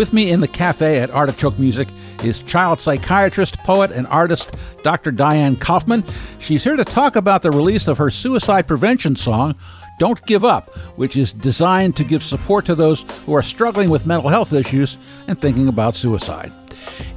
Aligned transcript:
With 0.00 0.14
me 0.14 0.30
in 0.30 0.40
the 0.40 0.48
cafe 0.48 1.00
at 1.00 1.10
Artichoke 1.10 1.58
Music 1.58 1.86
is 2.24 2.42
child 2.44 2.80
psychiatrist, 2.80 3.58
poet, 3.58 3.92
and 3.92 4.06
artist 4.06 4.56
Dr. 4.82 5.10
Diane 5.10 5.56
Kaufman. 5.56 6.02
She's 6.38 6.64
here 6.64 6.76
to 6.76 6.86
talk 6.86 7.16
about 7.16 7.42
the 7.42 7.50
release 7.50 7.86
of 7.86 7.98
her 7.98 8.08
suicide 8.08 8.66
prevention 8.66 9.14
song, 9.14 9.56
Don't 9.98 10.24
Give 10.24 10.42
Up, 10.42 10.74
which 10.96 11.18
is 11.18 11.34
designed 11.34 11.96
to 11.96 12.04
give 12.04 12.22
support 12.22 12.64
to 12.64 12.74
those 12.74 13.02
who 13.26 13.34
are 13.34 13.42
struggling 13.42 13.90
with 13.90 14.06
mental 14.06 14.30
health 14.30 14.54
issues 14.54 14.96
and 15.28 15.38
thinking 15.38 15.68
about 15.68 15.94
suicide. 15.94 16.50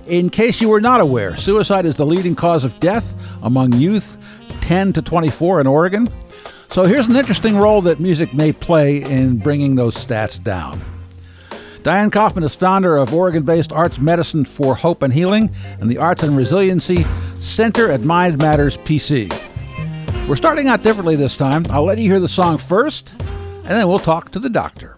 In 0.06 0.30
case 0.30 0.60
you 0.60 0.68
were 0.68 0.82
not 0.82 1.00
aware, 1.00 1.38
suicide 1.38 1.86
is 1.86 1.96
the 1.96 2.06
leading 2.06 2.36
cause 2.36 2.66
of 2.66 2.78
death 2.82 3.14
among 3.44 3.72
youth 3.72 4.18
10 4.60 4.92
to 4.92 5.02
24 5.02 5.62
in 5.62 5.68
Oregon. 5.68 6.10
So 6.70 6.84
here's 6.84 7.08
an 7.08 7.16
interesting 7.16 7.56
role 7.56 7.82
that 7.84 8.02
music 8.02 8.34
may 8.34 8.52
play 8.52 9.04
in 9.04 9.38
bringing 9.38 9.76
those 9.76 9.96
stats 9.96 10.44
down. 10.44 10.84
Diane 11.84 12.12
Kaufman 12.12 12.46
is 12.46 12.56
founder 12.56 12.96
of 12.96 13.14
Oregon 13.14 13.44
based 13.44 13.74
Arts 13.74 14.00
Medicine 14.00 14.46
for 14.46 14.74
Hope 14.74 15.04
and 15.04 15.14
Healing 15.14 15.54
and 15.82 15.92
the 15.92 15.98
Arts 15.98 16.24
and 16.24 16.38
Resiliency 16.38 17.06
Center 17.36 17.92
at 17.92 18.00
Mind 18.02 18.38
Matters 18.38 18.78
PC. 18.78 19.30
We're 20.30 20.38
starting 20.38 20.70
out 20.70 20.82
differently 20.82 21.18
this 21.18 21.36
time. 21.36 21.66
I'll 21.70 21.84
let 21.84 21.98
you 21.98 22.10
hear 22.10 22.22
the 22.22 22.30
song 22.30 22.58
first, 22.58 23.12
and 23.20 23.68
then 23.68 23.90
we'll 23.90 24.00
talk 24.00 24.32
to 24.32 24.40
the 24.40 24.50
doctor. 24.50 24.93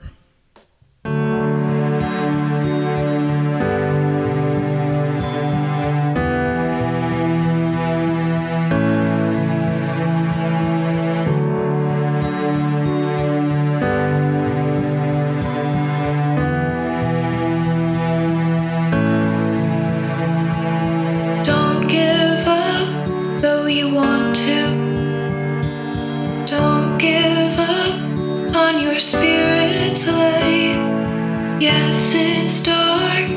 spirit's 29.05 30.07
light. 30.07 31.59
Yes, 31.59 32.15
it's 32.15 32.59
dark, 32.59 33.29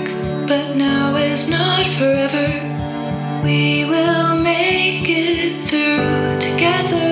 but 0.46 0.76
now 0.76 1.14
is 1.16 1.46
not 1.46 1.84
forever. 1.84 2.48
We 3.44 3.84
will 3.84 4.38
make 4.38 5.06
it 5.10 5.62
through 5.62 6.40
together. 6.40 7.07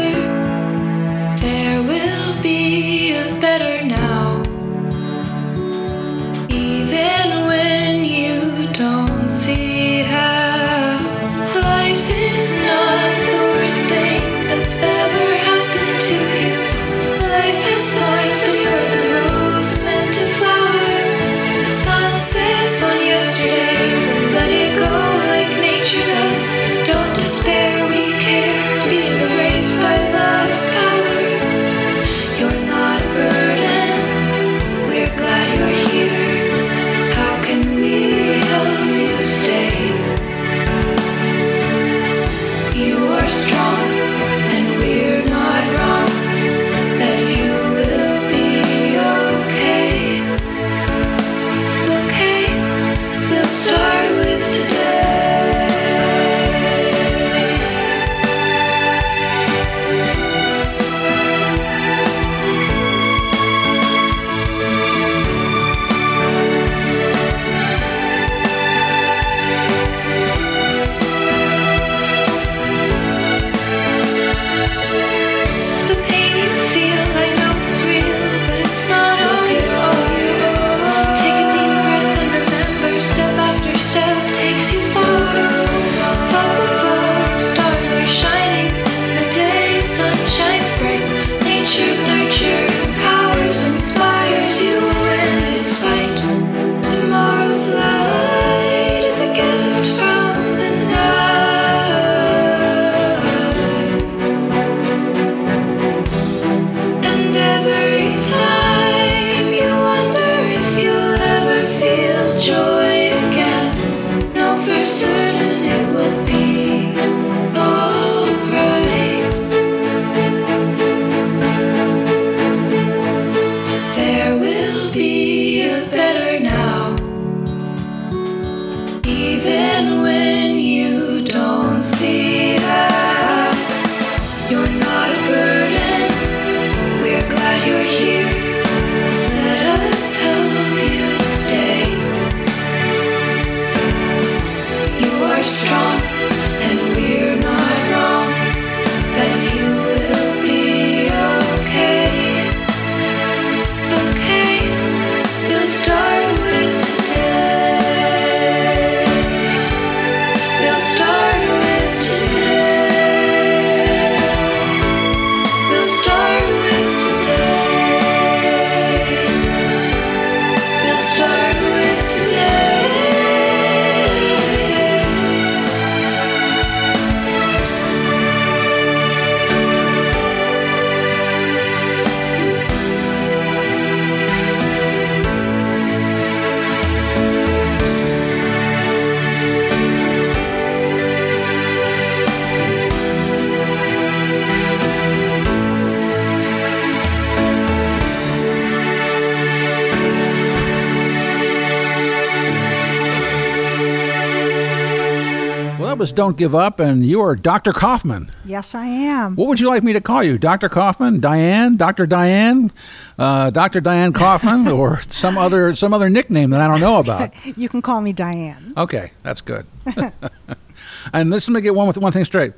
Don't 206.26 206.36
Give 206.36 206.56
Up, 206.56 206.80
and 206.80 207.06
you 207.06 207.20
are 207.20 207.36
Dr. 207.36 207.72
Kaufman. 207.72 208.32
Yes, 208.44 208.74
I 208.74 208.86
am. 208.86 209.36
What 209.36 209.46
would 209.46 209.60
you 209.60 209.68
like 209.68 209.84
me 209.84 209.92
to 209.92 210.00
call 210.00 210.24
you? 210.24 210.38
Dr. 210.38 210.68
Kaufman? 210.68 211.20
Diane? 211.20 211.76
Dr. 211.76 212.04
Diane? 212.04 212.72
Uh, 213.16 213.50
Dr. 213.50 213.80
Diane 213.80 214.12
Kaufman? 214.12 214.66
or 214.72 215.02
some 215.02 215.38
other 215.38 215.76
some 215.76 215.94
other 215.94 216.10
nickname 216.10 216.50
that 216.50 216.60
I 216.60 216.66
don't 216.66 216.80
know 216.80 216.98
about? 216.98 217.32
you 217.56 217.68
can 217.68 217.80
call 217.80 218.00
me 218.00 218.12
Diane. 218.12 218.72
Okay, 218.76 219.12
that's 219.22 219.40
good. 219.40 219.66
and 221.12 221.30
let's 221.30 221.46
let 221.48 221.54
me 221.54 221.60
get 221.60 221.76
one 221.76 221.86
with 221.86 221.96
one 221.96 222.10
thing 222.10 222.24
straight. 222.24 222.54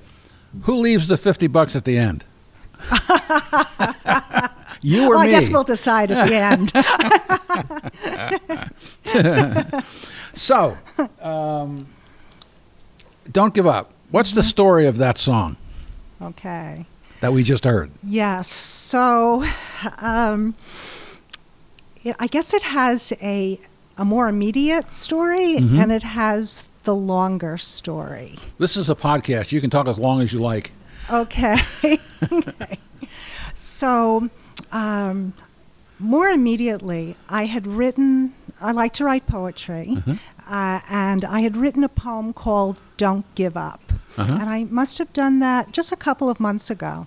Who 0.62 0.76
leaves 0.76 1.06
the 1.06 1.18
50 1.18 1.46
bucks 1.48 1.76
at 1.76 1.84
the 1.84 1.98
end? 1.98 2.24
you 4.80 5.04
or 5.04 5.10
well, 5.10 5.20
me? 5.24 5.28
I 5.28 5.30
guess 5.30 5.50
we'll 5.50 5.62
decide 5.62 6.10
at 6.10 6.26
the 6.26 6.36
end. 6.36 6.72
so, 10.32 10.78
don't 13.30 13.54
give 13.54 13.66
up. 13.66 13.92
What's 14.10 14.32
the 14.32 14.42
story 14.42 14.86
of 14.86 14.96
that 14.98 15.18
song? 15.18 15.56
Okay. 16.20 16.86
That 17.20 17.32
we 17.32 17.42
just 17.42 17.64
heard. 17.64 17.90
Yes. 18.02 18.48
So, 18.48 19.44
um, 19.98 20.54
it, 22.04 22.16
I 22.18 22.26
guess 22.26 22.54
it 22.54 22.62
has 22.62 23.12
a 23.20 23.60
a 23.98 24.04
more 24.04 24.28
immediate 24.28 24.94
story, 24.94 25.56
mm-hmm. 25.56 25.80
and 25.80 25.90
it 25.90 26.04
has 26.04 26.68
the 26.84 26.94
longer 26.94 27.58
story. 27.58 28.36
This 28.58 28.76
is 28.76 28.88
a 28.88 28.94
podcast. 28.94 29.50
You 29.50 29.60
can 29.60 29.70
talk 29.70 29.88
as 29.88 29.98
long 29.98 30.22
as 30.22 30.32
you 30.32 30.38
like. 30.38 30.70
Okay. 31.10 31.56
okay. 32.32 32.78
So, 33.54 34.30
um, 34.70 35.34
more 35.98 36.28
immediately, 36.28 37.16
I 37.28 37.46
had 37.46 37.66
written, 37.66 38.34
I 38.60 38.72
like 38.72 38.92
to 38.94 39.04
write 39.04 39.26
poetry, 39.26 39.88
mm-hmm. 39.90 40.12
uh, 40.52 40.80
and 40.88 41.24
I 41.24 41.40
had 41.40 41.56
written 41.56 41.84
a 41.84 41.88
poem 41.88 42.32
called 42.32 42.80
Don't 42.96 43.32
Give 43.34 43.56
Up. 43.56 43.80
Uh-huh. 44.16 44.36
And 44.40 44.50
I 44.50 44.64
must 44.64 44.98
have 44.98 45.12
done 45.12 45.38
that 45.38 45.72
just 45.72 45.92
a 45.92 45.96
couple 45.96 46.28
of 46.28 46.40
months 46.40 46.70
ago. 46.70 47.06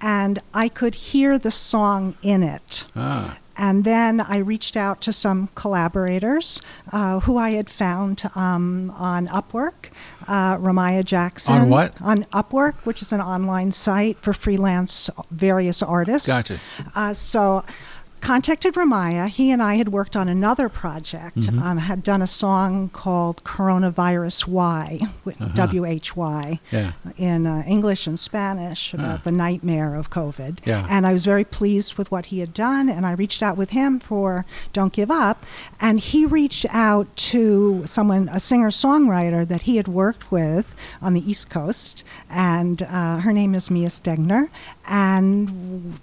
And 0.00 0.40
I 0.52 0.68
could 0.68 0.94
hear 0.94 1.38
the 1.38 1.50
song 1.50 2.16
in 2.22 2.42
it. 2.42 2.84
Ah. 2.94 3.38
And 3.56 3.84
then 3.84 4.20
I 4.20 4.38
reached 4.38 4.76
out 4.76 5.00
to 5.02 5.12
some 5.12 5.48
collaborators 5.54 6.60
uh, 6.90 7.20
who 7.20 7.36
I 7.36 7.50
had 7.50 7.68
found 7.70 8.22
um, 8.34 8.90
on 8.96 9.28
Upwork. 9.28 9.90
Uh, 10.26 10.56
Ramaya 10.56 11.04
Jackson. 11.04 11.54
On 11.54 11.70
what? 11.70 11.94
On 12.00 12.24
Upwork, 12.32 12.74
which 12.84 13.02
is 13.02 13.12
an 13.12 13.20
online 13.20 13.70
site 13.72 14.18
for 14.18 14.32
freelance 14.32 15.10
various 15.30 15.82
artists. 15.82 16.28
Gotcha. 16.28 16.58
Uh, 16.96 17.12
so 17.12 17.64
contacted 18.22 18.74
Ramaya. 18.74 19.28
He 19.28 19.50
and 19.50 19.62
I 19.62 19.74
had 19.74 19.90
worked 19.90 20.16
on 20.16 20.28
another 20.28 20.68
project, 20.68 21.36
mm-hmm. 21.36 21.58
um, 21.58 21.76
had 21.76 22.02
done 22.02 22.22
a 22.22 22.26
song 22.26 22.88
called 22.88 23.44
Coronavirus 23.44 24.46
Y, 24.46 24.98
uh-huh. 25.02 25.48
W 25.48 25.84
H 25.84 26.16
Y, 26.16 26.60
yeah. 26.70 26.92
in 27.16 27.46
uh, 27.46 27.64
English 27.66 28.06
and 28.06 28.18
Spanish 28.18 28.94
about 28.94 29.20
uh. 29.20 29.22
the 29.24 29.32
nightmare 29.32 29.94
of 29.94 30.08
COVID. 30.08 30.60
Yeah. 30.64 30.86
And 30.88 31.06
I 31.06 31.12
was 31.12 31.24
very 31.24 31.44
pleased 31.44 31.98
with 31.98 32.10
what 32.10 32.26
he 32.26 32.38
had 32.38 32.54
done, 32.54 32.88
and 32.88 33.04
I 33.04 33.12
reached 33.12 33.42
out 33.42 33.56
with 33.56 33.70
him 33.70 33.98
for 33.98 34.46
Don't 34.72 34.92
Give 34.92 35.10
Up. 35.10 35.44
And 35.80 35.98
he 35.98 36.24
reached 36.24 36.66
out 36.70 37.14
to 37.32 37.84
someone, 37.86 38.28
a 38.28 38.38
singer 38.40 38.70
songwriter 38.70 39.46
that 39.48 39.62
he 39.62 39.76
had 39.76 39.88
worked 39.88 40.30
with 40.30 40.74
on 41.02 41.14
the 41.14 41.28
East 41.28 41.50
Coast, 41.50 42.04
and 42.30 42.82
uh, 42.84 43.18
her 43.18 43.32
name 43.32 43.54
is 43.54 43.68
Mia 43.68 43.88
Stegner. 43.88 44.48
And 44.86 45.98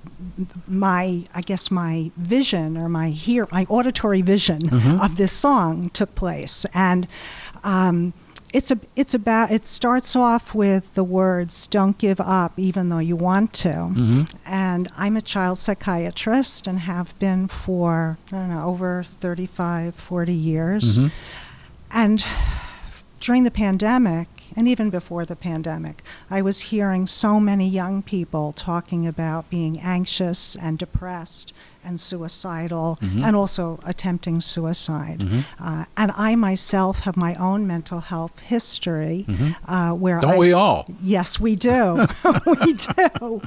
my, 0.67 1.23
I 1.33 1.41
guess, 1.41 1.71
my 1.71 2.08
vision 2.15 2.77
or 2.77 2.89
my 2.89 3.09
hear 3.09 3.47
my 3.51 3.65
auditory 3.69 4.21
vision 4.21 4.59
mm-hmm. 4.59 4.99
of 4.99 5.17
this 5.17 5.31
song 5.31 5.89
took 5.89 6.15
place, 6.15 6.65
and 6.73 7.07
um, 7.63 8.13
it's 8.53 8.71
a 8.71 8.79
it's 8.95 9.13
about 9.13 9.51
it 9.51 9.65
starts 9.65 10.15
off 10.15 10.55
with 10.55 10.93
the 10.93 11.03
words 11.03 11.67
"Don't 11.67 11.97
give 11.97 12.19
up, 12.19 12.53
even 12.57 12.89
though 12.89 12.99
you 12.99 13.15
want 13.15 13.53
to." 13.55 13.69
Mm-hmm. 13.69 14.23
And 14.45 14.89
I'm 14.97 15.17
a 15.17 15.21
child 15.21 15.57
psychiatrist 15.57 16.67
and 16.67 16.79
have 16.79 17.17
been 17.19 17.47
for 17.47 18.17
I 18.31 18.37
don't 18.37 18.49
know 18.49 18.65
over 18.65 19.03
35, 19.03 19.95
40 19.95 20.33
years, 20.33 20.97
mm-hmm. 20.97 21.07
and 21.91 22.25
during 23.19 23.43
the 23.43 23.51
pandemic 23.51 24.27
and 24.55 24.67
even 24.67 24.89
before 24.89 25.25
the 25.25 25.35
pandemic, 25.35 26.03
I 26.29 26.41
was 26.41 26.61
hearing 26.61 27.07
so 27.07 27.39
many 27.39 27.67
young 27.67 28.01
people 28.01 28.51
talking 28.51 29.07
about 29.07 29.49
being 29.49 29.79
anxious 29.79 30.55
and 30.55 30.77
depressed 30.77 31.53
and 31.83 31.99
suicidal 31.99 32.97
mm-hmm. 33.01 33.23
and 33.23 33.35
also 33.35 33.79
attempting 33.85 34.41
suicide. 34.41 35.19
Mm-hmm. 35.19 35.63
Uh, 35.63 35.85
and 35.97 36.11
I 36.15 36.35
myself 36.35 36.99
have 36.99 37.17
my 37.17 37.35
own 37.35 37.67
mental 37.67 37.99
health 37.99 38.39
history 38.39 39.25
mm-hmm. 39.27 39.71
uh, 39.71 39.93
where 39.93 40.19
Don't 40.19 40.31
I, 40.31 40.37
we 40.37 40.53
all? 40.53 40.85
Yes, 41.01 41.39
we 41.39 41.55
do. 41.55 42.07
we 42.45 42.73
do 42.73 43.41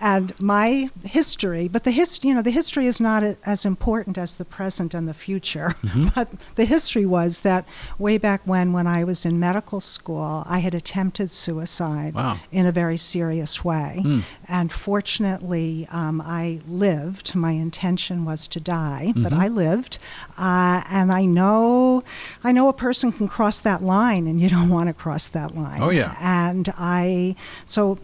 and 0.00 0.38
my 0.40 0.90
history, 1.04 1.68
but 1.68 1.84
the 1.84 1.90
hist- 1.90 2.24
you 2.24 2.34
know, 2.34 2.42
the 2.42 2.50
history 2.50 2.86
is 2.86 3.00
not 3.00 3.22
a, 3.22 3.36
as 3.44 3.64
important 3.64 4.18
as 4.18 4.34
the 4.34 4.44
present 4.44 4.94
and 4.94 5.08
the 5.08 5.14
future. 5.14 5.74
Mm-hmm. 5.84 6.08
but 6.14 6.28
the 6.56 6.64
history 6.64 7.04
was 7.04 7.42
that 7.42 7.68
way 7.98 8.16
back 8.16 8.40
when, 8.46 8.72
when 8.72 8.86
I 8.86 9.04
was 9.04 9.26
in 9.26 9.38
medical 9.38 9.80
school, 9.80 10.42
I 10.46 10.58
had 10.60 10.74
attempted 10.74 11.30
suicide 11.30 12.14
wow. 12.14 12.38
in 12.50 12.64
a 12.64 12.72
very 12.72 12.96
serious 12.96 13.62
way, 13.62 14.02
mm. 14.02 14.22
and 14.48 14.72
fortunately, 14.72 15.86
um, 15.92 16.22
I 16.22 16.62
lived. 16.66 17.34
My 17.34 17.52
intention 17.52 18.24
was 18.24 18.48
to 18.48 18.60
die, 18.60 19.08
mm-hmm. 19.08 19.22
but 19.22 19.32
I 19.34 19.48
lived, 19.48 19.98
uh, 20.38 20.82
and 20.88 21.12
I 21.12 21.26
know, 21.26 22.02
I 22.42 22.50
know 22.50 22.68
a 22.68 22.72
person 22.72 23.12
can 23.12 23.28
cross 23.28 23.60
that 23.60 23.82
line, 23.82 24.26
and 24.26 24.40
you 24.40 24.48
don't 24.48 24.70
want 24.70 24.88
to 24.88 24.94
cross 24.94 25.28
that 25.28 25.54
line. 25.54 25.82
Oh 25.82 25.90
yeah, 25.90 26.16
and 26.18 26.72
I 26.78 27.36
so 27.66 27.98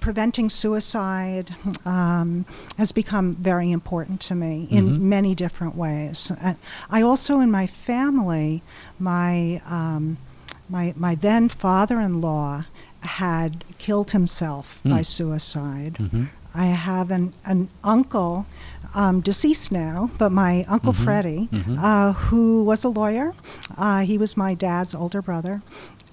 preventing 0.00 0.48
suicide 0.48 1.35
um, 1.84 2.46
has 2.78 2.92
become 2.92 3.34
very 3.34 3.70
important 3.70 4.20
to 4.22 4.34
me 4.34 4.66
in 4.70 4.88
mm-hmm. 4.88 5.08
many 5.08 5.34
different 5.34 5.76
ways. 5.76 6.32
I 6.90 7.02
also, 7.02 7.40
in 7.40 7.50
my 7.50 7.66
family, 7.66 8.62
my 8.98 9.60
um, 9.66 10.18
my 10.68 10.94
my 10.96 11.14
then 11.14 11.48
father-in-law 11.48 12.64
had 13.00 13.64
killed 13.78 14.10
himself 14.10 14.80
mm. 14.84 14.90
by 14.90 15.02
suicide. 15.02 15.94
Mm-hmm. 15.98 16.24
I 16.56 16.66
have 16.66 17.10
an, 17.10 17.34
an 17.44 17.68
uncle, 17.84 18.46
um, 18.94 19.20
deceased 19.20 19.70
now, 19.70 20.10
but 20.16 20.32
my 20.32 20.64
Uncle 20.68 20.94
mm-hmm. 20.94 21.04
Freddie, 21.04 21.48
mm-hmm. 21.52 21.78
Uh, 21.78 22.14
who 22.14 22.64
was 22.64 22.82
a 22.82 22.88
lawyer. 22.88 23.34
Uh, 23.76 24.00
he 24.00 24.16
was 24.16 24.38
my 24.38 24.54
dad's 24.54 24.94
older 24.94 25.20
brother 25.20 25.60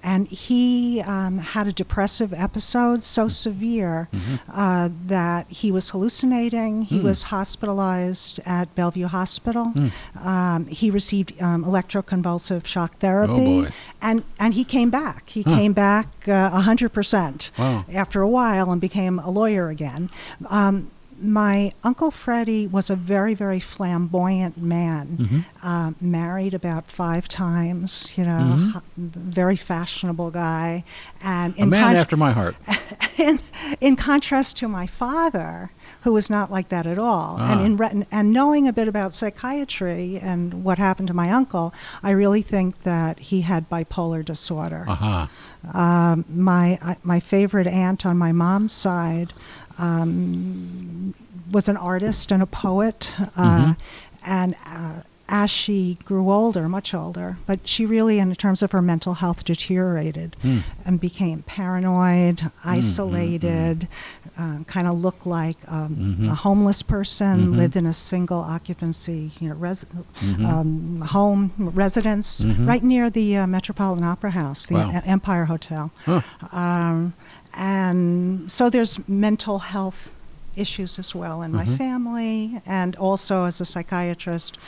and 0.04 0.28
he 0.28 1.00
um, 1.00 1.38
had 1.38 1.66
a 1.66 1.72
depressive 1.72 2.32
episode 2.34 3.02
so 3.02 3.28
severe 3.28 4.08
mm-hmm. 4.12 4.34
uh, 4.52 4.90
that 5.06 5.48
he 5.48 5.72
was 5.72 5.90
hallucinating. 5.90 6.82
He 6.82 7.00
mm. 7.00 7.04
was 7.04 7.24
hospitalized 7.24 8.38
at 8.44 8.72
Bellevue 8.74 9.06
Hospital. 9.06 9.72
Mm. 9.74 10.24
Um, 10.24 10.66
he 10.66 10.90
received 10.90 11.40
um, 11.40 11.64
electroconvulsive 11.64 12.66
shock 12.66 12.98
therapy, 12.98 13.66
oh 13.66 13.70
and 14.02 14.24
and 14.38 14.52
he 14.54 14.64
came 14.64 14.90
back. 14.90 15.30
He 15.30 15.42
huh. 15.42 15.56
came 15.56 15.72
back 15.72 16.28
uh, 16.28 16.50
hundred 16.50 16.90
uh, 16.90 16.94
percent 16.94 17.50
wow. 17.58 17.86
after 17.92 18.20
a 18.20 18.28
while 18.28 18.70
and 18.70 18.80
became 18.80 19.18
a 19.18 19.30
lawyer 19.30 19.70
again. 19.70 20.10
Um, 20.50 20.90
my 21.24 21.72
uncle 21.82 22.10
Freddie 22.10 22.66
was 22.66 22.90
a 22.90 22.96
very, 22.96 23.34
very 23.34 23.60
flamboyant 23.60 24.58
man. 24.58 25.16
Mm-hmm. 25.20 25.40
Uh, 25.62 25.92
married 26.00 26.54
about 26.54 26.86
five 26.86 27.28
times, 27.28 28.16
you 28.16 28.24
know, 28.24 28.72
mm-hmm. 28.76 29.06
very 29.06 29.56
fashionable 29.56 30.30
guy, 30.30 30.84
and 31.22 31.58
a 31.58 31.66
man 31.66 31.84
con- 31.84 31.96
after 31.96 32.16
my 32.16 32.32
heart. 32.32 32.56
in, 33.18 33.40
in 33.80 33.96
contrast 33.96 34.56
to 34.58 34.68
my 34.68 34.86
father, 34.86 35.70
who 36.02 36.12
was 36.12 36.28
not 36.28 36.50
like 36.50 36.68
that 36.68 36.86
at 36.86 36.98
all, 36.98 37.36
ah. 37.38 37.52
and 37.52 37.60
in 37.64 37.76
re- 37.76 38.06
and 38.10 38.32
knowing 38.32 38.68
a 38.68 38.72
bit 38.72 38.88
about 38.88 39.12
psychiatry 39.12 40.18
and 40.20 40.64
what 40.64 40.78
happened 40.78 41.08
to 41.08 41.14
my 41.14 41.30
uncle, 41.30 41.72
I 42.02 42.10
really 42.10 42.42
think 42.42 42.82
that 42.82 43.18
he 43.18 43.42
had 43.42 43.70
bipolar 43.70 44.24
disorder. 44.24 44.84
Uh-huh. 44.86 45.26
Um, 45.72 46.24
my 46.28 46.78
uh, 46.82 46.94
my 47.02 47.20
favorite 47.20 47.66
aunt 47.66 48.04
on 48.04 48.18
my 48.18 48.32
mom's 48.32 48.72
side 48.72 49.32
um, 49.78 51.14
was 51.50 51.68
an 51.68 51.76
artist 51.76 52.32
and 52.32 52.42
a 52.42 52.46
poet, 52.46 53.14
uh, 53.36 53.74
mm-hmm. 53.74 53.82
and 54.24 54.54
uh, 54.66 55.02
as 55.28 55.50
she 55.50 55.98
grew 56.04 56.30
older, 56.30 56.68
much 56.68 56.92
older, 56.92 57.38
but 57.46 57.66
she 57.66 57.86
really, 57.86 58.18
in 58.18 58.34
terms 58.34 58.62
of 58.62 58.72
her 58.72 58.82
mental 58.82 59.14
health, 59.14 59.44
deteriorated 59.44 60.36
mm. 60.42 60.62
and 60.84 61.00
became 61.00 61.42
paranoid, 61.42 62.38
mm, 62.38 62.52
isolated, 62.64 63.80
mm-hmm. 63.80 64.23
Uh, 64.38 64.64
kind 64.64 64.86
of 64.86 65.00
looked 65.00 65.26
like 65.26 65.56
um, 65.68 65.96
mm-hmm. 65.96 66.28
a 66.28 66.34
homeless 66.34 66.82
person, 66.82 67.40
mm-hmm. 67.40 67.56
lived 67.56 67.76
in 67.76 67.86
a 67.86 67.92
single 67.92 68.38
occupancy 68.38 69.30
you 69.40 69.48
know, 69.48 69.54
res- 69.54 69.84
mm-hmm. 69.84 70.46
um, 70.46 71.00
home 71.00 71.52
residence 71.56 72.40
mm-hmm. 72.40 72.66
right 72.66 72.82
near 72.82 73.10
the 73.10 73.36
uh, 73.36 73.46
Metropolitan 73.46 74.04
Opera 74.04 74.30
House, 74.30 74.66
the 74.66 74.74
wow. 74.74 75.02
Empire 75.04 75.44
Hotel. 75.44 75.90
Huh. 76.04 76.20
Um, 76.52 77.14
and 77.54 78.50
so 78.50 78.68
there's 78.68 79.06
mental 79.08 79.60
health 79.60 80.10
issues 80.56 80.98
as 80.98 81.14
well 81.14 81.42
in 81.42 81.52
my 81.52 81.66
family, 81.76 82.60
and 82.66 82.96
also 82.96 83.44
as 83.44 83.60
a 83.60 83.64
psychiatrist. 83.64 84.58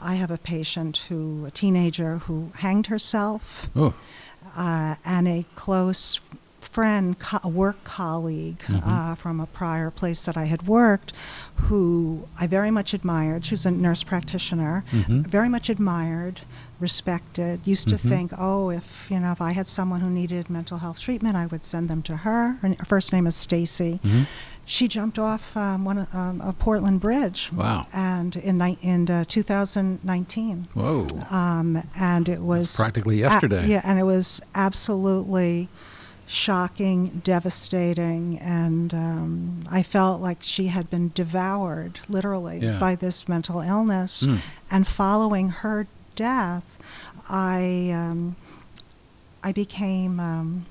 I 0.00 0.16
have 0.16 0.30
a 0.30 0.38
patient 0.38 1.06
who, 1.08 1.46
a 1.46 1.50
teenager 1.50 2.18
who 2.18 2.52
hanged 2.56 2.88
herself. 2.88 3.70
Oh. 3.74 3.94
uh, 4.56 4.96
and 5.04 5.26
a 5.26 5.44
close 5.54 6.20
friend, 6.78 7.16
co- 7.20 7.38
a 7.44 7.48
work 7.48 7.84
colleague 7.84 8.60
uh, 8.84 9.14
from 9.14 9.38
a 9.38 9.46
prior 9.46 9.92
place 9.92 10.24
that 10.24 10.36
I 10.36 10.46
had 10.46 10.66
worked, 10.66 11.12
who 11.66 12.26
I 12.40 12.48
very 12.48 12.72
much 12.72 12.92
admired. 12.92 13.46
She 13.46 13.54
was 13.54 13.64
a 13.64 13.70
nurse 13.70 14.02
practitioner, 14.02 14.82
Mhm. 14.90 15.24
very 15.28 15.48
much 15.48 15.68
admired, 15.70 16.40
respected. 16.80 17.60
Used 17.64 17.88
to 17.90 17.94
Mhm. 17.94 18.08
think, 18.08 18.32
oh, 18.36 18.70
if 18.70 19.06
you 19.08 19.20
know, 19.20 19.30
if 19.30 19.40
I 19.40 19.52
had 19.52 19.68
someone 19.68 20.00
who 20.00 20.10
needed 20.10 20.50
mental 20.50 20.78
health 20.78 20.98
treatment, 20.98 21.36
I 21.36 21.46
would 21.46 21.64
send 21.64 21.88
them 21.88 22.02
to 22.02 22.16
her. 22.26 22.58
Her, 22.60 22.66
n- 22.70 22.76
her 22.80 22.84
first 22.86 23.12
name 23.12 23.28
is 23.28 23.36
Stacy. 23.36 24.00
Mhm. 24.04 24.26
She 24.66 24.88
jumped 24.88 25.18
off 25.18 25.56
um, 25.56 25.84
one 25.84 25.98
of- 25.98 26.12
um, 26.12 26.40
a 26.40 26.52
Portland 26.52 26.98
Bridge, 26.98 27.50
Wow. 27.54 27.86
and 27.92 28.34
in 28.34 28.58
ni- 28.58 28.78
in 28.82 29.08
uh, 29.08 29.24
2019, 29.28 30.66
Whoa. 30.74 31.06
um, 31.30 31.82
and 31.94 32.28
it 32.28 32.42
was 32.42 32.74
Practically 32.74 33.22
a- 33.22 33.28
yesterday. 33.30 33.68
yeah, 33.68 33.82
and 33.84 33.96
it 34.00 34.04
was 34.04 34.40
absolutely 34.56 35.68
shocking, 36.26 37.20
devastating, 37.24 38.38
and 38.38 38.92
um, 38.94 39.64
I 39.70 39.82
felt 39.82 40.20
like 40.20 40.38
she 40.40 40.68
had 40.68 40.90
been 40.90 41.10
devoured, 41.14 42.00
literally, 42.08 42.58
Yeah. 42.60 42.78
by 42.78 42.94
this 42.94 43.28
mental 43.28 43.60
illness. 43.60 44.26
Mm. 44.26 44.38
And 44.70 44.86
following 44.86 45.48
her 45.50 45.86
death, 46.16 46.64
I 47.28 47.90
um, 47.94 48.36
I 49.42 49.52
became 49.52 50.18
um, 50.20 50.66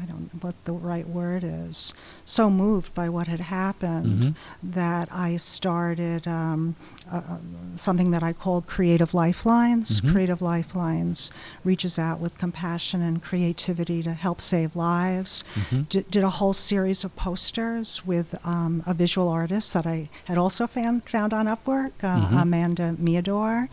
I 0.00 0.04
don't 0.06 0.32
know 0.34 0.38
what 0.40 0.54
the 0.64 0.72
right 0.72 1.08
word 1.08 1.42
is. 1.44 1.94
So 2.24 2.50
moved 2.50 2.94
by 2.94 3.08
what 3.08 3.26
had 3.28 3.40
happened 3.40 4.22
Mhm. 4.22 4.34
that 4.62 5.08
I 5.12 5.36
started 5.36 6.26
um, 6.26 6.74
uh, 7.10 7.16
uh, 7.16 7.36
something 7.76 8.10
that 8.10 8.22
I 8.22 8.32
called 8.32 8.66
Creative 8.66 9.14
Lifelines. 9.14 10.00
Mhm. 10.00 10.12
Creative 10.12 10.42
Lifelines 10.42 11.30
reaches 11.64 11.98
out 11.98 12.18
with 12.20 12.36
compassion 12.38 13.02
and 13.02 13.22
creativity 13.22 14.02
to 14.02 14.12
help 14.14 14.40
save 14.40 14.74
lives. 14.74 15.44
Mhm. 15.54 15.88
D- 15.88 16.04
did 16.10 16.24
a 16.24 16.30
whole 16.30 16.52
series 16.52 17.04
of 17.04 17.14
posters 17.16 18.04
with 18.04 18.34
um, 18.46 18.82
a 18.86 18.94
visual 18.94 19.28
artist 19.28 19.72
that 19.74 19.86
I 19.86 20.08
had 20.24 20.38
also 20.38 20.66
found, 20.66 21.04
found 21.08 21.32
on 21.32 21.46
Upwork, 21.46 21.92
uh, 22.02 22.26
Mhm. 22.28 22.42
Amanda 22.42 22.94
Miador, 23.00 23.68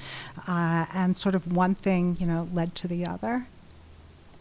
uh, 0.47 0.85
and 0.93 1.17
sort 1.17 1.35
of 1.35 1.51
one 1.51 1.73
thing, 1.75 2.17
you 2.19 2.27
know, 2.27 2.47
led 2.53 2.75
to 2.75 2.87
the 2.87 3.05
other. 3.05 3.47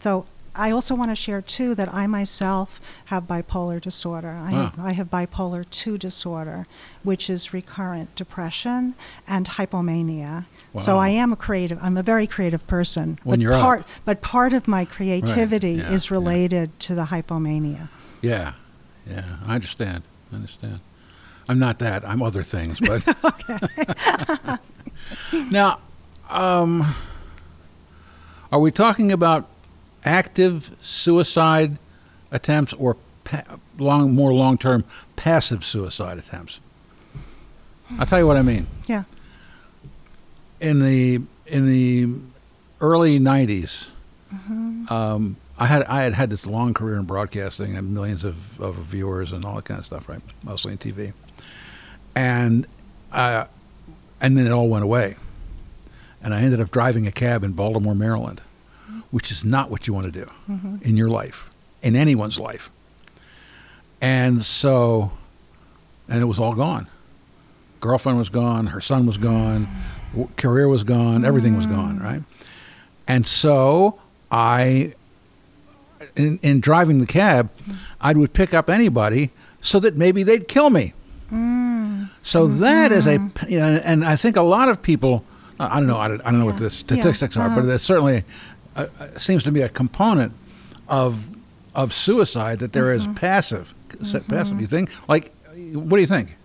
So 0.01 0.27
I 0.55 0.71
also 0.71 0.95
want 0.95 1.11
to 1.11 1.15
share 1.17 1.43
too 1.43 1.75
that 1.75 1.93
I 1.93 2.07
myself 2.07 2.81
have 3.07 3.25
bipolar 3.25 3.81
disorder. 3.81 4.31
I, 4.31 4.51
have, 4.53 4.79
I 4.79 4.93
have 4.93 5.11
bipolar 5.11 5.69
2 5.69 5.99
disorder, 5.99 6.67
which 7.03 7.29
is 7.29 7.53
recurrent 7.53 8.15
depression 8.15 8.95
and 9.27 9.47
hypomania. 9.47 10.45
So 10.81 10.99
I 10.99 11.09
am 11.09 11.33
a 11.33 11.37
creative. 11.37 11.79
I'm 11.83 11.97
a 11.97 12.03
very 12.03 12.27
creative 12.27 12.67
person. 12.67 13.19
When 13.23 13.39
but 13.39 13.43
you're 13.43 13.55
up. 13.55 13.63
part, 13.63 13.87
but 14.05 14.21
part 14.21 14.53
of 14.53 14.67
my 14.67 14.85
creativity 14.85 15.73
yeah, 15.73 15.93
is 15.93 16.11
yeah. 16.11 16.15
related 16.15 16.79
to 16.81 16.95
the 16.95 17.05
hypomania. 17.05 17.89
Yeah, 18.21 18.55
yeah, 19.09 19.37
I 19.47 19.55
understand. 19.55 20.03
I 20.33 20.37
understand. 20.37 20.81
I'm 21.49 21.59
not 21.59 21.79
that. 21.81 22.09
I'm 22.09 22.23
other 22.23 22.43
things, 22.43 22.81
but 22.81 23.03
now, 25.51 25.79
um, 26.31 26.95
are 28.51 28.59
we 28.59 28.71
talking 28.71 29.13
about 29.13 29.49
active 30.05 30.77
suicide 30.81 31.79
attempts 32.31 32.73
or 32.75 32.97
pa- 33.25 33.59
long, 33.79 34.15
more 34.15 34.33
long-term 34.33 34.85
passive 35.17 35.65
suicide 35.65 36.19
attempts? 36.19 36.61
I'll 37.99 38.07
tell 38.07 38.19
you 38.19 38.27
what 38.27 38.37
I 38.37 38.43
mean. 38.43 38.67
Yeah. 38.87 39.05
In 40.61 40.81
the 40.81 41.21
in 41.47 41.67
the 41.67 42.15
early 42.81 43.19
'90s, 43.19 43.89
um, 44.91 45.37
I 45.59 45.67
had 45.67 45.85
I 45.85 46.03
had 46.03 46.15
had 46.15 46.31
this 46.31 46.47
long 46.47 46.73
career 46.75 46.97
in 46.97 47.05
broadcasting 47.05 47.77
and 47.77 47.93
millions 47.93 48.25
of, 48.25 48.59
of 48.61 48.77
viewers 48.77 49.33
and 49.33 49.45
all 49.45 49.57
that 49.57 49.67
kind 49.67 49.79
of 49.79 49.85
stuff, 49.87 50.09
right? 50.09 50.23
Mostly 50.43 50.73
in 50.73 50.79
TV, 50.79 51.13
and 52.17 52.67
uh, 53.13 53.47
and 54.21 54.37
then 54.37 54.47
it 54.47 54.51
all 54.51 54.69
went 54.69 54.85
away, 54.85 55.17
and 56.23 56.33
I 56.35 56.41
ended 56.41 56.61
up 56.61 56.71
driving 56.71 57.07
a 57.07 57.13
cab 57.13 57.45
in 57.45 57.53
Baltimore, 57.53 57.95
Maryland, 57.95 58.41
which 59.15 59.31
is 59.31 59.45
not 59.45 59.71
what 59.71 59.87
you 59.87 59.95
want 59.95 60.13
to 60.13 60.25
do 60.25 60.29
in 60.83 60.97
your 60.97 61.09
life, 61.09 61.49
in 61.83 61.95
anyone's 61.95 62.39
life, 62.41 62.69
and 64.01 64.45
so, 64.45 65.13
and 66.09 66.21
it 66.21 66.25
was 66.25 66.41
all 66.41 66.55
gone. 66.55 66.89
Girlfriend 67.79 68.19
was 68.19 68.29
gone, 68.29 68.67
her 68.69 68.81
son 68.81 69.07
was 69.07 69.17
gone, 69.17 69.67
mm. 69.67 70.11
w- 70.11 70.31
career 70.37 70.67
was 70.67 70.83
gone, 70.83 71.25
everything 71.25 71.57
was 71.57 71.67
gone, 71.67 72.01
mm. 72.01 72.03
right? 72.03 72.23
And 73.07 73.25
so 73.25 74.01
I 74.33 74.95
in, 76.17 76.41
in 76.43 76.61
driving 76.61 76.99
the 76.99 77.07
cab, 77.07 77.51
mm. 77.57 77.77
I 78.01 78.15
would 78.15 78.33
pick 78.33 78.53
up 78.53 78.69
anybody 78.69 79.31
so 79.61 79.79
that 79.79 79.97
maybe 79.97 80.25
they'd 80.25 80.49
kill 80.49 80.71
me. 80.71 80.93
So 82.23 82.47
that 82.47 82.91
is 82.91 83.07
a, 83.07 83.19
mm-hmm. 83.19 83.51
you 83.51 83.59
know, 83.59 83.81
and 83.85 84.05
I 84.05 84.17
think 84.17 84.37
a 84.37 84.43
lot 84.43 84.69
of 84.69 84.83
people, 84.83 85.25
I 85.61 85.79
don't 85.79 85.87
know, 85.87 85.99
I 85.99 86.09
don't, 86.09 86.21
I 86.23 86.31
don't 86.31 86.41
know 86.41 86.47
what 86.47 86.59
the 86.59 86.71
statistics 86.71 87.37
are, 87.37 87.49
but 87.49 87.61
Uh-huh. 87.61 87.73
it 87.73 87.81
certainly 87.81 88.25
uh, 88.77 88.87
seems 89.19 89.43
to 89.45 89.53
be 89.53 89.63
a 89.63 89.69
component 89.69 90.33
of 90.89 91.27
of 91.75 91.93
suicide 91.93 92.59
that 92.61 92.73
there 92.73 92.93
is 92.93 93.07
passive, 93.17 93.75
passive. 94.29 94.61
You 94.61 94.67
think? 94.69 94.91
Like, 95.09 95.33
what 95.75 95.91
do 95.97 96.01
you 96.01 96.07
think? 96.07 96.37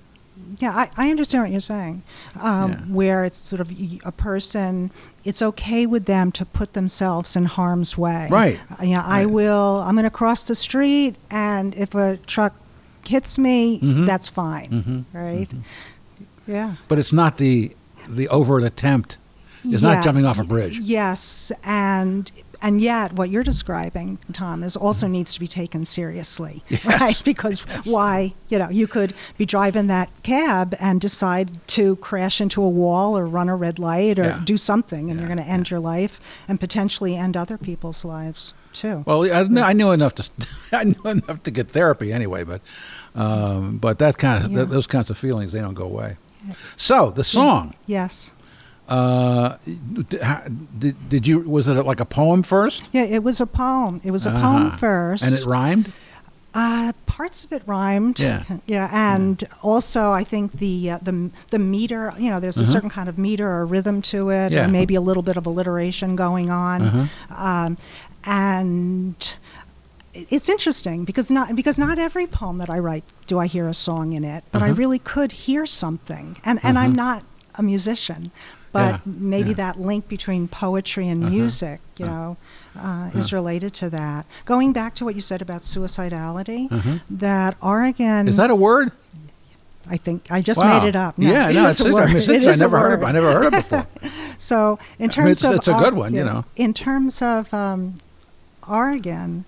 Yeah, 0.57 0.71
I, 0.75 0.89
I 0.97 1.09
understand 1.11 1.43
what 1.43 1.51
you're 1.51 1.61
saying. 1.61 2.01
Um, 2.41 2.71
Yeah. 2.71 2.77
Where 2.89 3.23
it's 3.25 3.37
sort 3.37 3.61
of 3.61 3.71
a 4.03 4.11
person, 4.11 4.89
it's 5.23 5.41
okay 5.41 5.85
with 5.85 6.05
them 6.05 6.31
to 6.33 6.45
put 6.45 6.73
themselves 6.73 7.35
in 7.35 7.45
harm's 7.45 7.97
way. 7.97 8.27
Right. 8.31 8.59
Uh, 8.79 8.83
you 8.83 8.95
know, 8.95 9.03
I 9.05 9.25
will. 9.25 9.83
I'm 9.85 9.93
going 9.95 10.03
to 10.05 10.09
cross 10.09 10.47
the 10.47 10.55
street, 10.55 11.15
and 11.29 11.75
if 11.75 11.93
a 11.93 12.17
truck 12.25 12.53
hits 13.05 13.37
me, 13.37 13.79
Mhm. 13.81 14.05
that's 14.07 14.27
fine. 14.27 14.69
Mhm. 15.13 15.15
Right. 15.15 15.49
Yeah. 16.47 16.75
But 16.87 16.97
it's 16.99 17.13
not 17.13 17.37
the 17.37 17.71
the 18.07 18.27
overt 18.29 18.63
attempt. 18.63 19.17
It's 19.63 19.81
not 19.81 20.03
jumping 20.03 20.25
off 20.25 20.39
a 20.39 20.43
bridge. 20.43 20.79
Yes, 20.79 21.51
and 21.63 22.31
and 22.61 22.81
yet 22.81 23.13
what 23.13 23.29
you're 23.29 23.43
describing, 23.43 24.19
Tom, 24.33 24.63
is 24.63 24.75
also 24.75 25.07
needs 25.07 25.33
to 25.33 25.39
be 25.39 25.47
taken 25.47 25.85
seriously, 25.85 26.61
Yes. 26.69 26.85
right? 26.85 27.21
Because 27.23 27.61
why, 27.85 28.33
you 28.49 28.59
know, 28.59 28.69
you 28.69 28.85
could 28.85 29.13
be 29.37 29.45
driving 29.45 29.87
that 29.87 30.09
cab 30.23 30.75
and 30.77 30.99
decide 30.99 31.51
to 31.67 31.95
crash 31.97 32.41
into 32.41 32.61
a 32.61 32.67
wall 32.67 33.17
or 33.17 33.25
run 33.25 33.47
a 33.47 33.55
red 33.55 33.79
light 33.79 34.19
or 34.19 34.23
Yeah. 34.23 34.41
do 34.43 34.57
something, 34.57 35.09
and 35.09 35.19
Yeah, 35.19 35.27
you're 35.27 35.35
going 35.35 35.45
to 35.45 35.49
end 35.49 35.67
yeah. 35.69 35.75
your 35.75 35.79
life 35.79 36.19
and 36.49 36.59
potentially 36.59 37.15
end 37.15 37.37
other 37.37 37.57
people's 37.57 38.03
lives 38.03 38.53
too. 38.73 39.03
Well, 39.07 39.23
I, 39.23 39.45
kn- 39.45 39.57
I 39.59 39.71
knew 39.73 39.91
enough 39.91 40.15
to 40.15 40.29
I 40.73 40.83
knew 40.83 41.01
enough 41.05 41.41
to 41.43 41.51
get 41.51 41.69
therapy 41.71 42.11
anyway, 42.11 42.43
but 42.43 42.61
um, 43.15 43.77
but 43.77 43.99
that 43.99 44.17
kind 44.17 44.43
of 44.45 44.51
th- 44.51 44.67
those 44.67 44.85
kinds 44.87 45.09
of 45.09 45.17
feelings 45.17 45.53
they 45.53 45.61
don't 45.61 45.73
go 45.75 45.85
away. 45.85 46.17
So 46.77 47.11
the 47.11 47.23
song, 47.23 47.73
yes. 47.85 48.33
Uh, 48.89 49.57
did, 50.79 51.09
did 51.09 51.27
you 51.27 51.39
was 51.41 51.67
it 51.67 51.85
like 51.85 51.99
a 51.99 52.05
poem 52.05 52.43
first? 52.43 52.89
Yeah, 52.91 53.03
it 53.03 53.23
was 53.23 53.39
a 53.39 53.45
poem. 53.45 54.01
It 54.03 54.11
was 54.11 54.25
a 54.25 54.29
Uh-huh. 54.31 54.41
poem 54.47 54.71
first. 54.77 55.23
and 55.25 55.33
it 55.39 55.45
rhymed. 55.45 55.91
Uh, 56.51 56.91
parts 57.05 57.43
of 57.43 57.51
it 57.53 57.61
rhymed. 57.67 58.19
Yeah. 58.19 58.43
yeah, 58.65 58.89
and 58.91 59.43
also 59.61 60.11
I 60.11 60.23
think 60.23 60.53
the 60.53 60.91
uh, 60.91 60.97
the 61.01 61.29
the 61.51 61.59
meter. 61.59 62.11
You 62.17 62.29
know, 62.31 62.39
there's 62.39 62.57
a 62.59 62.63
Uh-huh. 62.63 62.71
certain 62.73 62.89
kind 62.89 63.07
of 63.07 63.17
meter 63.19 63.47
or 63.47 63.65
rhythm 63.67 64.01
to 64.13 64.29
it, 64.31 64.51
Yeah. 64.51 64.65
maybe 64.67 64.95
a 64.95 65.01
little 65.01 65.21
bit 65.23 65.37
of 65.37 65.45
alliteration 65.45 66.15
going 66.15 66.49
on, 66.49 66.81
Uh-huh. 66.81 67.45
um, 67.47 67.77
and 68.23 69.37
it's 70.13 70.49
interesting 70.49 71.05
because 71.05 71.29
not 71.29 71.55
because 71.55 71.77
not 71.77 71.99
every 71.99 72.25
poem 72.27 72.57
that 72.57 72.69
I 72.69 72.79
write 72.79 73.03
do 73.27 73.37
I 73.37 73.45
hear 73.45 73.67
a 73.67 73.73
song 73.75 74.13
in 74.13 74.23
it, 74.23 74.43
but 74.51 74.61
I 74.61 74.65
Uh-huh. 74.69 74.75
really 74.81 74.99
could 74.99 75.31
hear 75.45 75.65
something, 75.67 76.37
and 76.43 76.59
and 76.63 76.77
I'm 76.79 76.93
Uh-huh. 76.97 77.05
not 77.13 77.23
a 77.55 77.63
musician. 77.63 78.31
But 78.71 78.85
Yeah, 78.93 78.99
maybe 79.05 79.49
yeah. 79.49 79.55
that 79.55 79.79
link 79.79 80.07
between 80.07 80.47
poetry 80.47 81.07
and 81.07 81.23
Uh-huh. 81.23 81.33
music, 81.33 81.79
you 81.97 82.05
Uh. 82.05 82.09
know, 82.09 82.37
uh, 82.79 83.09
is 83.15 83.33
Uh. 83.33 83.37
related 83.37 83.73
to 83.75 83.89
that. 83.89 84.25
Going 84.45 84.73
back 84.73 84.93
to 84.95 85.05
what 85.05 85.15
you 85.15 85.21
said 85.21 85.41
about 85.41 85.61
suicidality, 85.61 86.71
Uh-huh. 86.71 86.99
that 87.09 87.55
Oregon. 87.61 88.27
Is 88.27 88.37
that 88.37 88.51
a 88.51 88.55
word? 88.55 88.91
I 89.89 89.97
think 89.97 90.27
I 90.29 90.41
just 90.41 90.59
Wow. 90.59 90.79
made 90.79 90.87
it 90.89 90.95
up. 90.95 91.17
No, 91.17 91.31
yeah, 91.31 91.49
it 91.49 91.55
no, 91.55 91.67
it's, 91.67 91.81
a 91.81 91.87
I, 91.87 91.91
word. 91.91 92.07
mean, 92.09 92.17
It 92.17 92.29
it's- 92.29 92.45
I 92.45 92.49
is 92.51 92.61
never 92.61 92.77
heard 92.77 92.93
of. 92.93 93.03
I 93.03 93.11
never 93.11 93.31
heard 93.31 93.45
it 93.47 93.51
before. 93.53 93.87
So 94.37 94.77
in 94.99 95.03
mean, 95.05 95.09
terms 95.09 95.43
it's- 95.43 95.51
of 95.51 95.57
it's 95.57 95.67
a 95.67 95.73
good 95.73 95.95
one, 95.95 96.13
you 96.13 96.23
know. 96.23 96.45
In 96.55 96.73
terms 96.73 97.21
of 97.21 97.51
um, 97.53 97.95
Oregon, 98.67 99.45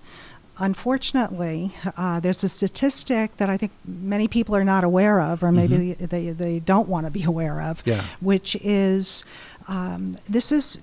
unfortunately, 0.62 1.72
uh, 1.96 2.20
there's 2.20 2.42
a 2.44 2.48
statistic 2.48 3.36
that 3.38 3.50
I 3.50 3.56
think 3.56 3.72
many 3.84 4.28
people 4.28 4.54
are 4.56 4.64
not 4.64 4.84
aware 4.84 5.20
of, 5.20 5.42
or 5.42 5.50
maybe 5.52 5.92
they, 5.94 6.06
they, 6.06 6.30
they 6.30 6.58
don't 6.60 6.88
want 6.88 7.04
to 7.06 7.10
be 7.10 7.24
aware 7.34 7.60
of, 7.60 7.78
Mm-hmm. 7.82 7.90
Yeah. 7.90 8.02
which 8.20 8.56
is 8.62 9.24
Um, 9.68 10.16
this 10.28 10.50
is 10.50 10.80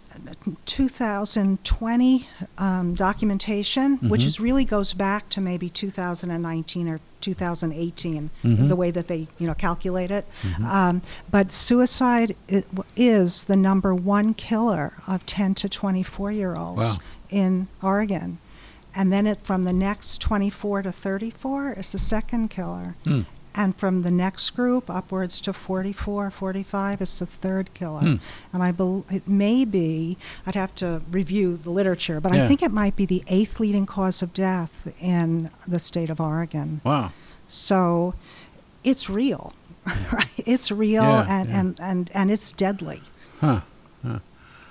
2020 0.65 2.27
um, 2.57 2.93
documentation, 2.93 3.97
which 4.11 4.21
Mhm. 4.21 4.25
is 4.27 4.39
really 4.39 4.63
goes 4.65 4.93
back 4.93 5.29
to 5.31 5.41
maybe 5.41 5.69
2019 5.69 6.87
or 6.87 6.99
2018, 7.19 8.29
Mhm. 8.43 8.69
the 8.69 8.75
way 8.77 8.89
that 8.91 9.07
they 9.09 9.27
you 9.37 9.47
know 9.47 9.53
calculate 9.53 10.11
it. 10.11 10.25
Mhm. 10.43 10.63
Um, 10.65 11.01
but 11.29 11.51
suicide 11.51 12.35
is 12.95 13.43
the 13.43 13.57
number 13.57 13.93
one 13.93 14.33
killer 14.33 14.93
of 15.07 15.25
10 15.25 15.55
to 15.55 15.67
24 15.67 16.31
year 16.31 16.55
olds 16.55 16.81
Wow. 16.81 16.97
in 17.29 17.67
Oregon. 17.81 18.37
And 18.95 19.11
then 19.13 19.27
it, 19.27 19.39
from 19.43 19.63
the 19.63 19.73
next 19.73 20.19
24 20.21 20.83
to 20.83 20.91
34 20.91 21.73
is 21.73 21.91
the 21.91 21.97
second 21.99 22.49
killer. 22.49 22.95
Hmm. 23.03 23.21
And 23.55 23.75
from 23.75 24.01
the 24.01 24.11
next 24.11 24.51
group 24.51 24.89
upwards 24.89 25.41
to 25.41 25.53
44, 25.53 26.29
45, 26.31 27.01
it's 27.01 27.19
the 27.19 27.25
third 27.25 27.73
killer. 27.73 27.99
Hmm. 28.01 28.15
And 28.53 28.63
I 28.63 28.71
believe 28.71 29.05
it 29.11 29.27
may 29.27 29.65
be, 29.65 30.17
I'd 30.45 30.55
have 30.55 30.73
to 30.75 31.01
review 31.11 31.57
the 31.57 31.69
literature, 31.71 32.19
but 32.21 32.33
Yeah. 32.33 32.45
I 32.45 32.47
think 32.47 32.61
it 32.61 32.71
might 32.71 32.95
be 32.95 33.05
the 33.05 33.23
eighth 33.27 33.59
leading 33.59 33.85
cause 33.85 34.21
of 34.21 34.33
death 34.33 34.91
in 35.01 35.49
the 35.67 35.79
state 35.79 36.09
of 36.09 36.19
Oregon. 36.21 36.81
Wow. 36.83 37.11
So 37.47 38.13
it's 38.83 39.09
real, 39.09 39.53
right? 40.13 40.29
It's 40.37 40.71
real 40.71 41.03
Yeah, 41.03 41.25
and, 41.27 41.49
yeah. 41.49 41.59
and, 41.59 41.79
and, 41.79 42.11
and 42.13 42.31
it's 42.31 42.51
deadly. 42.51 43.01
Huh. 43.41 43.61
Huh. 44.05 44.19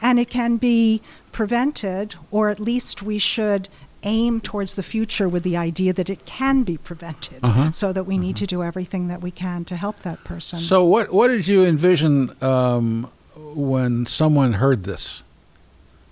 And 0.01 0.21
it 0.21 0.29
can 0.31 0.57
be 0.57 1.03
prevented, 1.33 2.15
or 2.31 2.49
at 2.49 2.61
least 2.61 3.03
we 3.03 3.19
should 3.19 3.69
aim 4.03 4.41
towards 4.41 4.75
the 4.75 4.83
future 4.83 5.29
with 5.29 5.43
the 5.43 5.57
idea 5.57 5.93
that 5.93 6.09
it 6.09 6.25
can 6.25 6.63
be 6.65 6.77
prevented 6.79 7.41
Uh-huh. 7.43 7.71
so 7.73 7.93
that 7.93 8.05
we 8.05 8.17
need 8.19 8.37
to 8.37 8.47
do 8.47 8.63
everything 8.63 9.09
that 9.09 9.21
we 9.21 9.31
can 9.31 9.65
to 9.65 9.77
help 9.77 10.01
that 10.03 10.23
person. 10.25 10.59
So 10.61 10.85
what 10.85 11.13
what 11.13 11.29
did 11.29 11.47
you 11.49 11.65
envision 11.65 12.31
um, 12.43 13.11
when 13.55 14.07
someone 14.07 14.55
heard 14.55 14.85
this, 14.85 15.23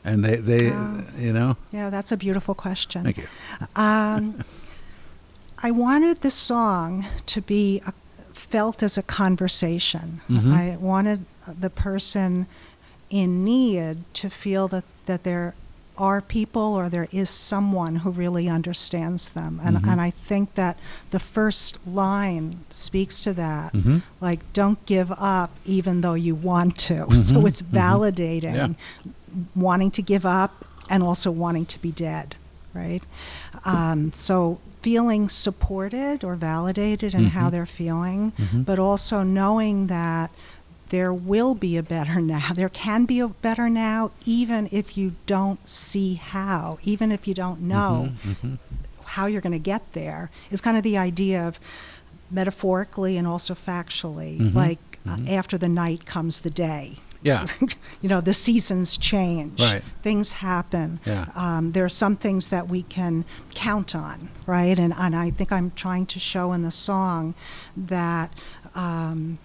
and 0.04 0.24
they 0.24 0.36
they 0.36 0.70
Um, 0.70 1.06
you 1.18 1.32
know? 1.32 1.56
yeah, 1.72 1.90
that's 1.90 2.10
a 2.12 2.16
beautiful 2.16 2.54
question. 2.54 3.04
Thank 3.04 3.18
you. 3.18 3.28
Um, 3.76 4.42
I 5.62 5.70
wanted 5.70 6.20
the 6.20 6.30
song 6.30 7.06
to 7.26 7.40
be 7.40 7.80
a, 7.86 7.92
felt 8.34 8.82
as 8.82 8.98
a 8.98 9.02
conversation. 9.02 10.20
Mhm. 10.28 10.52
I 10.52 10.76
wanted 10.76 11.20
the 11.60 11.70
person 11.70 12.46
in 13.10 13.44
need 13.44 13.98
to 14.14 14.28
feel 14.28 14.66
that, 14.68 14.84
that 15.06 15.22
there 15.22 15.54
are 15.98 16.20
people 16.20 16.74
or 16.74 16.88
there 16.88 17.08
is 17.10 17.30
someone 17.30 17.96
who 17.96 18.10
really 18.10 18.48
understands 18.48 19.30
them. 19.30 19.60
And, 19.64 19.76
Mhm. 19.78 19.88
and 19.92 20.00
I 20.00 20.10
think 20.10 20.54
that 20.54 20.76
the 21.10 21.18
first 21.18 21.86
line 21.86 22.60
speaks 22.70 23.20
to 23.20 23.32
that. 23.34 23.72
Mhm. 23.72 24.02
Like, 24.20 24.40
don't 24.52 24.84
give 24.86 25.10
up 25.12 25.50
even 25.64 26.00
though 26.02 26.14
you 26.14 26.34
want 26.34 26.76
to. 26.88 27.06
Mhm, 27.08 27.26
So 27.26 27.46
it's 27.46 27.62
mhm. 27.62 27.70
validating 27.72 28.54
Yeah. 28.54 28.68
wanting 29.54 29.90
to 29.92 30.02
give 30.02 30.24
up 30.26 30.64
and 30.88 31.02
also 31.02 31.30
wanting 31.30 31.66
to 31.66 31.78
be 31.80 31.90
dead, 31.92 32.36
right? 32.74 33.02
Um, 33.64 34.12
so 34.12 34.58
feeling 34.82 35.28
supported 35.28 36.22
or 36.22 36.36
validated 36.36 37.12
in 37.12 37.26
how 37.28 37.48
Mhm. 37.48 37.50
they're 37.52 37.66
feeling, 37.66 38.32
Mhm. 38.38 38.64
but 38.64 38.78
also 38.78 39.22
knowing 39.24 39.88
that 39.88 40.30
there 40.90 41.12
will 41.12 41.54
be 41.54 41.76
a 41.76 41.82
better 41.82 42.20
now. 42.34 42.52
There 42.54 42.68
can 42.68 43.04
be 43.06 43.20
a 43.20 43.28
better 43.28 43.68
now, 43.68 44.10
even 44.24 44.68
if 44.72 44.96
you 44.96 45.14
don't 45.26 45.66
see 45.66 46.14
how, 46.14 46.78
even 46.82 47.10
if 47.12 47.26
you 47.26 47.34
don't 47.34 47.60
know 47.62 48.12
Mhm, 48.26 48.36
mhm. 48.42 48.58
how 49.04 49.26
you're 49.26 49.40
going 49.40 49.52
to 49.64 49.70
get 49.72 49.92
there 49.92 50.30
is 50.50 50.60
kind 50.60 50.76
of 50.76 50.82
the 50.82 50.96
idea 50.98 51.46
of 51.46 51.58
metaphorically 52.30 53.16
and 53.16 53.26
also 53.26 53.54
factually 53.54 54.38
Mhm, 54.40 54.54
like 54.54 54.78
uh, 55.06 55.16
mhm. 55.16 55.30
after 55.30 55.56
the 55.56 55.68
night 55.68 56.04
comes 56.06 56.40
the 56.40 56.50
day 56.50 56.96
Yeah. 57.22 57.46
you 58.02 58.08
know 58.08 58.20
the 58.20 58.32
seasons 58.32 58.96
change 58.96 59.60
Right. 59.60 59.82
things 60.02 60.32
happen 60.34 60.98
Yeah. 61.06 61.26
um, 61.36 61.70
there 61.72 61.84
are 61.84 61.88
some 62.04 62.16
things 62.16 62.48
that 62.48 62.68
we 62.68 62.82
can 62.82 63.24
count 63.54 63.94
on 63.94 64.28
right 64.46 64.78
and, 64.78 64.92
and 64.96 65.14
i 65.14 65.30
think 65.30 65.52
i'm 65.52 65.70
trying 65.76 66.06
to 66.06 66.18
show 66.18 66.52
in 66.52 66.62
the 66.62 66.70
song 66.72 67.34
that 67.76 68.30
um, 68.74 69.38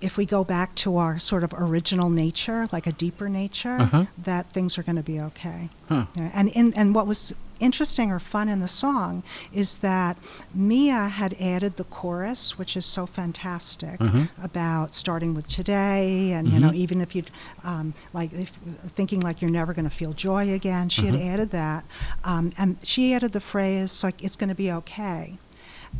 if 0.00 0.16
we 0.16 0.24
go 0.26 0.44
back 0.44 0.74
to 0.76 0.96
our 0.96 1.18
sort 1.18 1.42
of 1.44 1.52
original 1.54 2.08
nature 2.10 2.66
like 2.72 2.86
a 2.86 2.92
deeper 2.92 3.28
nature 3.28 3.78
Uh-huh. 3.80 4.04
that 4.16 4.52
things 4.52 4.78
are 4.78 4.82
going 4.82 4.96
to 4.96 5.02
be 5.02 5.20
okay 5.20 5.68
Huh. 5.88 6.04
And 6.34 6.48
in, 6.50 6.74
and 6.74 6.94
what 6.94 7.06
was 7.06 7.32
interesting 7.60 8.12
or 8.12 8.18
fun 8.20 8.48
in 8.48 8.60
the 8.60 8.68
song 8.68 9.22
is 9.52 9.78
that 9.78 10.16
Mia 10.54 11.08
had 11.08 11.34
added 11.40 11.76
the 11.76 11.84
chorus, 11.84 12.58
which 12.58 12.76
is 12.76 12.84
so 12.86 13.06
fantastic, 13.06 13.98
Mhm. 13.98 14.28
about 14.42 14.94
starting 14.94 15.32
with 15.34 15.48
today, 15.48 16.32
and 16.32 16.52
you 16.52 16.60
know, 16.60 16.70
Mhm. 16.70 16.74
even 16.84 17.00
if 17.00 17.14
you 17.16 17.22
um, 17.64 17.94
like 18.12 18.32
if, 18.34 18.50
thinking 18.98 19.20
like 19.20 19.40
you're 19.40 19.50
never 19.50 19.72
going 19.74 19.88
to 19.88 19.96
feel 20.02 20.12
joy 20.12 20.52
again. 20.52 20.88
She 20.90 21.02
Mhm. 21.02 21.12
had 21.12 21.20
added 21.32 21.50
that, 21.50 21.84
um, 22.22 22.52
and 22.58 22.76
she 22.82 23.14
added 23.14 23.32
the 23.32 23.40
phrase 23.40 24.04
like 24.04 24.22
it's 24.22 24.36
going 24.36 24.50
to 24.50 24.54
be 24.54 24.70
okay. 24.70 25.38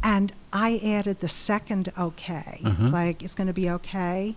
And 0.02 0.32
I 0.52 0.80
added 0.84 1.20
the 1.20 1.28
second 1.28 1.92
okay, 1.98 2.60
Mhm. 2.62 2.92
like 2.92 3.22
it's 3.22 3.34
going 3.34 3.46
to 3.48 3.52
be 3.52 3.68
okay, 3.70 4.34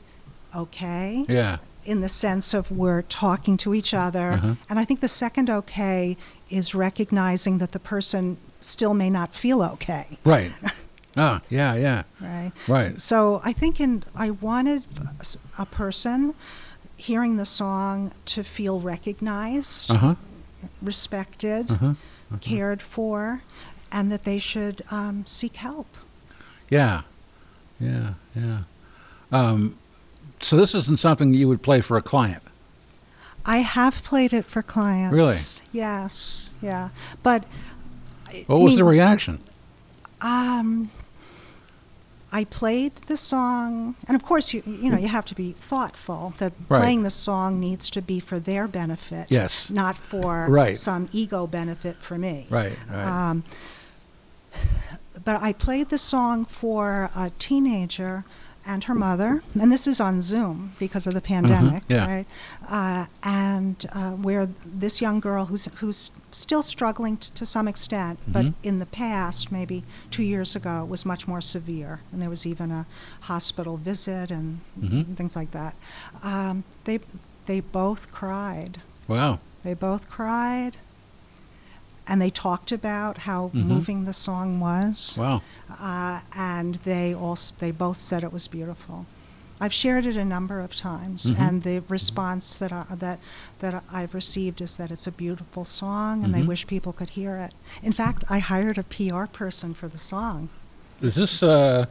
okay 0.56 1.26
Yeah. 1.28 1.58
in 1.86 2.02
the 2.02 2.10
sense 2.10 2.54
of 2.54 2.72
we're 2.72 3.02
talking 3.04 3.58
to 3.58 3.74
each 3.74 3.94
other. 3.94 4.34
Uh-huh. 4.34 4.56
And 4.70 4.80
I 4.80 4.86
think 4.86 5.00
the 5.02 5.08
second 5.08 5.50
okay 5.50 6.18
is 6.50 6.74
recognizing 6.76 7.58
that 7.60 7.72
the 7.72 7.80
person 7.80 8.38
still 8.60 8.94
may 8.94 9.10
not 9.10 9.34
feel 9.34 9.62
okay. 9.64 10.18
Right. 10.26 10.52
Ah. 11.18 11.42
Yeah. 11.50 11.76
Yeah. 11.76 12.04
Right. 12.22 12.52
Right. 12.70 12.90
S- 12.96 13.04
So 13.04 13.42
I 13.44 13.52
think 13.52 13.82
in 13.82 14.04
I 14.16 14.30
wanted 14.32 14.84
a 15.58 15.66
person 15.66 16.34
hearing 16.96 17.36
the 17.36 17.44
song 17.46 18.14
to 18.28 18.44
feel 18.46 18.80
recognized, 18.80 19.92
Uh 19.92 19.96
huh. 19.98 20.16
respected, 20.82 21.70
Uh 21.70 21.76
huh. 21.76 21.94
cared 22.40 22.82
for, 22.82 23.42
and 23.92 24.12
that 24.12 24.24
they 24.24 24.38
should 24.40 24.82
um, 24.92 25.26
seek 25.26 25.56
help. 25.58 25.88
Yeah. 26.70 27.02
Yeah. 27.80 28.14
Yeah. 28.36 28.60
Um, 29.32 29.78
so 30.40 30.56
this 30.58 30.74
isn't 30.76 31.00
something 31.00 31.34
you 31.34 31.48
would 31.48 31.62
play 31.62 31.82
for 31.82 31.98
a 31.98 32.02
client. 32.02 32.42
I 33.46 33.60
have 33.60 34.04
played 34.04 34.34
it 34.34 34.46
for 34.46 34.62
clients. 34.62 35.14
Really? 35.14 35.36
Yes. 35.72 36.54
Yeah. 36.62 36.90
But 37.24 37.44
I 38.28 38.44
What 38.48 38.62
was 38.62 38.76
the 38.76 38.84
mean, 38.84 38.90
reaction? 38.92 39.40
Um, 40.22 40.92
I 42.32 42.46
played 42.46 42.96
the 43.08 43.18
song, 43.18 43.96
and 44.08 44.16
of 44.16 44.24
course, 44.24 44.54
you 44.54 44.62
you 44.66 44.90
know 44.90 44.98
you 44.98 45.08
have 45.10 45.26
to 45.26 45.36
be 45.36 45.52
thoughtful 45.52 46.34
that 46.38 46.54
Right. 46.70 46.80
playing 46.80 47.04
the 47.04 47.10
song 47.10 47.60
needs 47.60 47.90
to 47.90 48.02
be 48.02 48.20
for 48.22 48.40
their 48.40 48.68
benefit, 48.68 49.28
Yes. 49.30 49.70
not 49.70 49.98
for 49.98 50.48
Right. 50.50 50.78
some 50.78 51.10
ego 51.12 51.46
benefit 51.48 51.98
for 51.98 52.18
me. 52.18 52.48
Right. 52.50 52.78
Right. 52.90 53.06
Um, 53.30 53.44
but 55.24 55.42
I 55.42 55.54
played 55.54 55.90
the 55.90 55.98
song 55.98 56.46
for 56.46 57.10
a 57.16 57.32
teenager 57.40 58.24
and 58.64 58.84
her 58.84 58.94
mother, 58.94 59.42
and 59.60 59.72
this 59.72 59.88
is 59.88 60.00
on 60.00 60.22
Zoom 60.22 60.74
because 60.78 61.08
of 61.08 61.16
the 61.16 61.22
pandemic, 61.22 61.82
yeah. 61.90 62.06
right? 62.06 62.26
Uh, 62.70 63.08
and 63.24 63.88
uh, 63.92 64.12
where 64.12 64.46
this 64.64 65.02
young 65.02 65.20
girl 65.20 65.46
who's 65.46 65.66
who's 65.78 66.12
still 66.32 66.62
struggling 66.62 67.18
t- 67.18 67.32
to 67.34 67.44
some 67.46 67.68
extent, 67.68 68.20
but 68.28 68.46
Mhm. 68.46 68.54
in 68.62 68.78
the 68.78 68.86
past, 68.86 69.52
maybe 69.52 69.84
two 70.12 70.22
years 70.22 70.56
ago, 70.56 70.86
was 70.86 71.08
much 71.08 71.28
more 71.28 71.42
severe, 71.42 72.02
and 72.12 72.22
there 72.22 72.30
was 72.30 72.46
even 72.46 72.70
a 72.72 72.86
hospital 73.22 73.78
visit 73.78 74.30
and 74.30 74.60
Mhm. 74.80 75.16
things 75.18 75.36
like 75.36 75.50
that. 75.52 75.74
Um, 76.22 76.64
they 76.84 77.00
they 77.48 77.62
both 77.62 78.12
cried. 78.12 78.80
wow. 79.08 79.40
They 79.64 79.74
both 79.74 80.08
cried, 80.10 80.78
and 82.12 82.22
they 82.22 82.30
talked 82.30 82.74
about 82.74 83.20
how 83.20 83.50
Mhm. 83.56 83.66
moving 83.68 84.04
the 84.04 84.12
song 84.12 84.60
was. 84.60 85.16
Wow. 85.18 85.42
Uh, 85.80 86.20
and 86.36 86.76
they 86.84 87.14
also 87.16 87.54
they 87.60 87.72
both 87.72 87.98
said 87.98 88.22
it 88.22 88.34
was 88.34 88.50
beautiful. 88.50 89.06
I've 89.62 89.72
shared 89.74 90.06
it 90.06 90.18
a 90.18 90.26
number 90.26 90.60
of 90.60 90.76
times, 90.76 91.28
Mhm. 91.32 91.40
and 91.40 91.64
the 91.64 91.84
response 91.88 92.56
that 92.58 92.74
I, 92.74 92.84
that 93.06 93.20
that 93.60 93.84
I've 93.94 94.14
received 94.14 94.60
is 94.60 94.76
that 94.76 94.92
it's 94.92 95.08
a 95.08 95.12
beautiful 95.12 95.64
song, 95.64 96.24
and 96.26 96.34
they 96.36 96.42
Mhm. 96.42 96.48
wish 96.48 96.68
people 96.68 96.92
could 96.92 97.12
hear 97.12 97.38
it. 97.38 97.54
In 97.82 97.94
fact, 97.94 98.26
I 98.30 98.40
hired 98.40 98.78
a 98.78 98.84
PR 98.84 99.26
person 99.28 99.74
for 99.74 99.88
the 99.88 100.00
song. 100.00 100.50
Is 101.00 101.16
this 101.16 101.42
uh, 101.42 101.86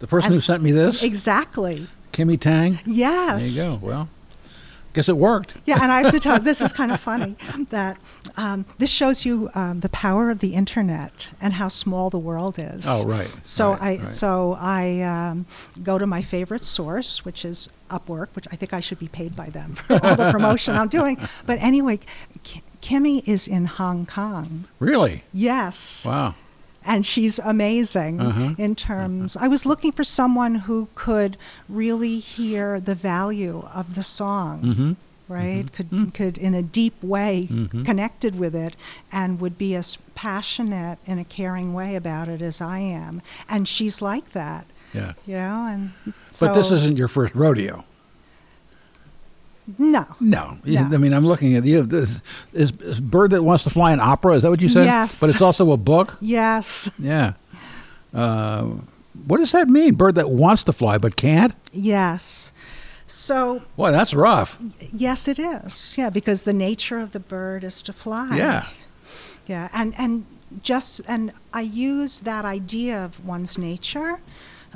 the 0.00 0.06
person 0.06 0.32
who 0.32 0.40
sent 0.40 0.62
me 0.62 0.72
this? 0.72 1.02
Exactly. 1.02 1.86
Kimmy 2.12 2.38
Tang. 2.38 2.80
Yes. 2.84 3.54
There 3.54 3.64
you 3.64 3.78
go. 3.78 3.86
Well, 3.86 4.08
guess 4.94 5.08
it 5.08 5.16
worked. 5.16 5.54
Yeah, 5.66 5.82
and 5.82 5.92
I 5.92 6.02
have 6.02 6.12
to 6.12 6.20
tell 6.20 6.38
this 6.40 6.60
is 6.62 6.72
kind 6.80 6.90
of 6.92 7.00
funny 7.00 7.36
that 7.70 7.98
um, 8.36 8.64
this 8.78 8.90
shows 8.90 9.24
you 9.26 9.50
um, 9.54 9.80
the 9.80 9.88
power 9.90 10.30
of 10.30 10.38
the 10.38 10.54
internet 10.54 11.30
and 11.40 11.52
how 11.54 11.68
small 11.68 12.08
the 12.10 12.18
world 12.18 12.58
is. 12.58 12.86
Oh, 12.88 13.06
right. 13.06 13.30
So 13.42 13.72
right, 13.72 13.82
I 13.82 13.96
right. 14.02 14.10
so 14.10 14.56
I 14.58 15.00
um, 15.02 15.46
go 15.82 15.98
to 15.98 16.06
my 16.06 16.22
favorite 16.22 16.64
source, 16.64 17.24
which 17.24 17.44
is 17.44 17.68
Upwork, 17.90 18.28
which 18.34 18.46
I 18.50 18.56
think 18.56 18.72
I 18.72 18.80
should 18.80 18.98
be 18.98 19.08
paid 19.08 19.36
by 19.36 19.50
them 19.50 19.74
for 19.74 19.94
all 20.04 20.16
the 20.16 20.30
promotion 20.30 20.74
I'm 20.74 20.88
doing. 20.88 21.18
But 21.46 21.58
anyway, 21.60 21.98
K- 22.42 22.62
Kimmy 22.80 23.26
is 23.28 23.46
in 23.48 23.66
Hong 23.66 24.06
Kong. 24.06 24.64
really. 24.78 25.24
Yes, 25.32 26.06
Wow. 26.06 26.34
And 26.86 27.04
she's 27.06 27.38
amazing 27.38 28.20
Uh-huh. 28.20 28.54
in 28.58 28.74
terms. 28.74 29.36
I 29.36 29.48
was 29.48 29.64
looking 29.66 29.92
for 29.92 30.04
someone 30.04 30.54
who 30.66 30.88
could 30.94 31.36
really 31.68 32.18
hear 32.18 32.78
the 32.80 32.94
value 32.94 33.66
of 33.74 33.94
the 33.94 34.02
song. 34.02 34.62
Mm-hmm. 34.62 34.92
Right, 35.26 35.72
could 35.72 36.10
could 36.12 36.36
in 36.36 36.52
a 36.52 36.60
deep 36.62 37.02
way 37.02 37.48
Mhm. 37.50 37.82
connected 37.86 38.38
with 38.38 38.54
it, 38.54 38.76
and 39.10 39.40
would 39.40 39.56
be 39.56 39.74
as 39.74 39.96
passionate 40.14 40.98
in 41.06 41.18
a 41.18 41.24
caring 41.24 41.72
way 41.72 41.96
about 41.96 42.28
it 42.28 42.42
as 42.42 42.60
I 42.60 42.80
am. 42.80 43.22
And 43.48 43.66
she's 43.66 44.02
like 44.02 44.32
that, 44.32 44.66
Yeah. 44.92 45.12
you 45.26 45.36
know. 45.36 45.66
And 45.66 45.92
But 46.38 46.52
this 46.52 46.70
isn't 46.70 46.98
your 46.98 47.08
first 47.08 47.34
rodeo. 47.34 47.84
No, 49.78 50.06
No. 50.20 50.58
No. 50.64 50.80
I 50.92 50.96
mean, 50.98 51.12
I'm 51.14 51.26
looking 51.26 51.56
at 51.56 51.64
you. 51.64 51.82
This 51.82 52.20
is, 52.52 52.70
is 52.80 53.00
Bird 53.00 53.30
That 53.30 53.42
Wants 53.42 53.64
to 53.64 53.70
Fly 53.70 53.92
an 53.92 54.00
opera? 54.00 54.34
Is 54.36 54.42
that 54.42 54.50
what 54.50 54.60
you 54.60 54.68
said? 54.68 54.84
Yes. 54.84 55.20
But 55.20 55.30
it's 55.30 55.40
also 55.40 55.72
a 55.72 55.76
book? 55.76 56.16
yes, 56.20 56.90
Yeah. 56.98 57.32
Uh, 58.12 58.66
what 59.26 59.38
does 59.38 59.52
that 59.52 59.68
mean? 59.68 59.94
Bird 59.94 60.16
that 60.16 60.30
wants 60.30 60.64
to 60.64 60.72
fly 60.72 60.98
but 60.98 61.16
can't? 61.16 61.54
yes. 61.72 62.52
So 63.06 63.62
Boy, 63.76 63.90
that's 63.92 64.12
rough. 64.12 64.58
Yes, 64.92 65.28
it 65.28 65.38
is. 65.38 65.94
Yeah, 65.96 66.10
because 66.10 66.42
the 66.42 66.52
nature 66.52 66.98
of 66.98 67.12
the 67.12 67.20
bird 67.20 67.62
is 67.62 67.80
to 67.82 67.92
fly. 67.92 68.34
Yeah. 68.36 68.66
Yeah, 69.46 69.68
and 69.72 69.94
and 69.96 70.26
just 70.62 71.00
and 71.06 71.32
I 71.52 71.60
use 71.60 72.20
that 72.20 72.44
idea 72.44 73.04
of 73.04 73.24
one's 73.24 73.56
nature, 73.56 74.18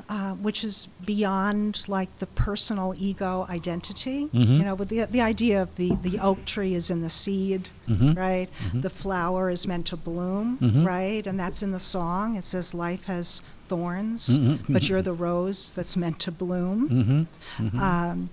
uh, 0.08 0.32
which 0.34 0.64
is 0.64 0.88
beyond 1.04 1.84
like 1.88 2.08
the 2.18 2.26
personal 2.26 2.94
ego 2.98 3.46
identity. 3.50 4.28
Mhm. 4.32 4.58
You 4.58 4.64
know, 4.64 4.74
with 4.74 4.88
the 4.88 5.04
the 5.04 5.20
idea 5.20 5.60
of 5.62 5.74
the 5.76 5.96
the 6.02 6.18
oak 6.18 6.44
tree 6.44 6.74
is 6.74 6.90
in 6.90 7.02
the 7.02 7.10
seed, 7.10 7.68
Mhm. 7.88 8.16
right? 8.16 8.48
The 8.74 8.90
flower 8.90 9.50
is 9.50 9.66
meant 9.66 9.86
to 9.86 9.96
bloom, 9.96 10.58
Mhm. 10.60 10.86
right? 10.86 11.26
And 11.26 11.38
that's 11.38 11.62
in 11.62 11.72
the 11.72 11.80
song. 11.80 12.36
It 12.36 12.44
says 12.44 12.74
life 12.74 13.04
has 13.04 13.42
thorns, 13.68 14.38
Mhm. 14.38 14.60
but 14.72 14.88
you're 14.88 15.02
the 15.02 15.12
rose 15.12 15.72
that's 15.72 15.94
meant 15.96 16.18
to 16.20 16.32
bloom 16.32 17.26
Mm-hmm. 17.60 17.78
um, 17.78 18.30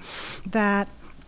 that 0.50 0.88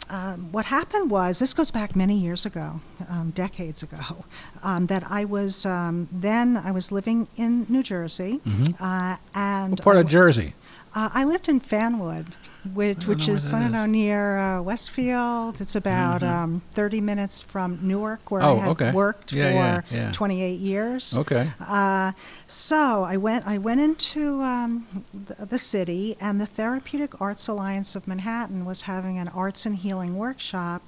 um, 0.10 0.52
what 0.52 0.66
happened 0.66 1.12
was 1.12 1.40
this 1.40 1.54
goes 1.54 1.72
back 1.72 1.96
many 1.96 2.18
years 2.18 2.46
ago, 2.46 2.80
um, 3.10 3.32
decades 3.32 3.84
ago. 3.84 4.26
Um, 4.64 4.88
that 4.88 5.04
I 5.10 5.24
was 5.24 5.66
um, 5.66 6.08
then 6.12 6.58
I 6.58 6.72
was 6.72 6.92
living 6.92 7.28
in 7.38 7.66
New 7.70 7.84
Jersey, 7.84 8.42
Mhm. 8.46 8.76
uh, 8.82 9.18
and 9.36 9.72
What 9.72 9.82
part 9.84 9.98
I, 9.98 10.00
of 10.02 10.08
Jersey? 10.08 10.56
uh, 10.96 11.10
I 11.14 11.24
lived 11.26 11.48
in 11.48 11.60
Fanwood, 11.60 12.26
which 12.74 13.08
which 13.08 13.28
is 13.30 13.54
I 13.54 13.60
don't 13.62 13.72
know 13.72 13.86
near 13.86 14.38
uh, 14.38 14.62
Westfield. 14.62 15.62
It's 15.62 15.76
about 15.76 16.22
Mhm. 16.22 16.30
um, 16.30 16.62
30 16.74 17.02
minutes 17.02 17.39
from 17.39 17.80
Newark, 17.82 18.30
where 18.32 18.41
Oh, 18.43 18.58
I 18.58 18.60
had 18.62 18.70
okay. 18.70 18.91
worked 18.91 19.32
Yeah, 19.32 19.82
for 19.82 19.96
yeah, 19.96 20.02
yeah. 20.08 20.12
28 20.12 20.60
years. 20.60 21.17
Okay. 21.17 21.50
Uh, 21.60 22.12
so 22.46 23.04
I 23.04 23.15
went. 23.17 23.48
I 23.48 23.58
went 23.58 23.80
into 23.82 24.41
um, 24.41 24.86
the, 25.13 25.46
the 25.46 25.58
city, 25.60 26.17
and 26.20 26.41
the 26.41 26.46
Therapeutic 26.46 27.22
Arts 27.22 27.48
Alliance 27.48 27.96
of 27.96 28.08
Manhattan 28.08 28.65
was 28.65 28.82
having 28.82 29.17
an 29.17 29.28
arts 29.30 29.65
and 29.65 29.78
healing 29.78 30.17
workshop, 30.17 30.82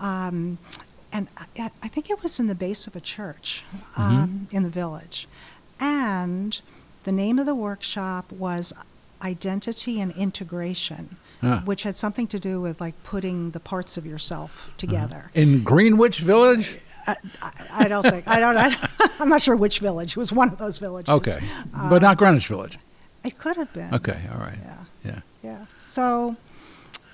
um, 0.00 0.58
and 1.12 1.28
I, 1.58 1.70
I 1.82 1.88
think 1.88 2.10
it 2.10 2.22
was 2.22 2.38
in 2.40 2.46
the 2.46 2.54
base 2.54 2.86
of 2.86 2.94
a 2.96 3.00
church 3.00 3.64
um, 3.96 4.48
in 4.50 4.62
the 4.64 4.70
village, 4.70 5.28
and 5.80 6.60
the 7.04 7.12
name 7.12 7.38
of 7.38 7.46
the 7.46 7.54
workshop 7.54 8.30
was 8.32 8.72
Identity 9.22 10.00
and 10.00 10.12
Integration. 10.12 11.16
Which 11.64 11.82
had 11.82 11.96
something 11.96 12.28
to 12.28 12.38
do 12.38 12.60
with 12.60 12.80
like 12.80 12.94
putting 13.02 13.50
the 13.50 13.58
parts 13.58 13.96
of 13.96 14.06
yourself 14.06 14.50
uh-huh. 14.68 14.74
together. 14.78 15.30
In 15.34 15.64
Greenwich 15.64 16.20
Village? 16.20 16.78
Uh, 17.04 17.16
I, 17.42 17.52
I 17.72 17.88
don't 17.88 18.04
think 18.08 18.28
I 18.28 18.38
don't. 18.38 18.56
I, 18.56 18.76
I'm 19.18 19.28
not 19.28 19.42
sure 19.42 19.56
which 19.56 19.80
village. 19.80 20.12
It 20.12 20.16
was 20.18 20.30
one 20.30 20.50
of 20.50 20.58
those 20.58 20.78
villages. 20.78 21.08
Okay. 21.08 21.40
Uh, 21.74 21.90
but 21.90 22.00
not 22.00 22.16
Greenwich 22.16 22.46
Village. 22.46 22.78
It 23.24 23.38
could 23.38 23.56
have 23.56 23.72
been. 23.72 23.92
Okay, 23.92 24.20
all 24.32 24.38
right. 24.38 24.56
Yeah. 24.64 24.84
Yeah. 25.04 25.20
Yeah. 25.42 25.64
So 25.78 26.36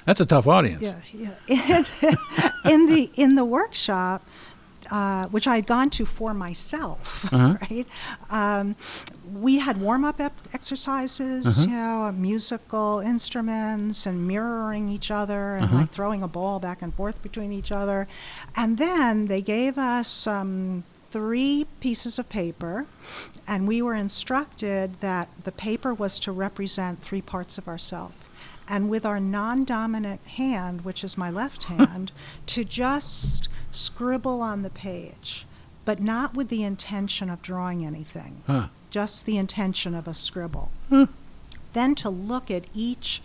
That's 0.04 0.20
a 0.20 0.26
tough 0.26 0.46
audience. 0.46 0.82
yeah, 0.82 1.00
yeah. 1.46 1.84
In 2.66 2.84
the 2.84 3.10
in 3.14 3.34
the 3.34 3.46
workshop, 3.46 4.22
uh, 4.90 5.26
which 5.28 5.46
I 5.46 5.56
had 5.56 5.66
gone 5.66 5.90
to 5.90 6.04
for 6.04 6.32
myself, 6.34 7.26
Uh-huh. 7.32 7.56
right? 7.70 7.86
Um, 8.30 8.76
we 9.32 9.58
had 9.58 9.80
warm 9.80 10.04
up 10.04 10.20
ep- 10.20 10.40
exercises, 10.54 11.46
Uh-huh. 11.60 11.66
you 11.70 11.76
know, 11.76 12.12
musical 12.12 13.00
instruments 13.00 14.06
and 14.06 14.26
mirroring 14.26 14.88
each 14.88 15.10
other 15.10 15.54
and 15.56 15.64
Uh-huh. 15.64 15.76
like 15.78 15.90
throwing 15.90 16.22
a 16.22 16.28
ball 16.28 16.58
back 16.60 16.82
and 16.82 16.94
forth 16.94 17.22
between 17.22 17.52
each 17.52 17.70
other. 17.72 18.08
And 18.56 18.78
then 18.78 19.26
they 19.26 19.42
gave 19.42 19.76
us 19.78 20.26
um, 20.26 20.84
three 21.10 21.66
pieces 21.80 22.18
of 22.18 22.28
paper, 22.28 22.86
and 23.46 23.66
we 23.68 23.80
were 23.82 23.94
instructed 23.94 25.00
that 25.00 25.28
the 25.44 25.52
paper 25.52 25.92
was 25.94 26.18
to 26.20 26.32
represent 26.32 27.02
three 27.02 27.22
parts 27.22 27.58
of 27.58 27.66
ourselves. 27.68 28.14
And 28.70 28.90
with 28.90 29.06
our 29.06 29.18
non 29.20 29.64
dominant 29.64 30.20
hand, 30.26 30.82
which 30.84 31.02
is 31.02 31.16
my 31.16 31.30
left 31.30 31.64
hand, 31.72 32.12
to 32.48 32.64
just 32.64 33.48
scribble 33.70 34.40
on 34.40 34.62
the 34.62 34.70
page, 34.70 35.46
but 35.84 36.00
not 36.00 36.34
with 36.34 36.48
the 36.48 36.62
intention 36.62 37.30
of 37.30 37.42
drawing 37.42 37.84
anything 37.84 38.42
Huh. 38.46 38.68
just 38.90 39.26
the 39.26 39.36
intention 39.36 39.94
of 39.94 40.08
a 40.08 40.14
scribble. 40.14 40.70
Hmm. 40.88 41.04
Then 41.74 41.94
to 41.96 42.10
look 42.10 42.50
at 42.50 42.64
each 42.74 43.22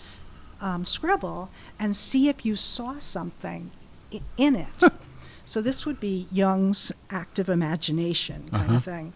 um, 0.62 0.86
scribble 0.86 1.50
and 1.80 1.96
see 1.96 2.30
if 2.30 2.46
you 2.46 2.56
saw 2.56 2.98
something 3.00 3.72
i- 4.14 4.22
in 4.38 4.56
it. 4.56 4.92
so 5.46 5.62
this 5.62 5.86
would 5.86 6.00
be 6.00 6.28
Jung's 6.32 6.92
active 7.10 7.50
imagination 7.50 8.44
kind 8.50 8.66
Uh-huh. 8.68 8.76
of 8.76 8.84
thing. 8.84 9.14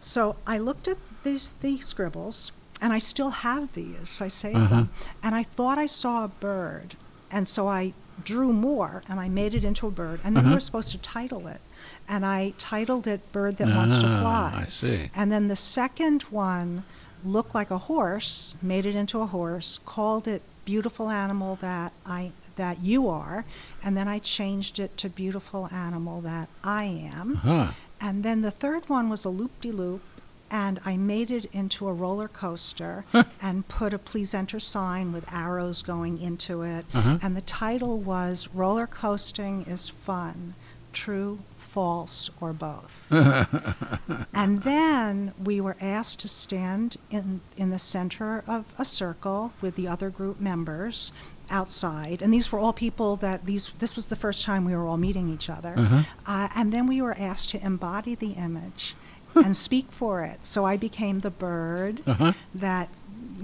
So 0.00 0.36
I 0.46 0.58
looked 0.58 0.88
at 0.88 0.98
these 1.24 1.52
these 1.60 1.86
scribbles, 1.86 2.52
and 2.80 2.92
I 2.92 2.98
still 2.98 3.30
have 3.30 3.72
these. 3.74 4.20
I 4.22 4.28
saved 4.28 4.56
Uh-huh. 4.56 4.68
them, 4.74 4.90
and 5.22 5.34
I 5.34 5.42
thought 5.44 5.78
I 5.78 5.86
saw 5.86 6.24
a 6.24 6.28
bird, 6.28 6.96
and 7.30 7.46
so 7.48 7.68
I 7.68 7.92
drew 8.24 8.52
more, 8.52 9.02
and 9.08 9.20
I 9.20 9.28
made 9.28 9.54
it 9.54 9.64
into 9.64 9.86
a 9.86 9.90
bird, 9.90 10.20
and 10.24 10.36
then 10.36 10.44
we 10.44 10.48
Uh-huh. 10.48 10.56
were 10.56 10.60
supposed 10.60 10.90
to 10.90 10.98
title 10.98 11.46
it, 11.46 11.60
and 12.08 12.24
I 12.26 12.54
titled 12.58 13.06
it 13.06 13.30
"Bird 13.32 13.56
That 13.58 13.68
Wants 13.74 13.96
to 13.98 14.06
Ah, 14.06 14.20
Fly." 14.20 14.64
I 14.66 14.68
see. 14.70 15.10
And 15.14 15.30
then 15.32 15.48
the 15.48 15.56
second 15.56 16.22
one 16.24 16.84
looked 17.24 17.54
like 17.54 17.70
a 17.70 17.78
horse, 17.78 18.56
made 18.62 18.86
it 18.86 18.94
into 18.94 19.20
a 19.20 19.26
horse, 19.26 19.78
called 19.84 20.28
it 20.28 20.42
beautiful 20.64 21.10
animal 21.10 21.56
that 21.62 21.92
I 22.06 22.32
that 22.56 22.80
you 22.82 23.08
are, 23.08 23.44
and 23.84 23.96
then 23.96 24.08
I 24.08 24.18
changed 24.18 24.80
it 24.80 24.96
to 24.96 25.08
beautiful 25.08 25.68
animal 25.72 26.20
that 26.22 26.48
I 26.64 26.84
am. 26.84 27.36
Huh. 27.36 27.68
And 28.00 28.24
then 28.24 28.42
the 28.42 28.50
third 28.50 28.88
one 28.88 29.08
was 29.08 29.24
a 29.24 29.28
loop 29.28 29.60
de 29.60 29.70
loop, 29.70 30.02
and 30.50 30.80
I 30.84 30.96
made 30.96 31.30
it 31.30 31.44
into 31.52 31.88
a 31.88 31.92
roller 31.92 32.28
coaster 32.28 33.04
and 33.42 33.66
put 33.68 33.92
a 33.92 33.98
please 33.98 34.34
enter 34.34 34.60
sign 34.60 35.12
with 35.12 35.30
arrows 35.32 35.82
going 35.82 36.20
into 36.20 36.62
it. 36.62 36.84
Uh-huh. 36.94 37.18
And 37.22 37.36
the 37.36 37.40
title 37.42 37.98
was 37.98 38.48
Roller 38.54 38.86
Coasting 38.86 39.64
is 39.66 39.88
Fun, 39.88 40.54
True, 40.92 41.38
False, 41.58 42.30
or 42.40 42.52
Both. 42.52 43.06
and 44.34 44.62
then 44.62 45.32
we 45.42 45.60
were 45.60 45.76
asked 45.80 46.18
to 46.20 46.28
stand 46.28 46.96
in, 47.10 47.40
in 47.56 47.70
the 47.70 47.78
center 47.78 48.42
of 48.46 48.64
a 48.78 48.84
circle 48.84 49.52
with 49.60 49.76
the 49.76 49.88
other 49.88 50.10
group 50.10 50.40
members 50.40 51.12
outside 51.50 52.20
and 52.20 52.32
these 52.34 52.52
were 52.52 52.58
all 52.58 52.74
people 52.74 53.16
that 53.16 53.46
these 53.46 53.70
this 53.78 53.96
was 53.96 54.08
the 54.08 54.16
first 54.16 54.44
time 54.44 54.66
we 54.66 54.76
were 54.76 54.86
all 54.86 54.98
meeting 54.98 55.30
each 55.32 55.48
other 55.48 55.72
Uh-huh. 55.78 56.02
uh, 56.26 56.48
and 56.54 56.74
then 56.74 56.86
we 56.86 57.00
were 57.00 57.16
asked 57.18 57.48
to 57.48 57.64
embody 57.64 58.14
the 58.14 58.32
image 58.32 58.94
and 59.44 59.56
speak 59.56 59.86
for 59.92 60.22
it 60.24 60.38
so 60.42 60.64
i 60.64 60.76
became 60.76 61.20
the 61.20 61.30
bird 61.30 62.00
Uh-huh. 62.06 62.32
that 62.54 62.88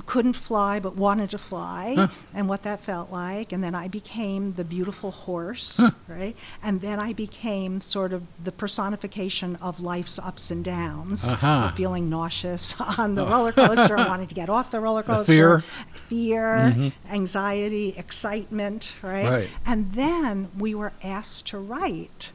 couldn't 0.07 0.35
fly 0.35 0.81
but 0.81 0.97
wanted 0.97 1.31
to 1.31 1.39
fly 1.39 1.95
Huh. 1.97 2.09
and 2.35 2.49
what 2.49 2.65
that 2.65 2.81
felt 2.81 3.13
like 3.13 3.53
and 3.53 3.63
then 3.63 3.75
i 3.77 3.87
became 3.87 4.55
the 4.55 4.65
beautiful 4.65 5.13
horse 5.13 5.79
Huh. 5.79 5.91
right 6.09 6.37
and 6.65 6.81
then 6.81 6.99
i 6.99 7.13
became 7.13 7.81
sort 7.81 8.13
of 8.13 8.23
the 8.43 8.51
personification 8.53 9.55
of 9.57 9.79
life's 9.81 10.19
ups 10.19 10.51
and 10.51 10.65
downs 10.65 11.33
uh-huh. 11.33 11.71
feeling 11.77 12.11
nauseous 12.11 12.75
on 12.99 13.15
the 13.15 13.25
roller 13.25 13.53
coaster 13.53 13.97
wanting 14.11 14.27
to 14.27 14.35
get 14.35 14.49
off 14.51 14.71
the 14.73 14.81
roller 14.81 15.03
The 15.03 15.15
coaster 15.15 15.33
fear. 15.33 15.61
fear 16.09 16.75
Mhm. 16.77 16.93
anxiety 17.11 17.95
excitement 17.97 18.95
right? 19.01 19.31
Right. 19.31 19.49
and 19.65 19.93
then 19.93 20.49
we 20.59 20.75
were 20.75 20.93
asked 21.05 21.47
to 21.49 21.59
write 21.59 22.33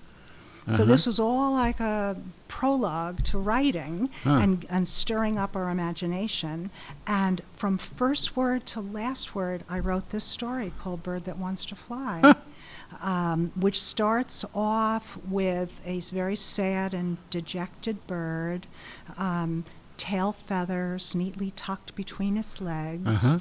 so 0.69 0.84
Uh-huh. 0.84 0.86
this 0.86 1.05
was 1.05 1.19
all 1.19 1.53
like 1.53 1.79
a 1.79 2.15
prologue 2.47 3.23
to 3.23 3.38
writing 3.38 4.10
Huh. 4.23 4.39
and, 4.41 4.65
and 4.69 4.88
stirring 4.88 5.38
up 5.38 5.55
our 5.55 5.69
imagination. 5.69 6.69
And 7.08 7.41
from 7.55 7.77
first 7.77 8.36
word 8.36 8.65
to 8.67 8.82
last 8.82 9.36
word, 9.36 9.63
I 9.69 9.79
wrote 9.79 10.10
this 10.10 10.23
story 10.23 10.71
called 10.79 11.03
Bird 11.03 11.25
That 11.25 11.38
Wants 11.38 11.65
to 11.65 11.75
Fly, 11.75 12.36
um, 13.01 13.51
which 13.55 13.82
starts 13.82 14.43
off 14.53 15.17
with 15.29 15.79
a 15.86 15.99
very 16.01 16.36
sad 16.36 16.93
and 16.93 17.17
dejected 17.29 18.05
bird. 18.08 18.67
Um, 19.17 19.65
Tail 19.97 20.32
feathers 20.32 21.13
neatly 21.13 21.51
tucked 21.58 21.93
between 21.93 22.38
its 22.38 22.62
legs, 22.62 23.25
Uh-huh. 23.25 23.39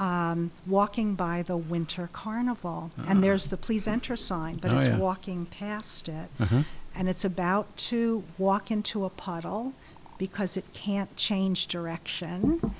Um, 0.00 0.50
walking 0.66 1.14
by 1.14 1.42
the 1.42 1.56
winter 1.56 2.08
carnival. 2.12 2.90
And 3.06 3.22
there's 3.22 3.46
the 3.48 3.56
please 3.56 3.86
enter 3.86 4.16
sign, 4.16 4.56
but 4.56 4.70
Oh, 4.72 4.78
it's 4.78 4.86
yeah. 4.86 4.96
walking 4.96 5.46
past 5.46 6.08
it 6.08 6.28
Uh-huh. 6.40 6.62
and 6.94 7.08
it's 7.08 7.24
about 7.24 7.76
to 7.90 8.24
walk 8.38 8.70
into 8.70 9.04
a 9.04 9.10
puddle 9.10 9.74
because 10.18 10.56
it 10.56 10.64
can't 10.72 11.14
change 11.16 11.66
direction. 11.68 12.72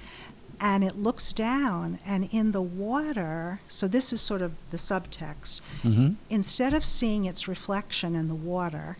And 0.63 0.85
it 0.85 0.97
looks 0.99 1.33
down, 1.33 1.99
and 2.05 2.29
in 2.33 2.53
the 2.53 2.61
water, 2.61 3.61
so 3.67 3.89
this 3.89 4.13
is 4.13 4.21
sort 4.21 4.43
of 4.43 4.53
the 4.71 4.77
subtext. 4.77 5.63
Mm-hmm. 5.83 6.15
Instead 6.29 6.75
of 6.75 6.85
seeing 6.85 7.25
its 7.25 7.49
reflection 7.49 8.15
in 8.15 8.29
the 8.29 8.35
water, 8.35 8.99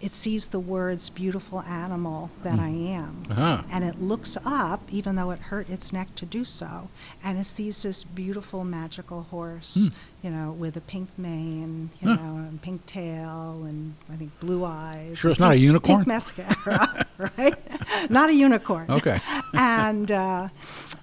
it 0.00 0.14
sees 0.14 0.46
the 0.48 0.60
words 0.60 1.08
beautiful 1.10 1.60
animal 1.62 2.30
that 2.42 2.58
I 2.60 2.68
am. 2.68 3.22
Uh-huh. 3.30 3.62
And 3.72 3.84
it 3.84 4.00
looks 4.00 4.36
up, 4.44 4.80
even 4.90 5.16
though 5.16 5.30
it 5.32 5.38
hurt 5.40 5.68
its 5.68 5.92
neck 5.92 6.14
to 6.16 6.26
do 6.26 6.44
so, 6.44 6.88
and 7.24 7.38
it 7.38 7.44
sees 7.44 7.82
this 7.82 8.04
beautiful 8.04 8.64
magical 8.64 9.24
horse, 9.24 9.90
you 10.22 10.30
know, 10.30 10.52
with 10.52 10.76
a 10.76 10.80
pink 10.80 11.08
mane, 11.18 11.90
you 12.00 12.08
Huh. 12.08 12.14
know, 12.16 12.36
and 12.36 12.62
pink 12.62 12.86
tail, 12.86 13.64
and 13.66 13.94
I 14.12 14.16
think 14.16 14.38
blue 14.40 14.64
eyes. 14.64 15.18
Sure 15.18 15.30
it's 15.30 15.40
not 15.40 15.52
a 15.52 15.58
unicorn? 15.58 15.98
Pink 16.04 16.06
mascara, 16.06 17.06
right? 17.38 18.10
not 18.10 18.30
a 18.30 18.34
unicorn. 18.34 18.86
Okay. 18.90 19.18
and 19.54 20.10
uh, 20.12 20.48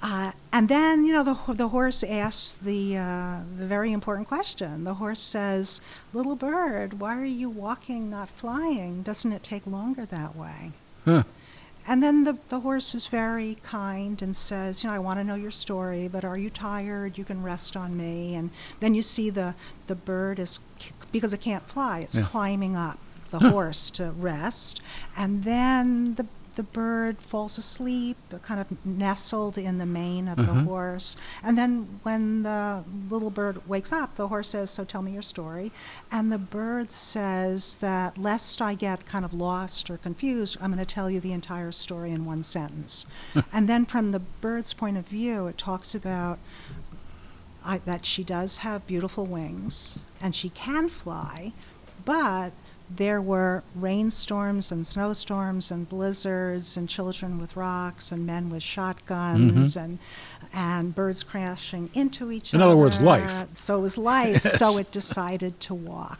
uh, 0.07 0.31
and 0.53 0.69
then 0.69 1.03
you 1.05 1.11
know 1.13 1.23
the 1.23 1.53
the 1.53 1.69
horse 1.69 2.03
asks 2.03 2.53
the 2.53 2.81
uh, 2.97 3.39
the 3.61 3.65
very 3.65 3.91
important 3.91 4.27
question. 4.27 4.83
The 4.83 4.95
horse 5.03 5.19
says, 5.19 5.81
"Little 6.13 6.35
bird, 6.35 6.99
why 7.01 7.13
are 7.17 7.25
you 7.43 7.49
walking, 7.49 8.09
not 8.17 8.29
flying? 8.29 9.01
Doesn't 9.09 9.31
it 9.37 9.43
take 9.43 9.65
longer 9.65 10.05
that 10.05 10.35
way?" 10.35 10.71
Huh. 11.05 11.23
And 11.87 12.01
then 12.01 12.23
the, 12.23 12.35
the 12.49 12.61
horse 12.61 12.95
is 12.95 13.05
very 13.05 13.57
kind 13.61 14.19
and 14.23 14.35
says, 14.35 14.83
You 14.83 14.89
know, 14.89 14.95
I 14.95 14.99
want 15.07 15.19
to 15.19 15.23
know 15.23 15.35
your 15.35 15.51
story, 15.51 16.07
but 16.07 16.23
are 16.25 16.35
you 16.37 16.49
tired? 16.49 17.15
You 17.19 17.23
can 17.23 17.43
rest 17.43 17.77
on 17.77 17.95
me. 17.95 18.33
And 18.33 18.49
then 18.79 18.95
you 18.95 19.03
see 19.03 19.29
the, 19.29 19.53
the 19.85 19.93
bird 19.93 20.39
is, 20.39 20.59
because 21.11 21.31
it 21.31 21.41
can't 21.41 21.61
fly, 21.67 21.99
it's 21.99 22.15
Yeah. 22.15 22.23
climbing 22.23 22.75
up 22.75 22.97
the 23.29 23.37
Huh. 23.37 23.51
horse 23.51 23.91
to 23.91 24.09
rest. 24.17 24.81
And 25.15 25.43
then 25.43 26.15
the, 26.15 26.25
the 26.55 26.63
bird 26.63 27.17
falls 27.19 27.57
asleep, 27.57 28.17
kind 28.43 28.59
of 28.59 28.85
nestled 28.85 29.57
in 29.57 29.77
the 29.77 29.85
mane 29.85 30.27
of 30.27 30.37
the 30.37 30.43
Mhm. 30.53 30.63
horse. 30.65 31.17
And 31.43 31.57
then 31.57 31.99
when 32.03 32.43
the 32.43 32.83
little 33.09 33.29
bird 33.29 33.67
wakes 33.67 33.91
up, 33.91 34.15
the 34.15 34.27
horse 34.27 34.49
says, 34.49 34.69
So 34.71 34.83
tell 34.83 35.01
me 35.01 35.13
your 35.13 35.21
story. 35.21 35.71
And 36.11 36.31
the 36.31 36.37
bird 36.37 36.91
says 36.91 37.75
that 37.77 38.17
lest 38.17 38.61
I 38.61 38.73
get 38.75 39.05
kind 39.05 39.25
of 39.25 39.33
lost 39.33 39.89
or 39.89 39.97
confused, 39.97 40.57
I'm 40.61 40.71
going 40.73 40.85
to 40.85 40.93
tell 40.93 41.09
you 41.09 41.19
the 41.19 41.33
entire 41.33 41.71
story 41.71 42.11
in 42.11 42.25
one 42.25 42.43
sentence. 42.43 43.05
and 43.51 43.67
then 43.69 43.85
from 43.85 44.11
the 44.11 44.19
bird's 44.19 44.73
point 44.73 44.97
of 44.97 45.07
view, 45.07 45.47
it 45.47 45.57
talks 45.57 45.93
about 45.95 46.39
I, 47.67 47.79
that 47.79 48.05
she 48.05 48.23
does 48.23 48.57
have 48.57 48.85
beautiful 48.85 49.25
wings 49.25 49.99
and 50.21 50.35
she 50.35 50.49
can 50.49 50.87
fly, 50.87 51.51
but 52.05 52.51
there 52.89 53.21
were 53.21 53.63
rainstorms 53.73 54.71
and 54.71 54.85
snowstorms 54.85 55.71
and 55.71 55.89
blizzards 55.89 56.77
and 56.77 56.87
children 56.87 57.39
with 57.39 57.55
rocks 57.55 58.11
and 58.11 58.25
men 58.25 58.49
with 58.49 58.63
shotguns 58.63 59.75
and 59.75 59.99
and 60.53 60.95
birds 60.95 61.23
crashing 61.23 61.89
into 61.93 62.31
each 62.31 62.53
In 62.53 62.61
other. 62.61 62.71
In 62.71 62.77
other 62.77 62.81
words, 62.81 63.01
life. 63.01 63.47
So 63.59 63.77
it 63.77 63.81
was 63.81 63.97
life. 63.97 64.43
so 64.61 64.77
it 64.77 64.91
decided 64.91 65.59
to 65.61 65.73
walk. 65.73 66.19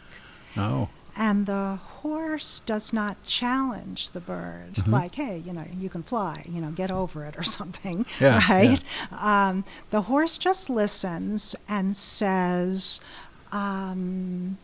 Oh. 0.56 0.88
And 1.18 1.46
the 1.46 1.78
horse 2.02 2.60
does 2.66 2.92
not 2.92 3.24
challenge 3.24 4.10
the 4.10 4.20
bird, 4.20 4.74
Mhm. 4.74 4.88
like, 4.92 5.14
hey, 5.14 5.38
you 5.38 5.54
know, 5.54 5.64
you 5.78 5.88
can 5.88 6.02
fly, 6.02 6.44
you 6.46 6.60
know, 6.60 6.70
get 6.70 6.90
over 6.90 7.24
it 7.24 7.38
or 7.38 7.42
something, 7.58 8.04
Yeah, 8.20 8.42
right? 8.52 8.82
Um, 9.12 9.64
the 9.90 10.02
horse 10.02 10.36
just 10.36 10.68
listens 10.68 11.56
and 11.66 11.96
says, 11.96 13.00
um, 13.52 14.58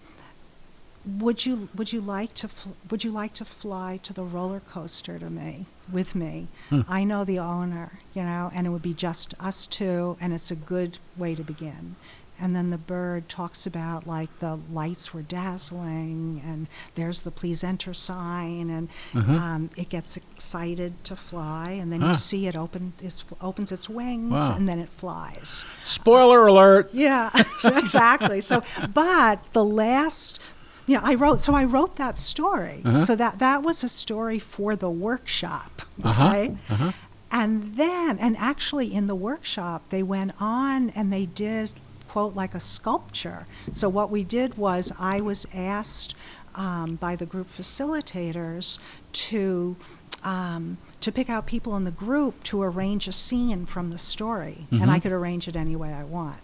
would 1.04 1.44
you 1.44 1.68
would 1.74 1.92
you 1.92 2.00
like 2.00 2.32
to 2.34 2.48
fl- 2.48 2.70
would 2.90 3.02
you 3.04 3.10
like 3.10 3.34
to 3.34 3.44
fly 3.44 3.98
to 4.04 4.12
the 4.12 4.22
roller 4.24 4.60
coaster 4.60 5.18
to 5.18 5.30
me 5.30 5.66
with 5.92 6.14
me? 6.14 6.48
Hmm. 6.68 6.82
I 6.88 7.04
know 7.04 7.24
the 7.24 7.38
owner, 7.38 7.98
you 8.14 8.22
know, 8.22 8.50
and 8.54 8.66
it 8.66 8.70
would 8.70 8.82
be 8.82 8.94
just 8.94 9.34
us 9.40 9.66
two, 9.66 10.16
and 10.20 10.32
it's 10.32 10.50
a 10.50 10.56
good 10.56 10.98
way 11.16 11.34
to 11.34 11.42
begin. 11.42 11.96
And 12.40 12.56
then 12.56 12.70
the 12.70 12.78
bird 12.78 13.28
talks 13.28 13.66
about 13.66 14.04
like 14.06 14.38
the 14.40 14.56
lights 14.72 15.12
were 15.14 15.22
dazzling, 15.22 16.42
and 16.44 16.66
there's 16.96 17.22
the 17.22 17.30
please 17.30 17.62
enter 17.62 17.94
sign, 17.94 18.68
and 18.70 18.88
Mhm. 19.12 19.38
um, 19.40 19.70
it 19.76 19.88
gets 19.88 20.16
excited 20.16 20.92
to 21.04 21.14
fly, 21.14 21.70
and 21.72 21.92
then 21.92 22.00
you 22.00 22.16
see 22.16 22.46
it 22.48 22.56
open 22.56 22.94
its, 23.00 23.24
opens 23.40 23.70
its 23.70 23.88
wings, 23.88 24.32
Wow. 24.32 24.56
and 24.56 24.68
then 24.68 24.78
it 24.80 24.88
flies. 24.88 25.64
Spoiler 25.84 26.46
alert. 26.48 26.90
Yeah, 26.92 27.30
so 27.58 27.76
exactly. 27.78 28.40
So, 28.40 28.62
but 28.92 29.38
the 29.52 29.64
last, 29.64 30.40
you 30.86 30.96
know, 30.96 31.02
I 31.04 31.14
wrote. 31.14 31.40
So 31.40 31.54
I 31.54 31.64
wrote 31.64 31.96
that 31.96 32.18
story. 32.18 32.82
Uh-huh. 32.84 33.04
So 33.04 33.16
that 33.16 33.38
that 33.38 33.62
was 33.62 33.84
a 33.84 33.88
story 33.88 34.38
for 34.38 34.76
the 34.76 34.90
workshop, 34.90 35.82
Uh-huh. 36.02 36.24
right? 36.24 36.56
Uh-huh. 36.70 36.92
And 37.30 37.74
then, 37.76 38.18
and 38.18 38.36
actually, 38.36 38.92
in 38.92 39.06
the 39.06 39.14
workshop, 39.14 39.82
they 39.90 40.02
went 40.02 40.32
on 40.38 40.90
and 40.90 41.10
they 41.12 41.24
did 41.26 41.70
quote 42.08 42.34
like 42.36 42.54
a 42.54 42.60
sculpture. 42.60 43.46
So 43.70 43.88
what 43.88 44.10
we 44.10 44.22
did 44.22 44.58
was 44.58 44.92
I 44.98 45.22
was 45.22 45.46
asked 45.54 46.14
um, 46.54 46.96
by 46.96 47.16
the 47.16 47.24
group 47.26 47.48
facilitators 47.56 48.78
to. 49.12 49.76
Um, 50.24 50.78
to 51.00 51.10
pick 51.10 51.28
out 51.28 51.46
people 51.46 51.76
in 51.76 51.82
the 51.82 51.90
group 51.90 52.40
to 52.44 52.62
arrange 52.62 53.08
a 53.08 53.12
scene 53.12 53.66
from 53.66 53.90
the 53.90 53.98
story, 53.98 54.68
and 54.70 54.88
I 54.88 54.98
Mhm. 54.98 55.02
could 55.02 55.10
arrange 55.10 55.48
it 55.48 55.56
any 55.56 55.74
way 55.74 55.92
I 55.92 56.04
want. 56.04 56.36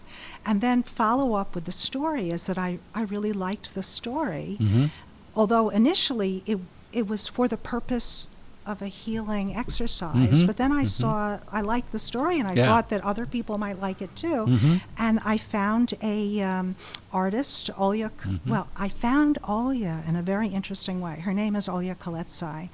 And 0.44 0.60
then 0.60 0.82
follow 0.82 1.34
up 1.34 1.54
with 1.54 1.64
the 1.64 1.72
story 1.72 2.30
is 2.30 2.46
that 2.46 2.58
I, 2.58 2.78
I 2.94 3.02
really 3.02 3.32
liked 3.32 3.74
the 3.74 3.82
story, 3.82 4.56
Mm-hmm. 4.60 4.86
although 5.34 5.68
initially 5.70 6.42
it 6.46 6.58
it 6.92 7.06
was 7.06 7.28
for 7.28 7.46
the 7.48 7.56
purpose 7.58 8.28
of 8.64 8.80
a 8.82 8.88
healing 8.88 9.54
exercise. 9.56 10.42
Mhm, 10.42 10.46
But 10.46 10.56
then 10.56 10.72
I 10.72 10.82
mhm. 10.84 10.88
saw 10.88 11.38
I 11.52 11.60
liked 11.60 11.90
the 11.92 11.98
story, 11.98 12.38
and 12.40 12.48
I 12.48 12.54
Yeah. 12.54 12.66
thought 12.66 12.88
that 12.90 13.02
other 13.02 13.24
people 13.26 13.56
might 13.58 13.78
like 13.80 14.00
it 14.02 14.14
too. 14.16 14.46
Mhm. 14.46 14.80
And 14.96 15.20
I 15.24 15.36
found 15.38 15.94
a 16.02 16.40
um, 16.42 16.76
artist, 17.12 17.70
Olya. 17.76 18.10
Mhm. 18.24 18.40
Well, 18.46 18.66
I 18.76 18.88
found 18.88 19.38
Olya 19.42 20.06
in 20.08 20.16
a 20.16 20.22
very 20.22 20.48
interesting 20.48 21.00
way. 21.00 21.20
Her 21.20 21.32
name 21.34 21.56
is 21.56 21.66
Olya 21.68 21.94
Koletsai. 21.96 22.68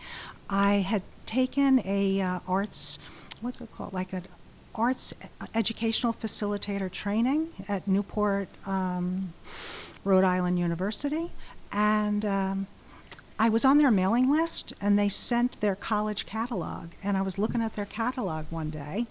I 0.51 0.73
had 0.93 1.03
taken 1.27 1.81
a 1.85 2.21
uh, 2.21 2.41
arts, 2.47 2.99
what's 3.41 3.61
it 3.61 3.69
called, 3.77 3.93
like 3.93 4.13
an 4.13 4.25
arts 4.75 5.15
educational 5.55 6.13
facilitator 6.13 6.91
training 6.91 7.49
at 7.69 7.87
Newport, 7.87 8.49
um, 8.67 9.33
Rhode 10.05 10.25
Island 10.25 10.59
University, 10.59 11.31
and. 11.73 12.25
Um, 12.25 12.67
I 13.37 13.49
was 13.49 13.65
on 13.65 13.79
their 13.79 13.91
mailing 13.91 14.31
list 14.31 14.75
and 14.81 14.97
they 14.97 15.09
sent 15.09 15.61
their 15.61 15.75
college 15.75 16.25
catalog. 16.25 16.91
And 17.03 17.17
I 17.17 17.23
was 17.23 17.37
looking 17.37 17.63
at 17.63 17.75
their 17.75 17.85
catalog 17.85 18.47
one 18.49 18.71
day 18.71 19.07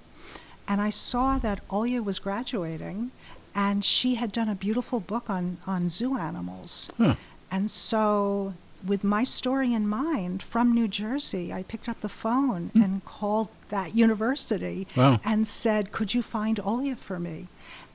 and 0.68 0.80
I 0.82 0.90
saw 0.90 1.38
that 1.40 1.68
Olya 1.70 2.04
was 2.04 2.20
graduating 2.20 3.12
and 3.54 3.84
she 3.84 4.16
had 4.16 4.32
done 4.32 4.50
a 4.50 4.56
beautiful 4.56 5.00
book 5.00 5.30
on, 5.30 5.58
on 5.68 5.90
zoo 5.90 6.18
animals. 6.18 6.90
Huh. 6.98 7.16
And 7.52 7.70
so, 7.70 8.54
with 8.86 9.04
my 9.04 9.24
story 9.24 9.74
in 9.74 9.88
mind, 9.88 10.44
from 10.44 10.74
New 10.74 10.88
Jersey, 10.88 11.54
I 11.54 11.64
picked 11.64 11.88
up 11.88 12.02
the 12.02 12.10
phone 12.10 12.72
and 12.76 13.04
called 13.06 13.50
that 13.70 13.96
university 13.96 14.88
Wow. 14.96 15.20
and 15.24 15.48
said, 15.48 15.92
Could 15.92 16.14
you 16.14 16.22
find 16.22 16.58
Olya 16.58 16.98
for 16.98 17.20
me? 17.20 17.48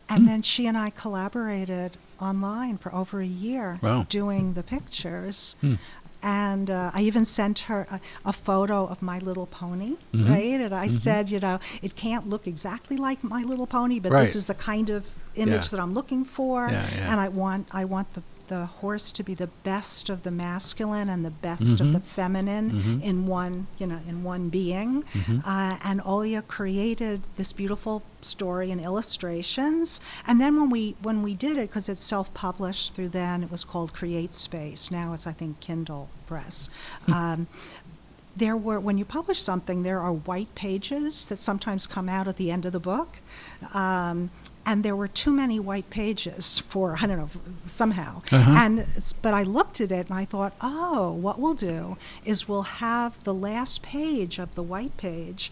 And 0.08 0.26
then 0.26 0.40
she 0.42 0.66
and 0.66 0.76
I 0.78 0.90
collaborated 0.90 1.98
online 2.20 2.78
for 2.78 2.92
over 2.94 3.20
a 3.20 3.26
year 3.26 3.78
Wow. 3.82 4.06
doing 4.08 4.54
the 4.54 4.62
pictures. 4.62 5.56
Hmm. 5.60 5.74
And 6.20 6.68
uh, 6.68 6.90
I 6.94 7.02
even 7.02 7.24
sent 7.24 7.60
her 7.60 7.86
a, 7.90 8.00
a 8.24 8.32
photo 8.32 8.86
of 8.86 9.02
My 9.02 9.18
Little 9.20 9.46
Pony, 9.46 9.96
Mhm. 10.12 10.28
right? 10.30 10.60
And 10.60 10.74
I 10.74 10.88
Mhm. 10.88 10.90
said, 10.90 11.30
you 11.30 11.38
know, 11.38 11.60
it 11.82 11.94
can't 11.94 12.28
look 12.28 12.46
exactly 12.48 12.96
like 12.96 13.22
My 13.22 13.42
Little 13.44 13.68
Pony, 13.68 14.00
but 14.00 14.10
Right. 14.10 14.20
this 14.20 14.34
is 14.34 14.46
the 14.46 14.54
kind 14.54 14.90
of 14.90 15.06
image 15.36 15.64
Yeah. 15.66 15.68
that 15.72 15.80
I'm 15.80 15.94
looking 15.94 16.24
for. 16.24 16.68
Yeah, 16.70 16.88
yeah. 16.96 17.12
And 17.12 17.20
I 17.20 17.28
want, 17.28 17.68
I 17.70 17.84
want 17.84 18.12
the, 18.14 18.22
the 18.48 18.66
horse 18.66 19.12
to 19.12 19.22
be 19.22 19.34
the 19.34 19.46
best 19.62 20.08
of 20.08 20.22
the 20.24 20.30
masculine 20.30 21.08
and 21.08 21.24
the 21.24 21.30
best 21.30 21.80
of 21.80 21.92
the 21.92 21.98
Mhm. 22.00 22.02
feminine 22.02 22.70
Mhm. 22.72 23.02
in 23.02 23.26
one, 23.26 23.66
you 23.78 23.86
know, 23.86 24.00
in 24.08 24.22
one 24.22 24.48
being. 24.48 25.04
Mhm. 25.12 25.42
Uh, 25.46 25.78
and 25.84 26.00
Olya 26.02 26.46
created 26.46 27.22
this 27.36 27.52
beautiful 27.52 28.02
story 28.20 28.70
and 28.70 28.80
illustrations. 28.80 30.00
And 30.26 30.40
then 30.40 30.58
when 30.60 30.70
we 30.70 30.96
when 31.02 31.22
we 31.22 31.34
did 31.34 31.56
it, 31.56 31.68
because 31.68 31.88
it's 31.88 32.02
self-published 32.02 32.94
through 32.94 33.10
then, 33.10 33.42
it 33.44 33.50
was 33.50 33.64
called 33.64 33.92
CreateSpace. 33.94 34.90
Now 34.90 35.12
it's 35.12 35.26
I 35.26 35.32
think 35.32 35.60
Kindle 35.60 36.08
Press. 36.26 36.68
um, 37.06 37.46
there 38.36 38.56
were 38.56 38.78
when 38.80 38.98
you 38.98 39.04
publish 39.04 39.40
something, 39.40 39.82
there 39.82 40.00
are 40.00 40.12
white 40.12 40.54
pages 40.54 41.28
that 41.28 41.38
sometimes 41.38 41.86
come 41.86 42.08
out 42.08 42.28
at 42.28 42.36
the 42.36 42.50
end 42.50 42.64
of 42.64 42.72
the 42.72 42.80
book. 42.80 43.18
Um, 43.74 44.30
and 44.64 44.84
there 44.84 44.94
were 44.94 45.08
too 45.08 45.32
many 45.32 45.58
white 45.58 45.88
pages 45.88 46.58
for 46.58 46.98
I 47.00 47.06
don't 47.06 47.16
know 47.16 47.30
somehow. 47.64 48.22
Uh-huh. 48.30 48.50
And 48.50 48.86
but 49.22 49.32
I 49.32 49.42
looked 49.42 49.80
at 49.80 49.90
it 49.90 50.10
and 50.10 50.18
I 50.18 50.26
thought, 50.26 50.52
oh, 50.60 51.10
what 51.12 51.38
we'll 51.38 51.54
do 51.54 51.96
is 52.24 52.46
we'll 52.46 52.62
have 52.62 53.24
the 53.24 53.34
last 53.34 53.80
page 53.82 54.38
of 54.38 54.54
the 54.54 54.62
white 54.62 54.96
page 54.98 55.50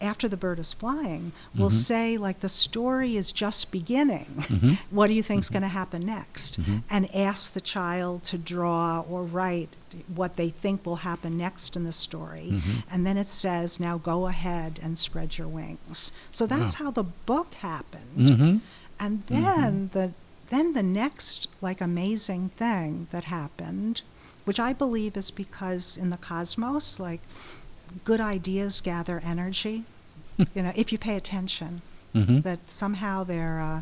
after 0.00 0.28
the 0.28 0.36
bird 0.36 0.58
is 0.58 0.72
flying, 0.72 1.32
will 1.54 1.68
Mhm. 1.70 1.72
say 1.72 2.16
like 2.18 2.40
the 2.40 2.48
story 2.48 3.16
is 3.16 3.32
just 3.32 3.70
beginning. 3.70 4.44
Mhm. 4.48 4.78
What 4.90 5.08
do 5.08 5.12
you 5.14 5.22
think's 5.22 5.48
going 5.48 5.62
to 5.62 5.68
happen 5.68 6.04
next? 6.06 6.60
Mhm. 6.60 6.82
And 6.90 7.14
ask 7.14 7.52
the 7.52 7.60
child 7.60 8.24
to 8.24 8.38
draw 8.38 9.00
or 9.00 9.24
write 9.24 9.68
what 10.14 10.36
they 10.36 10.50
think 10.50 10.86
will 10.86 10.96
happen 10.96 11.36
next 11.36 11.76
in 11.76 11.84
the 11.84 11.92
story. 11.92 12.48
Mhm. 12.52 12.82
And 12.90 13.06
then 13.06 13.16
it 13.16 13.26
says, 13.26 13.78
now 13.80 13.98
go 13.98 14.26
ahead 14.26 14.78
and 14.82 14.96
spread 14.96 15.36
your 15.36 15.48
wings. 15.48 16.12
So 16.30 16.46
that's 16.46 16.78
Wow. 16.78 16.86
how 16.86 16.90
the 16.92 17.04
book 17.04 17.54
happened. 17.54 18.16
Mm-hmm. 18.18 18.56
And 18.98 19.22
then 19.28 19.90
the 19.92 20.12
then 20.50 20.72
the 20.74 20.82
next 20.82 21.46
like 21.60 21.80
amazing 21.80 22.50
thing 22.56 23.06
that 23.12 23.24
happened, 23.24 24.02
which 24.44 24.58
I 24.58 24.72
believe 24.72 25.16
is 25.16 25.30
because 25.30 25.96
in 25.96 26.10
the 26.10 26.16
cosmos, 26.16 26.98
like 26.98 27.20
good 28.04 28.20
ideas 28.20 28.80
gather 28.80 29.20
energy. 29.24 29.84
you 30.54 30.62
know, 30.62 30.72
if 30.74 30.92
you 30.92 30.98
pay 30.98 31.16
attention, 31.16 31.82
Mm-hmm. 32.14 32.40
that 32.40 32.58
somehow 32.68 33.22
they're 33.22 33.60
uh, 33.60 33.80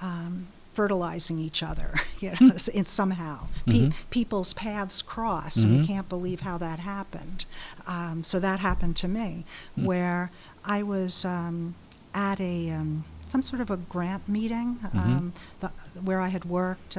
um, 0.00 0.46
fertilizing 0.72 1.38
each 1.38 1.62
other. 1.62 1.94
You 2.20 2.32
know, 2.40 2.52
in 2.74 2.84
somehow 2.84 3.46
Pe- 3.66 3.72
Mhm. 3.90 3.94
people's 4.10 4.52
paths 4.54 5.02
cross, 5.02 5.56
and 5.58 5.72
you 5.76 5.82
Mhm. 5.82 5.86
can't 5.86 6.08
believe 6.08 6.40
how 6.40 6.58
that 6.58 6.80
happened. 6.80 7.44
Um, 7.86 8.24
so 8.24 8.40
that 8.40 8.58
happened 8.58 8.96
to 8.96 9.08
me, 9.08 9.44
Mm. 9.76 9.84
where 9.84 10.30
I 10.64 10.82
was 10.82 11.24
um, 11.24 11.74
at 12.14 12.40
a 12.40 12.70
um, 12.70 13.04
some 13.30 13.42
sort 13.42 13.60
of 13.60 13.70
a 13.70 13.76
grant 13.76 14.28
meeting 14.28 14.78
Mhm. 14.82 14.98
um, 14.98 15.32
the, 15.60 15.68
where 16.02 16.20
I 16.20 16.28
had 16.28 16.44
worked. 16.46 16.96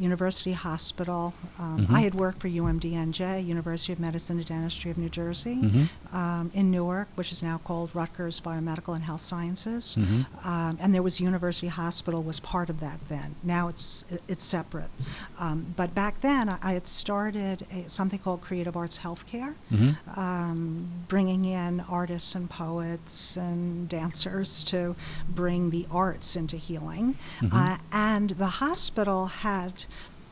University 0.00 0.52
Hospital. 0.52 1.34
Um, 1.58 1.86
Mhm. 1.86 1.94
I 1.94 2.00
had 2.00 2.14
worked 2.14 2.40
for 2.40 2.48
UMDNJ, 2.48 3.40
University 3.44 3.92
of 3.92 4.00
Medicine 4.00 4.38
and 4.38 4.46
Dentistry 4.46 4.90
of 4.90 4.98
New 4.98 5.08
Jersey, 5.10 5.56
Mhm. 5.56 5.88
um, 6.14 6.50
in 6.54 6.70
Newark, 6.70 7.08
which 7.14 7.30
is 7.32 7.42
now 7.42 7.58
called 7.58 7.90
Rutgers 7.94 8.40
Biomedical 8.40 8.94
and 8.94 9.04
Health 9.04 9.20
Sciences. 9.20 9.96
Mhm. 9.98 10.26
Um, 10.46 10.78
and 10.80 10.94
there 10.94 11.02
was 11.02 11.20
University 11.20 11.68
Hospital 11.68 12.22
was 12.22 12.40
part 12.40 12.70
of 12.70 12.80
that 12.80 13.00
then. 13.08 13.34
Now 13.42 13.68
it's 13.68 14.04
it's 14.26 14.44
separate. 14.44 14.90
Um, 15.38 15.66
but 15.76 15.94
back 15.94 16.20
then, 16.20 16.48
I, 16.48 16.58
I 16.62 16.72
had 16.72 16.86
started 16.86 17.66
a, 17.72 17.88
something 17.88 18.18
called 18.18 18.40
Creative 18.40 18.76
Arts 18.76 18.98
Healthcare, 19.00 19.54
Mhm. 19.72 19.96
um, 20.16 20.86
bringing 21.08 21.44
in 21.44 21.80
artists 21.80 22.34
and 22.34 22.48
poets 22.48 23.36
and 23.36 23.88
dancers 23.88 24.62
to 24.64 24.96
bring 25.28 25.70
the 25.70 25.86
arts 25.90 26.36
into 26.36 26.56
healing. 26.56 27.16
Mhm. 27.40 27.52
Uh, 27.52 27.78
and 27.92 28.30
the 28.30 28.46
hospital 28.64 29.26
had 29.26 29.84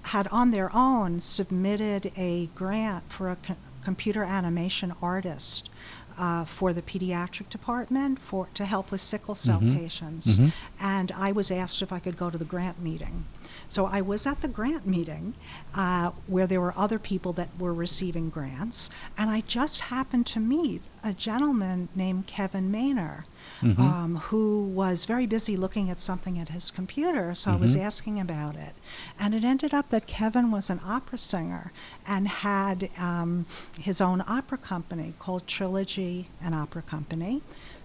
had 0.09 0.27
on 0.29 0.51
their 0.51 0.75
own 0.75 1.21
submitted 1.21 2.13
a 2.17 2.47
grant 2.55 3.05
for 3.11 3.31
a 3.31 3.37
co- 3.37 3.57
computer 3.85 4.23
animation 4.25 4.93
artist 5.01 5.71
uh, 6.19 6.45
for 6.45 6.73
the 6.73 6.83
pediatric 6.83 7.49
department 7.49 8.19
for 8.19 8.49
to 8.53 8.65
help 8.65 8.91
with 8.91 9.01
sickle 9.01 9.37
cell 9.37 9.61
Mhm. 9.61 9.77
patients. 9.79 10.39
Mhm. 10.39 10.53
And 10.81 11.13
I 11.13 11.31
was 11.33 11.51
asked 11.51 11.81
if 11.81 11.93
I 11.93 12.01
could 12.01 12.17
go 12.17 12.29
to 12.29 12.37
the 12.37 12.45
grant 12.45 12.81
meeting. 12.83 13.25
So 13.69 13.87
I 13.87 14.01
was 14.01 14.27
at 14.27 14.41
the 14.43 14.49
grant 14.49 14.85
meeting 14.87 15.35
uh, 15.75 16.11
where 16.27 16.47
there 16.47 16.61
were 16.61 16.75
other 16.77 16.99
people 16.99 17.33
that 17.35 17.51
were 17.59 17.73
receiving 17.73 18.31
grants, 18.31 18.91
and 19.17 19.31
I 19.31 19.43
just 19.47 19.81
happened 19.95 20.27
to 20.27 20.41
meet 20.41 20.83
a 21.09 21.15
gentleman 21.15 21.89
named 21.95 22.27
Kevin 22.27 22.71
Maynor, 22.71 23.25
Mhm. 23.63 23.79
um, 23.79 24.17
who 24.29 24.63
was 24.63 25.07
very 25.07 25.27
busy 25.27 25.57
looking 25.57 25.89
at 25.91 25.99
something 25.99 26.39
at 26.39 26.51
his 26.51 26.71
computer. 26.71 27.35
So 27.35 27.53
I 27.53 27.57
was 27.57 27.75
Mhm. 27.75 27.81
asking 27.81 28.21
about 28.21 28.55
it, 28.57 28.75
and 29.19 29.35
it 29.35 29.43
ended 29.43 29.73
up 29.73 29.89
that 29.89 30.07
Kevin 30.07 30.51
was 30.51 30.69
an 30.71 30.81
opera 30.85 31.19
singer 31.19 31.73
and 32.07 32.29
had 32.29 32.91
um, 32.99 33.47
his 33.81 34.01
own 34.01 34.23
opera 34.29 34.59
company 34.59 35.15
called 35.19 35.47
Trilogy: 35.47 36.29
An 36.43 36.53
Opera 36.53 36.83
Company. 36.83 37.41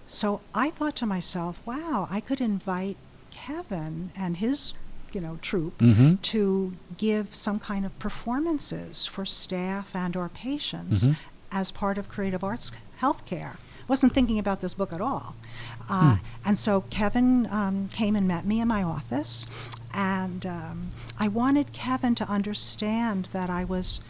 So 0.06 0.42
I 0.54 0.68
thought 0.70 0.94
to 0.96 1.06
myself, 1.06 1.58
wow, 1.64 2.06
I 2.10 2.20
could 2.20 2.40
invite 2.42 2.98
Kevin 3.30 4.10
and 4.14 4.36
his 4.36 4.74
you 5.14 5.20
know 5.20 5.38
troupe 5.40 5.78
Mhm. 5.78 6.20
to 6.22 6.74
give 6.98 7.34
some 7.34 7.58
kind 7.60 7.86
of 7.86 7.96
performances 8.00 9.06
for 9.06 9.24
staff 9.24 9.94
and 9.94 10.14
or 10.16 10.28
patients 10.28 11.06
Mhm. 11.06 11.16
as 11.52 11.70
part 11.70 11.98
of 11.98 12.08
creative 12.08 12.42
arts 12.42 12.72
healthcare 13.00 13.56
wasn't 13.88 14.12
thinking 14.14 14.38
about 14.38 14.60
this 14.60 14.74
book 14.74 14.92
at 14.92 15.00
all 15.00 15.34
uh, 15.88 16.16
Hmm. 16.16 16.24
and 16.46 16.58
so 16.58 16.82
kevin 16.90 17.46
um, 17.50 17.88
came 17.92 18.16
and 18.16 18.26
met 18.26 18.44
me 18.46 18.60
in 18.60 18.68
my 18.68 18.82
office 18.82 19.46
and 19.92 20.46
um, 20.46 20.92
i 21.18 21.28
wanted 21.28 21.72
kevin 21.72 22.14
to 22.14 22.28
understand 22.28 23.28
that 23.32 23.50
i 23.50 23.64
was 23.64 24.00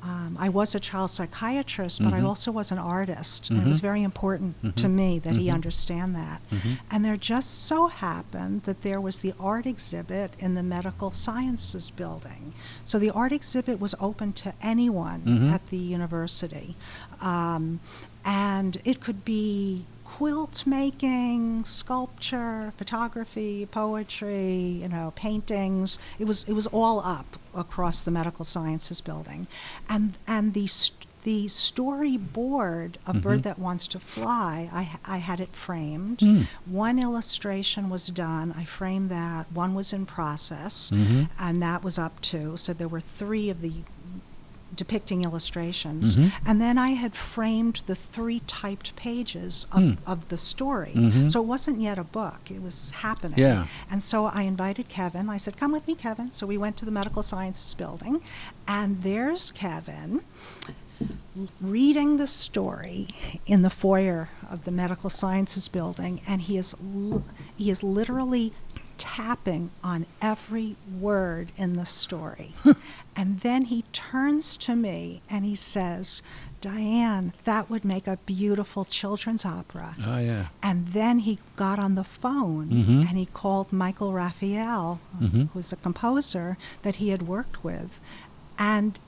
um, 0.00 0.36
I 0.38 0.48
was 0.48 0.76
a 0.76 0.80
child 0.80 1.10
psychiatrist, 1.10 2.00
but 2.04 2.12
I 2.14 2.20
Mhm. 2.20 2.24
also 2.28 2.52
was 2.52 2.70
an 2.70 2.78
artist. 2.78 3.50
And 3.50 3.60
it 3.60 3.66
was 3.66 3.80
very 3.80 4.04
important 4.04 4.76
to 4.76 4.86
Mhm. 4.86 4.94
me 4.94 5.18
that 5.18 5.34
he 5.34 5.48
Mhm. 5.48 5.54
understand 5.54 6.14
that. 6.14 6.40
Mhm. 6.52 6.78
And 6.88 7.04
there 7.04 7.16
just 7.16 7.64
so 7.66 7.88
happened 7.88 8.62
that 8.62 8.82
there 8.82 9.00
was 9.00 9.18
the 9.18 9.34
art 9.40 9.66
exhibit 9.66 10.34
in 10.38 10.54
the 10.54 10.62
Medical 10.62 11.10
Sciences 11.10 11.90
building. 11.90 12.52
So 12.84 13.00
the 13.00 13.10
art 13.10 13.32
exhibit 13.32 13.80
was 13.80 13.92
open 13.98 14.32
to 14.34 14.52
anyone 14.62 15.22
Mhm. 15.26 15.52
at 15.52 15.66
the 15.66 15.76
university. 15.78 16.76
Um, 17.20 17.80
and 18.28 18.76
it 18.84 19.00
could 19.00 19.24
be 19.24 19.86
quilt 20.04 20.66
making, 20.66 21.64
sculpture, 21.64 22.72
photography, 22.76 23.66
poetry, 23.70 24.54
you 24.82 24.88
know, 24.88 25.12
paintings. 25.16 25.98
It 26.18 26.26
was 26.26 26.44
it 26.46 26.52
was 26.52 26.66
all 26.66 27.00
up 27.00 27.36
across 27.54 28.02
the 28.02 28.10
medical 28.10 28.44
sciences 28.44 29.00
building, 29.00 29.46
and 29.88 30.14
and 30.26 30.52
the 30.54 30.66
st- 30.66 31.06
the 31.24 31.46
storyboard 31.46 32.94
of 33.06 33.20
Bird 33.22 33.40
Mhm. 33.40 33.42
That 33.42 33.58
Wants 33.58 33.86
to 33.88 33.98
Fly, 33.98 34.68
I 34.72 34.98
I 35.04 35.18
had 35.18 35.40
it 35.40 35.52
framed. 35.52 36.18
Mm. 36.18 36.46
One 36.66 36.98
illustration 36.98 37.88
was 37.90 38.06
done. 38.08 38.54
I 38.56 38.64
framed 38.64 39.10
that. 39.10 39.50
One 39.52 39.74
was 39.74 39.92
in 39.92 40.06
process, 40.06 40.90
Mhm. 40.92 41.28
and 41.38 41.62
that 41.62 41.82
was 41.82 41.98
up 41.98 42.20
too. 42.20 42.56
So 42.56 42.72
there 42.72 42.88
were 42.88 43.00
three 43.00 43.50
of 43.50 43.60
the 43.62 43.72
depicting 44.78 45.22
illustrations. 45.24 46.16
Mhm. 46.16 46.32
And 46.46 46.60
then 46.60 46.78
I 46.78 46.90
had 46.90 47.14
framed 47.14 47.82
the 47.86 47.94
three 47.94 48.40
typed 48.46 48.96
pages 48.96 49.66
of, 49.72 49.82
Mm. 49.82 49.96
of 50.06 50.28
the 50.28 50.38
story. 50.38 50.92
Mhm. 50.94 51.30
So 51.32 51.40
it 51.42 51.46
wasn't 51.46 51.80
yet 51.80 51.98
a 51.98 52.04
book, 52.04 52.40
it 52.50 52.62
was 52.62 52.92
happening. 52.92 53.38
Yeah. 53.38 53.66
And 53.90 54.02
so 54.02 54.26
I 54.26 54.42
invited 54.42 54.88
Kevin. 54.88 55.28
I 55.28 55.36
said, 55.36 55.56
Come 55.58 55.72
with 55.72 55.86
me, 55.86 55.94
Kevin. 55.94 56.30
So 56.32 56.46
we 56.46 56.56
went 56.56 56.76
to 56.78 56.84
the 56.84 56.90
medical 57.00 57.22
sciences 57.22 57.74
building, 57.74 58.20
and 58.66 59.02
there's 59.02 59.50
Kevin 59.50 60.20
reading 61.60 62.16
the 62.16 62.26
story 62.26 63.08
in 63.46 63.62
the 63.62 63.70
foyer 63.70 64.28
of 64.50 64.64
the 64.64 64.70
medical 64.72 65.08
sciences 65.10 65.68
building, 65.68 66.20
and 66.26 66.42
he 66.42 66.56
is, 66.58 66.74
l- 66.82 67.22
he 67.56 67.70
is 67.70 67.82
literally 67.84 68.52
tapping 68.98 69.70
on 69.82 70.04
every 70.20 70.76
word 71.00 71.52
in 71.56 71.72
the 71.74 71.86
story. 71.86 72.52
and 73.16 73.40
then 73.40 73.62
he 73.66 73.82
turns 73.92 74.56
to 74.58 74.74
me 74.76 75.22
and 75.30 75.44
he 75.44 75.54
says, 75.54 76.20
Diane, 76.60 77.32
that 77.44 77.70
would 77.70 77.84
make 77.84 78.06
a 78.08 78.18
beautiful 78.26 78.84
children's 78.84 79.44
opera. 79.44 79.94
Oh 80.04 80.18
yeah. 80.18 80.46
And 80.62 80.88
then 80.88 81.20
he 81.20 81.38
got 81.56 81.78
on 81.78 81.94
the 81.94 82.04
phone 82.04 82.68
Mhm. 82.68 83.08
and 83.08 83.16
he 83.16 83.26
called 83.26 83.72
Michael 83.72 84.12
Raphael, 84.12 84.98
Mhm. 85.20 85.48
who's 85.52 85.72
a 85.72 85.76
composer 85.76 86.58
that 86.82 86.96
he 86.96 87.08
had 87.10 87.22
worked 87.22 87.62
with. 87.64 88.00
And 88.58 88.98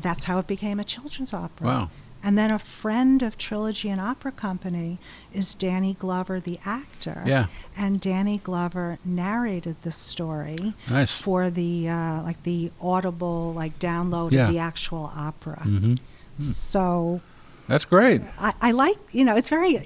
that's 0.00 0.24
how 0.24 0.38
it 0.40 0.46
became 0.48 0.80
a 0.80 0.84
children's 0.84 1.32
opera. 1.32 1.66
Wow. 1.66 1.90
And 2.22 2.36
then 2.36 2.50
a 2.50 2.58
friend 2.58 3.22
of 3.22 3.38
Trilogy: 3.38 3.88
An 3.88 4.00
Opera 4.00 4.32
Company 4.32 4.98
is 5.32 5.54
Danny 5.54 5.94
Glover, 5.94 6.40
the 6.40 6.58
actor. 6.64 7.22
Yeah. 7.24 7.46
And 7.76 8.00
Danny 8.00 8.38
Glover 8.38 8.98
narrated 9.04 9.76
the 9.82 9.92
story 9.92 10.74
Nice. 10.90 11.12
for 11.12 11.50
the 11.50 11.88
uh, 11.88 12.22
like 12.22 12.42
the 12.42 12.72
audible 12.80 13.52
like 13.54 13.78
download 13.78 14.32
Yeah. 14.32 14.46
of 14.46 14.52
the 14.52 14.58
actual 14.58 15.12
opera. 15.14 15.62
Mm-hmm. 15.64 15.94
So 16.42 17.20
That's 17.68 17.84
great. 17.84 18.22
I, 18.38 18.52
I 18.60 18.70
like, 18.72 18.96
you 19.12 19.24
know, 19.24 19.36
it's 19.36 19.48
very, 19.48 19.76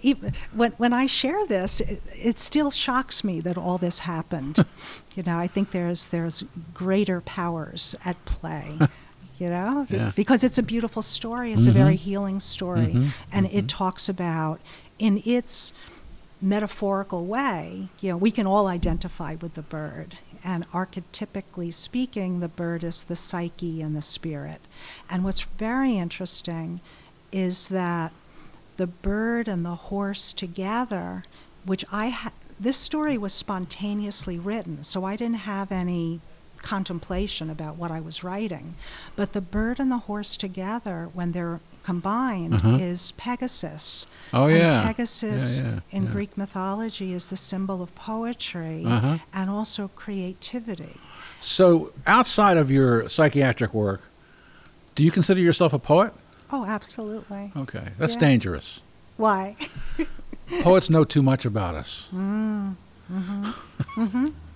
when, 0.55 0.73
when 0.73 0.93
I 0.93 1.07
share 1.07 1.47
this, 1.47 1.81
it, 1.81 2.03
it 2.15 2.39
still 2.39 2.71
shocks 2.71 3.23
me 3.25 3.41
that 3.43 3.57
all 3.57 3.79
this 3.79 4.01
happened. 4.01 4.65
you 5.15 5.23
know, 5.23 5.39
I 5.39 5.47
think 5.47 5.71
there's, 5.71 6.09
there's 6.09 6.45
greater 6.75 7.21
powers 7.21 7.95
at 8.05 8.23
play, 8.25 8.79
you 9.41 9.49
know, 9.49 9.87
Yeah. 9.89 10.13
because 10.15 10.45
it's 10.45 10.59
a 10.59 10.63
beautiful 10.63 11.03
story. 11.03 11.53
It's 11.53 11.67
a 11.67 11.73
very 11.73 11.95
Mhm. 11.95 12.01
healing 12.01 12.41
story. 12.41 12.93
Mhm. 12.93 13.11
And 13.33 13.47
Mhm. 13.47 13.55
it 13.55 13.69
talks 13.69 14.09
about, 14.09 14.61
in 14.99 15.23
its 15.25 15.73
metaphorical 16.43 17.25
way, 17.25 17.89
you 18.01 18.11
know, 18.11 18.17
we 18.17 18.31
can 18.31 18.47
all 18.47 18.67
identify 18.67 19.37
with 19.41 19.55
the 19.55 19.63
bird. 19.63 20.19
And 20.45 20.67
archetypically 20.73 21.73
speaking, 21.73 22.41
the 22.41 22.49
bird 22.49 22.85
is 22.85 23.05
the 23.05 23.17
psyche 23.17 23.83
and 23.83 23.97
the 23.97 24.03
spirit. 24.03 24.61
And 25.09 25.25
what's 25.25 25.41
very 25.41 25.97
interesting 25.97 26.81
is 27.33 27.69
that 27.69 28.13
the 28.77 28.87
bird 28.87 29.49
and 29.49 29.65
the 29.65 29.75
horse 29.91 30.33
together, 30.33 31.25
which 31.65 31.85
I 31.93 32.09
ha- 32.11 32.33
this 32.59 32.77
story 32.77 33.17
was 33.19 33.33
spontaneously 33.35 34.39
written, 34.39 34.83
so 34.85 35.05
I 35.05 35.17
didn't 35.17 35.45
have 35.55 35.71
any 35.73 36.21
contemplation 36.63 37.51
about 37.51 37.77
what 37.77 37.91
I 37.91 38.01
was 38.01 38.23
writing. 38.25 38.75
But 39.17 39.33
the 39.33 39.41
bird 39.41 39.79
and 39.81 39.91
the 39.91 39.99
horse 39.99 40.37
together, 40.37 41.09
when 41.13 41.33
they're 41.33 41.61
combined, 41.83 42.55
Uh-huh. 42.55 42.77
is 42.81 43.13
Pegasus. 43.13 44.07
Oh, 44.33 44.45
And 44.47 44.59
yeah. 44.59 44.83
Pegasus 44.87 45.59
Yeah, 45.61 45.65
yeah, 45.65 45.81
in 45.91 46.05
yeah. 46.05 46.11
Greek 46.11 46.37
mythology 46.37 47.13
is 47.15 47.29
the 47.29 47.37
symbol 47.37 47.83
of 47.83 47.95
poetry 47.95 48.85
Uh-huh. 48.87 49.19
and 49.33 49.49
also 49.51 49.89
creativity. 49.97 50.97
So, 51.41 51.93
outside 52.07 52.57
of 52.59 52.71
your 52.71 53.09
psychiatric 53.09 53.73
work, 53.73 54.03
do 54.95 55.03
you 55.03 55.11
consider 55.11 55.41
yourself 55.41 55.73
a 55.73 55.79
poet? 55.79 56.13
Oh, 56.53 56.67
absolutely. 56.67 57.53
Okay, 57.57 57.89
that's 57.99 58.17
dangerous. 58.17 58.81
Why? 59.17 59.57
Poets 60.63 60.91
know 60.91 61.05
too 61.05 61.23
much 61.23 61.45
about 61.47 61.75
us. 61.77 62.09
Mm, 62.13 62.75
hmm 63.09 64.27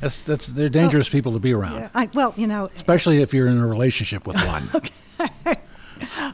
That's 0.00 0.22
that's 0.22 0.46
they're 0.46 0.68
dangerous 0.68 1.08
people 1.08 1.32
to 1.32 1.38
be 1.38 1.52
around, 1.52 1.74
Yeah, 1.80 1.88
I, 1.94 2.08
well, 2.14 2.32
you 2.36 2.46
know, 2.46 2.70
especially 2.76 3.20
if 3.20 3.34
you're 3.34 3.48
in 3.48 3.58
a 3.58 3.66
relationship 3.66 4.26
with 4.26 4.36
one. 4.36 4.70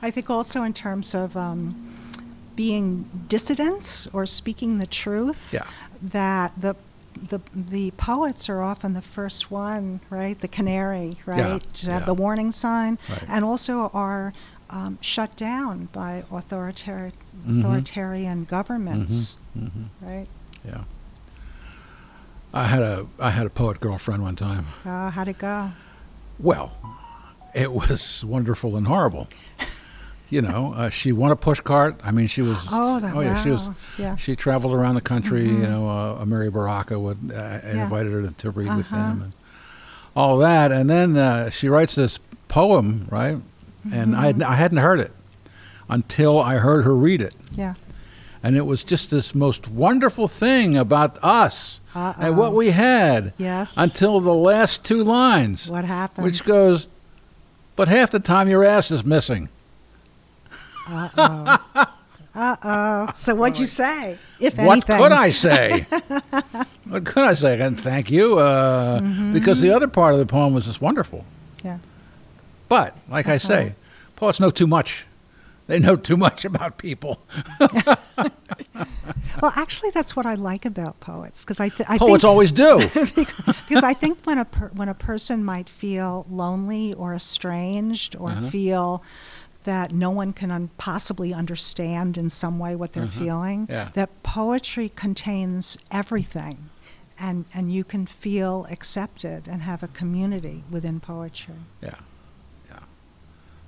I 0.02 0.10
think 0.10 0.28
also 0.28 0.62
in 0.62 0.74
terms 0.74 1.14
of 1.14 1.36
um, 1.36 1.94
being 2.56 3.08
dissidents 3.28 4.06
or 4.08 4.26
speaking 4.26 4.78
the 4.78 4.86
truth. 4.86 5.50
Yeah. 5.52 5.66
That 6.02 6.52
the 6.60 6.76
the 7.30 7.40
the 7.54 7.92
poets 7.92 8.48
are 8.48 8.60
often 8.60 8.92
the 8.92 9.00
first 9.00 9.50
one, 9.50 10.00
right? 10.10 10.38
The 10.38 10.48
canary, 10.48 11.16
right? 11.24 11.62
Have 11.62 11.86
yeah. 11.86 11.98
the 12.00 12.14
warning 12.14 12.52
sign, 12.52 12.98
Right. 13.08 13.24
and 13.28 13.44
also 13.44 13.88
are 13.94 14.34
um, 14.68 14.98
shut 15.00 15.36
down 15.36 15.88
by 15.92 16.24
authoritarian 16.30 17.12
Mhm. 17.46 17.60
authoritarian 17.60 18.44
governments, 18.44 19.36
hmm 19.54 19.84
right? 20.00 20.26
Yeah. 20.64 20.84
I 22.56 22.64
had 22.64 22.82
a 22.82 23.06
I 23.18 23.30
had 23.30 23.46
a 23.46 23.50
poet 23.50 23.80
girlfriend 23.80 24.22
one 24.22 24.36
time. 24.36 24.66
Uh, 24.84 25.10
how'd 25.10 25.28
it 25.28 25.38
go? 25.38 25.70
Well, 26.38 26.72
it 27.54 27.72
was 27.72 28.24
wonderful 28.24 28.76
and 28.76 28.86
horrible. 28.86 29.28
You 30.30 30.40
know, 30.42 30.72
uh, 30.74 30.88
she 30.90 31.12
won 31.12 31.30
a 31.30 31.36
pushcart. 31.36 31.96
I 32.02 32.10
mean, 32.10 32.26
she 32.28 32.42
was. 32.42 32.56
Oh, 32.70 32.98
that, 33.00 33.14
yeah, 33.14 33.42
she 33.42 33.50
was. 33.50 33.68
Yeah. 33.98 34.16
She 34.16 34.34
traveled 34.34 34.72
around 34.72 34.94
the 34.94 35.00
country. 35.00 35.46
Mhm. 35.46 35.60
You 35.60 35.66
know, 35.66 35.88
uh, 35.88 36.24
Amiri 36.24 36.52
Baraka 36.52 36.98
would 36.98 37.18
uh, 37.30 37.34
Yeah. 37.34 37.84
invited 37.84 38.12
her 38.12 38.22
to, 38.22 38.30
to 38.30 38.50
read 38.50 38.74
with 38.76 38.86
Uh-huh. 38.86 38.96
him 39.10 39.22
and 39.22 39.32
all 40.16 40.38
that. 40.38 40.72
And 40.72 40.88
then 40.88 41.16
uh, 41.16 41.50
she 41.50 41.68
writes 41.68 41.94
this 41.96 42.18
poem, 42.48 43.06
right? 43.10 43.38
And 43.92 44.16
I 44.16 44.26
had, 44.26 44.36
Mhm. 44.36 44.42
I 44.44 44.54
hadn't 44.54 44.78
heard 44.78 45.00
it 45.00 45.12
until 45.88 46.40
I 46.40 46.56
heard 46.56 46.84
her 46.84 46.96
read 46.96 47.20
it, 47.20 47.34
Yeah. 47.52 47.74
and 48.42 48.56
it 48.56 48.64
was 48.64 48.82
just 48.82 49.10
this 49.10 49.34
most 49.34 49.68
wonderful 49.68 50.26
thing 50.28 50.76
about 50.76 51.18
us 51.22 51.80
Uh-oh. 51.94 52.14
and 52.18 52.36
what 52.36 52.52
we 52.54 52.70
had 52.70 53.32
Yes. 53.38 53.76
until 53.76 54.20
the 54.20 54.34
last 54.34 54.84
two 54.84 55.02
lines, 55.04 55.68
what 55.70 55.84
happened? 55.84 56.24
which 56.24 56.44
goes, 56.44 56.88
"But 57.76 57.88
half 57.88 58.10
the 58.10 58.20
time 58.20 58.48
your 58.48 58.64
ass 58.64 58.90
is 58.90 59.04
missing." 59.04 59.48
Uh 60.88 61.08
oh. 61.16 61.84
uh 62.34 62.56
oh. 62.62 63.10
So 63.14 63.34
what'd 63.34 63.58
you 63.58 63.66
say? 63.66 64.18
If 64.40 64.56
What 64.56 64.72
anything. 64.72 64.98
What 64.98 65.10
could 65.10 65.18
I 65.18 65.30
say? 65.30 65.86
what 66.88 67.04
could 67.04 67.24
I 67.24 67.34
say? 67.34 67.60
And 67.60 67.78
thank 67.80 68.10
you, 68.10 68.38
uh, 68.38 69.00
because 69.32 69.60
the 69.60 69.70
other 69.70 69.88
part 69.88 70.12
of 70.14 70.18
the 70.18 70.26
poem 70.26 70.52
was 70.52 70.66
just 70.66 70.80
wonderful. 70.80 71.24
Mm-hmm. 71.58 71.66
Yeah. 71.68 71.78
But 72.68 72.96
like 73.08 73.28
I 73.28 73.36
Uh-huh. 73.36 73.48
say, 73.48 73.74
poets 74.16 74.40
know 74.40 74.50
too 74.50 74.66
much. 74.66 75.06
They 75.66 75.78
know 75.78 75.96
too 75.96 76.16
much 76.16 76.44
about 76.44 76.78
people. 76.78 77.20
Well, 79.42 79.52
actually, 79.56 79.90
that's 79.90 80.14
what 80.16 80.26
I 80.26 80.34
like 80.36 80.64
about 80.64 81.00
poets 81.00 81.44
because 81.44 81.58
I, 81.60 81.68
th- 81.68 81.88
I 81.88 81.98
Poets 81.98 82.22
think 82.22 82.24
always 82.24 82.52
do. 82.52 82.78
because 82.94 83.82
I 83.84 83.92
think 83.92 84.18
when 84.24 84.38
a 84.38 84.44
per- 84.44 84.68
when 84.68 84.88
a 84.88 84.94
person 84.94 85.44
might 85.44 85.68
feel 85.68 86.24
lonely 86.30 86.94
or 86.94 87.14
estranged 87.14 88.14
or 88.16 88.30
Uh-huh. 88.30 88.48
feel 88.50 89.02
that 89.64 89.92
no 89.92 90.10
one 90.10 90.32
can 90.32 90.50
un- 90.50 90.70
possibly 90.78 91.34
understand 91.34 92.16
in 92.16 92.30
some 92.30 92.58
way 92.58 92.76
what 92.76 92.92
they're 92.92 93.02
Uh-huh. 93.02 93.20
feeling, 93.24 93.66
Yeah. 93.68 93.88
that 93.94 94.22
poetry 94.22 94.88
contains 94.94 95.76
everything, 95.90 96.70
and 97.18 97.44
and 97.52 97.72
you 97.72 97.84
can 97.84 98.06
feel 98.06 98.66
accepted 98.70 99.48
and 99.48 99.62
have 99.62 99.82
a 99.82 99.88
community 99.88 100.62
within 100.70 101.00
poetry. 101.00 101.54
Yeah, 101.82 101.88
yeah. 101.90 101.94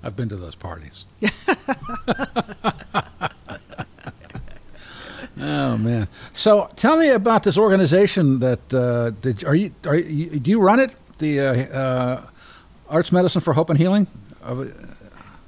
I've 0.06 0.14
been 0.14 0.28
to 0.28 0.36
those 0.36 0.54
parties. 0.54 1.04
oh 5.40 5.76
man! 5.76 6.06
So 6.32 6.70
tell 6.76 6.96
me 6.96 7.08
about 7.08 7.42
this 7.42 7.58
organization 7.58 8.38
that 8.38 8.72
uh, 8.72 9.10
did, 9.10 9.42
are 9.42 9.56
you 9.56 9.72
are 9.84 9.96
you, 9.96 10.38
do 10.38 10.48
you 10.48 10.62
run 10.62 10.78
it? 10.78 10.94
The 11.18 11.40
uh, 11.40 11.52
uh, 11.76 12.26
Arts 12.88 13.10
Medicine 13.10 13.40
for 13.40 13.54
Hope 13.54 13.68
and 13.68 13.80
Healing. 13.80 14.06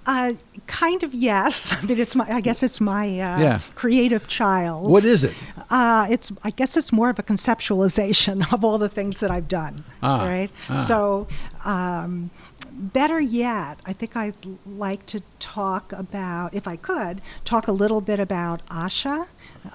Uh, 0.09 0.33
kind 0.67 1.03
of 1.03 1.13
yes. 1.13 1.71
I 1.77 1.85
mean, 1.85 2.01
it's 2.01 2.15
my. 2.17 2.25
I 2.33 2.41
guess 2.41 2.63
it's 2.63 2.81
my 2.81 3.05
uh, 3.07 3.39
Yeah. 3.39 3.61
creative 3.75 4.27
child. 4.27 4.91
what 4.91 5.05
is 5.05 5.23
it? 5.23 5.35
Uh, 5.69 6.07
it's. 6.09 6.33
I 6.43 6.51
guess 6.51 6.79
it's 6.79 6.93
more 6.93 7.11
of 7.11 7.19
a 7.19 7.23
conceptualization 7.23 8.51
of 8.55 8.65
all 8.65 8.79
the 8.79 8.89
things 8.89 9.21
that 9.21 9.31
I've 9.31 9.49
done. 9.49 9.85
Ah, 10.03 10.25
right. 10.27 10.51
ah. 10.71 10.77
So, 10.77 11.29
um, 11.67 12.31
better 12.73 13.21
yet, 13.21 13.81
I 13.85 13.93
think 13.93 14.17
I'd 14.17 14.35
like 14.67 15.05
to 15.07 15.21
talk 15.41 15.93
about, 15.93 16.55
if 16.55 16.67
I 16.67 16.77
could, 16.77 17.21
talk 17.45 17.69
a 17.69 17.73
little 17.73 18.01
bit 18.01 18.19
about 18.19 18.67
ASHA, 18.69 19.27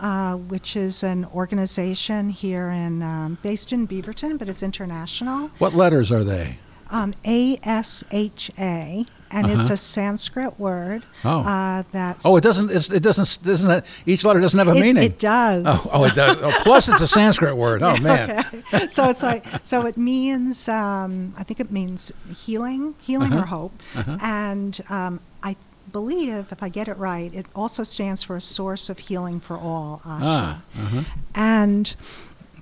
uh, 0.01 0.35
which 0.35 0.75
is 0.75 1.03
an 1.03 1.25
organization 1.25 2.31
here 2.31 2.69
in 2.71 3.03
um, 3.03 3.37
based 3.43 3.71
in 3.71 3.87
Beaverton, 3.87 4.39
but 4.39 4.49
it's 4.49 4.63
international. 4.63 5.49
What 5.59 5.75
letters 5.75 6.11
are 6.11 6.23
they? 6.23 6.57
Um, 6.93 7.13
ASHA, 7.25 9.07
and 9.31 9.47
it's 9.47 9.65
Uh-huh. 9.65 9.73
a 9.73 9.77
Sanskrit 9.77 10.59
word 10.59 11.03
Oh. 11.25 11.39
uh, 11.41 11.83
that's. 11.91 12.25
Oh, 12.25 12.37
it 12.37 12.41
doesn't. 12.41 12.69
It's, 12.71 12.89
it 12.89 13.01
doesn't. 13.01 13.43
Doesn't 13.43 13.67
that, 13.67 13.85
each 14.05 14.23
letter 14.23 14.39
doesn't 14.39 14.57
have 14.59 14.67
a 14.67 14.75
it, 14.77 14.81
meaning? 14.81 15.03
It 15.03 15.17
does. 15.19 15.63
Oh, 15.67 15.89
oh, 15.93 16.03
it 16.05 16.13
does. 16.15 16.37
Oh, 16.41 16.51
plus, 16.63 16.87
it's 16.89 17.01
a 17.01 17.07
Sanskrit 17.07 17.57
word. 17.57 17.81
Oh 17.81 17.97
man. 18.01 18.45
Okay. 18.71 18.87
so 18.89 19.09
it's 19.09 19.23
like 19.23 19.43
so 19.63 19.85
it 19.85 19.97
means 19.97 20.69
um, 20.69 21.33
I 21.37 21.43
think 21.43 21.59
it 21.59 21.71
means 21.71 22.11
healing, 22.45 22.93
healing 23.01 23.33
or 23.33 23.39
Uh-huh. 23.39 23.45
hope, 23.57 23.73
Uh-huh. 23.95 24.17
and 24.21 24.79
um, 24.89 25.19
I 25.41 25.55
believe 25.91 26.47
if 26.51 26.61
I 26.63 26.69
get 26.69 26.87
it 26.87 26.97
right, 26.97 27.33
it 27.33 27.45
also 27.55 27.83
stands 27.83 28.21
for 28.23 28.35
a 28.35 28.41
source 28.41 28.89
of 28.89 28.99
healing 28.99 29.39
for 29.39 29.57
all. 29.57 30.01
Asha. 30.05 30.19
Ah. 30.21 30.61
Uh-huh. 30.79 31.01
And 31.33 31.95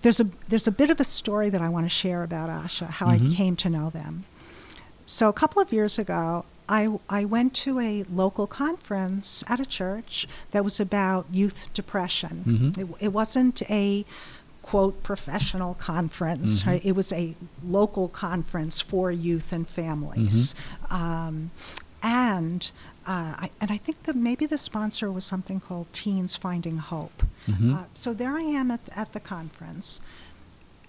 there's 0.01 0.19
a 0.19 0.27
there's 0.49 0.67
a 0.67 0.71
bit 0.71 0.89
of 0.89 0.99
a 0.99 1.03
story 1.03 1.49
that 1.49 1.61
I 1.61 1.69
want 1.69 1.85
to 1.85 1.89
share 1.89 2.23
about 2.23 2.49
Asha, 2.49 2.87
how 2.87 3.07
Mhm. 3.07 3.31
I 3.31 3.35
came 3.35 3.55
to 3.57 3.69
know 3.69 3.89
them. 3.89 4.25
So 5.05 5.29
a 5.29 5.33
couple 5.33 5.61
of 5.61 5.71
years 5.71 5.99
ago, 5.99 6.45
I 6.69 6.87
I 7.09 7.25
went 7.25 7.53
to 7.65 7.79
a 7.79 8.03
local 8.09 8.47
conference 8.47 9.43
at 9.47 9.59
a 9.59 9.65
church 9.65 10.27
that 10.51 10.63
was 10.63 10.79
about 10.79 11.25
youth 11.31 11.67
depression. 11.73 12.43
Mhm. 12.75 12.77
It, 12.81 12.95
it 13.05 13.13
wasn't 13.13 13.61
a 13.69 14.05
quote 14.61 15.01
professional 15.03 15.73
conference. 15.73 16.61
Mhm. 16.63 16.67
Right? 16.67 16.85
It 16.85 16.95
was 16.95 17.11
a 17.11 17.35
local 17.63 18.07
conference 18.07 18.79
for 18.79 19.11
youth 19.11 19.51
and 19.51 19.67
families. 19.67 20.55
Um, 20.89 21.51
and 22.03 22.71
uh, 23.07 23.33
I, 23.45 23.49
and 23.59 23.71
I 23.71 23.77
think 23.77 24.03
that 24.03 24.15
maybe 24.15 24.45
the 24.45 24.57
sponsor 24.57 25.11
was 25.11 25.25
something 25.25 25.59
called 25.59 25.91
Teens 25.93 26.35
Finding 26.35 26.77
Hope. 26.77 27.23
Mhm. 27.47 27.73
Uh, 27.75 27.83
so 27.93 28.13
there 28.13 28.35
I 28.37 28.41
am 28.41 28.69
at, 28.71 28.81
at 28.95 29.13
the 29.13 29.19
conference, 29.19 29.99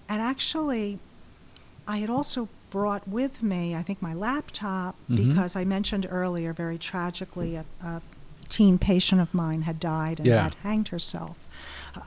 and 0.07 0.21
actually, 0.21 0.99
I 1.87 1.97
had 1.97 2.09
also 2.09 2.49
brought 2.69 3.07
with 3.07 3.41
me, 3.43 3.75
I 3.75 3.83
think, 3.83 4.01
my 4.01 4.13
laptop 4.13 4.95
Mhm. 5.09 5.27
because 5.27 5.55
I 5.55 5.63
mentioned 5.63 6.07
earlier, 6.09 6.53
very 6.53 6.77
tragically, 6.77 7.55
a, 7.55 7.65
a 7.83 8.01
teen 8.49 8.77
patient 8.77 9.19
of 9.21 9.33
mine 9.33 9.63
had 9.63 9.79
died 9.79 10.19
and 10.19 10.27
Yeah. 10.27 10.43
had 10.43 10.55
hanged 10.55 10.89
herself. 10.89 11.37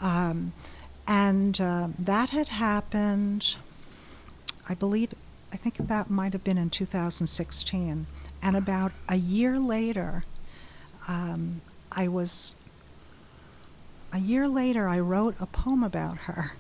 Um, 0.01 0.53
and 1.09 1.61
um 1.61 1.95
that 1.99 2.31
had 2.31 2.49
happened, 2.49 3.57
I 4.69 4.75
believe, 4.75 5.15
I 5.53 5.57
think 5.57 5.77
that 5.79 6.11
might 6.11 6.33
have 6.33 6.43
been 6.45 6.59
in 6.59 6.71
2016. 6.71 8.07
And 8.43 8.57
about 8.57 8.93
a 9.09 9.17
year 9.17 9.59
later, 9.59 10.25
um, 11.09 11.61
I 11.93 12.09
was. 12.09 12.55
A 14.13 14.19
year 14.19 14.49
later, 14.49 14.89
I 14.89 15.01
wrote 15.01 15.35
a 15.41 15.47
poem 15.47 15.83
about 15.83 16.17
her. 16.19 16.53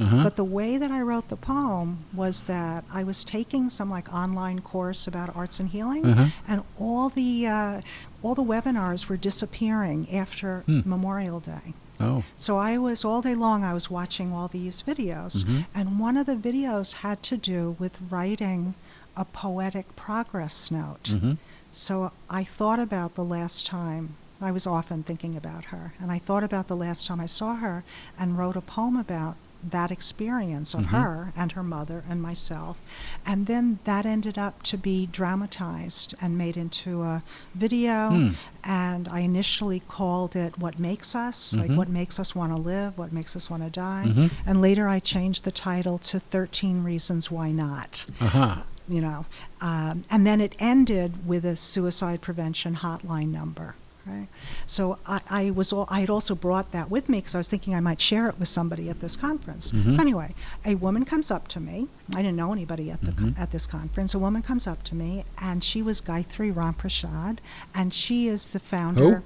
Uh-huh. 0.00 0.24
But 0.24 0.34
the 0.36 0.42
way 0.44 0.78
that 0.78 0.90
I 0.90 1.00
wrote 1.02 1.28
the 1.28 1.36
poem 1.36 1.98
was 2.12 2.44
that 2.44 2.82
I 2.92 3.04
was 3.04 3.22
taking 3.22 3.70
some 3.70 3.88
like 3.90 4.12
online 4.12 4.60
course 4.62 5.06
about 5.06 5.36
arts 5.36 5.60
and 5.60 5.68
healing, 5.68 6.04
Uh-huh. 6.06 6.26
and 6.48 6.62
all 6.78 7.10
the 7.10 7.46
uh, 7.46 7.80
all 8.22 8.34
the 8.34 8.42
webinars 8.42 9.06
were 9.08 9.18
disappearing 9.18 10.08
after 10.12 10.60
Hmm. 10.66 10.80
Memorial 10.84 11.38
Day. 11.40 11.74
oh. 12.00 12.24
So 12.36 12.56
I 12.56 12.78
was 12.78 13.04
all 13.04 13.22
day 13.22 13.36
long. 13.36 13.62
I 13.62 13.72
was 13.74 13.88
watching 13.90 14.32
all 14.32 14.48
these 14.48 14.82
videos, 14.82 15.44
Mhm. 15.44 15.66
and 15.74 16.00
one 16.00 16.16
of 16.16 16.26
the 16.26 16.34
videos 16.36 16.94
had 17.04 17.22
to 17.24 17.36
do 17.36 17.76
with 17.78 17.98
writing 18.10 18.74
a 19.16 19.24
poetic 19.24 19.94
progress 19.96 20.70
note. 20.70 21.08
hmm 21.08 21.32
So 21.70 22.12
I 22.30 22.44
thought 22.44 22.78
about 22.78 23.14
the 23.14 23.24
last 23.24 23.66
time. 23.66 24.14
I 24.40 24.50
was 24.52 24.66
often 24.66 25.02
thinking 25.02 25.36
about 25.36 25.66
her, 25.66 25.94
and 26.00 26.10
I 26.12 26.18
thought 26.18 26.44
about 26.44 26.66
the 26.68 26.76
last 26.76 27.06
time 27.06 27.20
I 27.20 27.26
saw 27.26 27.54
her 27.56 27.82
and 28.18 28.36
wrote 28.38 28.56
a 28.56 28.60
poem 28.60 28.96
about 28.96 29.36
that 29.70 29.90
experience 29.90 30.74
of 30.74 30.82
Mhm. 30.82 30.86
her 30.88 31.32
and 31.34 31.52
her 31.52 31.62
mother 31.62 32.04
and 32.08 32.20
myself. 32.20 32.76
And 33.24 33.46
then 33.46 33.78
that 33.84 34.04
ended 34.04 34.36
up 34.36 34.62
to 34.64 34.76
be 34.76 35.06
dramatized 35.06 36.14
and 36.20 36.36
made 36.36 36.56
into 36.58 37.02
a 37.02 37.22
video. 37.54 38.10
Hmm. 38.10 38.28
And 38.62 39.08
I 39.08 39.20
initially 39.20 39.80
called 39.88 40.36
it 40.36 40.58
What 40.58 40.78
Makes 40.78 41.14
Us, 41.14 41.54
Mhm. 41.54 41.58
like 41.60 41.70
what 41.78 41.88
makes 41.88 42.18
us 42.20 42.34
want 42.34 42.52
to 42.54 42.58
live, 42.60 42.98
what 42.98 43.12
makes 43.12 43.34
us 43.36 43.48
want 43.48 43.62
to 43.62 43.70
die. 43.70 44.04
Mhm. 44.08 44.30
And 44.46 44.60
later 44.60 44.86
I 44.88 44.98
changed 45.00 45.44
the 45.44 45.52
title 45.52 45.98
to 45.98 46.20
13 46.20 46.82
Reasons 46.84 47.30
Why 47.30 47.50
Not 47.50 48.04
Uh-huh. 48.20 48.56
You 48.88 49.00
know, 49.00 49.26
um, 49.60 50.04
and 50.10 50.26
then 50.26 50.40
it 50.40 50.54
ended 50.58 51.26
with 51.26 51.44
a 51.44 51.56
suicide 51.56 52.20
prevention 52.20 52.76
hotline 52.76 53.28
number. 53.32 53.74
Right. 54.06 54.28
So 54.66 54.98
I, 55.06 55.20
I 55.30 55.50
was 55.50 55.72
all, 55.72 55.86
I 55.88 56.00
had 56.00 56.10
also 56.10 56.34
brought 56.34 56.72
that 56.72 56.90
with 56.90 57.08
me 57.08 57.18
because 57.20 57.34
I 57.34 57.38
was 57.38 57.48
thinking 57.48 57.74
I 57.74 57.80
might 57.80 58.02
share 58.02 58.28
it 58.28 58.38
with 58.38 58.48
somebody 58.48 58.90
at 58.90 59.00
this 59.00 59.16
conference. 59.16 59.72
Mhm. 59.72 59.96
So 59.96 60.02
anyway, 60.02 60.34
a 60.62 60.74
woman 60.74 61.06
comes 61.06 61.30
up 61.30 61.48
to 61.48 61.60
me. 61.60 61.88
I 62.14 62.18
didn't 62.20 62.36
know 62.36 62.52
anybody 62.52 62.90
at 62.90 63.00
the 63.00 63.12
co- 63.12 63.24
Mhm. 63.28 63.38
at 63.38 63.50
this 63.50 63.64
conference. 63.64 64.12
A 64.12 64.18
woman 64.18 64.42
comes 64.42 64.66
up 64.66 64.82
to 64.84 64.94
me, 64.94 65.24
and 65.38 65.64
she 65.64 65.80
was 65.80 66.02
Gayatri 66.02 66.52
Ramprasad, 66.52 67.38
and 67.74 67.94
she 67.94 68.28
is 68.28 68.48
the 68.48 68.60
founder. 68.60 69.22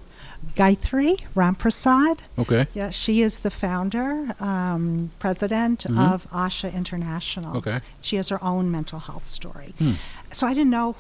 Gayatri 0.55 1.20
Ramprasad. 1.36 2.18
Okay. 2.39 2.66
Yeah, 2.74 2.91
she 2.91 3.22
is 3.22 3.41
the 3.41 3.51
founder, 3.51 4.34
um, 4.41 5.11
president 5.18 5.84
Mhm. 5.89 5.99
of 6.12 6.28
Asha 6.30 6.72
International. 6.72 7.57
Okay. 7.59 7.80
She 8.01 8.16
has 8.16 8.28
her 8.30 8.43
own 8.43 8.70
mental 8.70 8.99
health 8.99 9.24
story. 9.24 9.74
Hmm. 9.78 9.93
So 10.32 10.47
I 10.47 10.55
didn't 10.55 10.70
know, 10.70 10.97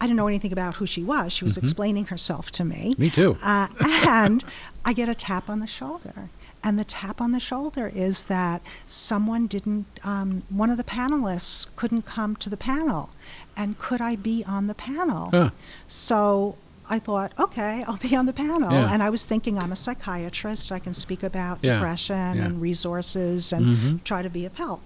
I 0.00 0.06
didn't 0.06 0.16
know 0.16 0.26
anything 0.28 0.52
about 0.52 0.76
who 0.76 0.86
she 0.86 1.02
was. 1.02 1.32
She 1.32 1.44
was 1.44 1.54
Mhm. 1.56 1.62
explaining 1.62 2.04
herself 2.06 2.50
to 2.52 2.64
me. 2.64 2.94
Me 2.98 3.10
too. 3.10 3.36
Uh, 3.42 3.68
and 3.80 4.42
I 4.84 4.92
get 4.92 5.08
a 5.08 5.14
tap 5.14 5.48
on 5.48 5.60
the 5.60 5.66
shoulder. 5.66 6.28
And 6.62 6.76
the 6.76 6.84
tap 6.84 7.20
on 7.20 7.30
the 7.30 7.38
shoulder 7.40 7.86
is 7.94 8.24
that 8.24 8.62
someone 8.86 9.46
didn't, 9.46 9.86
um, 10.02 10.42
one 10.48 10.70
of 10.70 10.76
the 10.76 10.82
panelists 10.84 11.66
couldn't 11.76 12.02
come 12.04 12.34
to 12.36 12.50
the 12.50 12.56
panel. 12.56 13.10
And 13.56 13.78
could 13.78 14.00
I 14.00 14.16
be 14.16 14.44
on 14.44 14.66
the 14.66 14.74
panel? 14.74 15.30
Huh. 15.30 15.50
So 15.86 16.56
I 16.90 16.98
thought, 16.98 17.32
okay, 17.38 17.84
I'll 17.88 17.96
be 17.98 18.14
on 18.16 18.26
the 18.26 18.32
panel. 18.32 18.72
Yeah. 18.72 18.92
And 18.92 19.02
I 19.02 19.10
was 19.10 19.24
thinking, 19.26 19.58
I'm 19.58 19.72
a 19.72 19.76
psychiatrist. 19.76 20.72
I 20.72 20.78
can 20.78 20.94
speak 20.94 21.22
about 21.22 21.58
Yeah, 21.62 21.74
depression 21.74 22.36
yeah. 22.36 22.44
and 22.44 22.60
resources 22.60 23.52
and 23.52 23.66
Mhm. 23.76 24.04
try 24.04 24.22
to 24.22 24.30
be 24.30 24.44
of 24.44 24.56
help. 24.56 24.80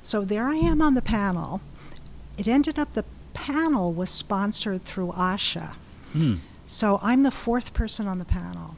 So 0.00 0.24
there 0.24 0.48
I 0.48 0.56
am 0.56 0.80
on 0.82 0.94
the 0.94 1.02
panel. 1.02 1.60
It 2.38 2.48
ended 2.48 2.78
up 2.78 2.94
the 2.94 3.04
panel 3.34 3.92
was 3.92 4.10
sponsored 4.10 4.84
through 4.84 5.12
ASHA. 5.12 5.74
Hmm. 6.12 6.34
So 6.66 6.98
I'm 7.02 7.22
the 7.22 7.30
fourth 7.30 7.72
person 7.74 8.06
on 8.06 8.18
the 8.18 8.24
panel. 8.24 8.76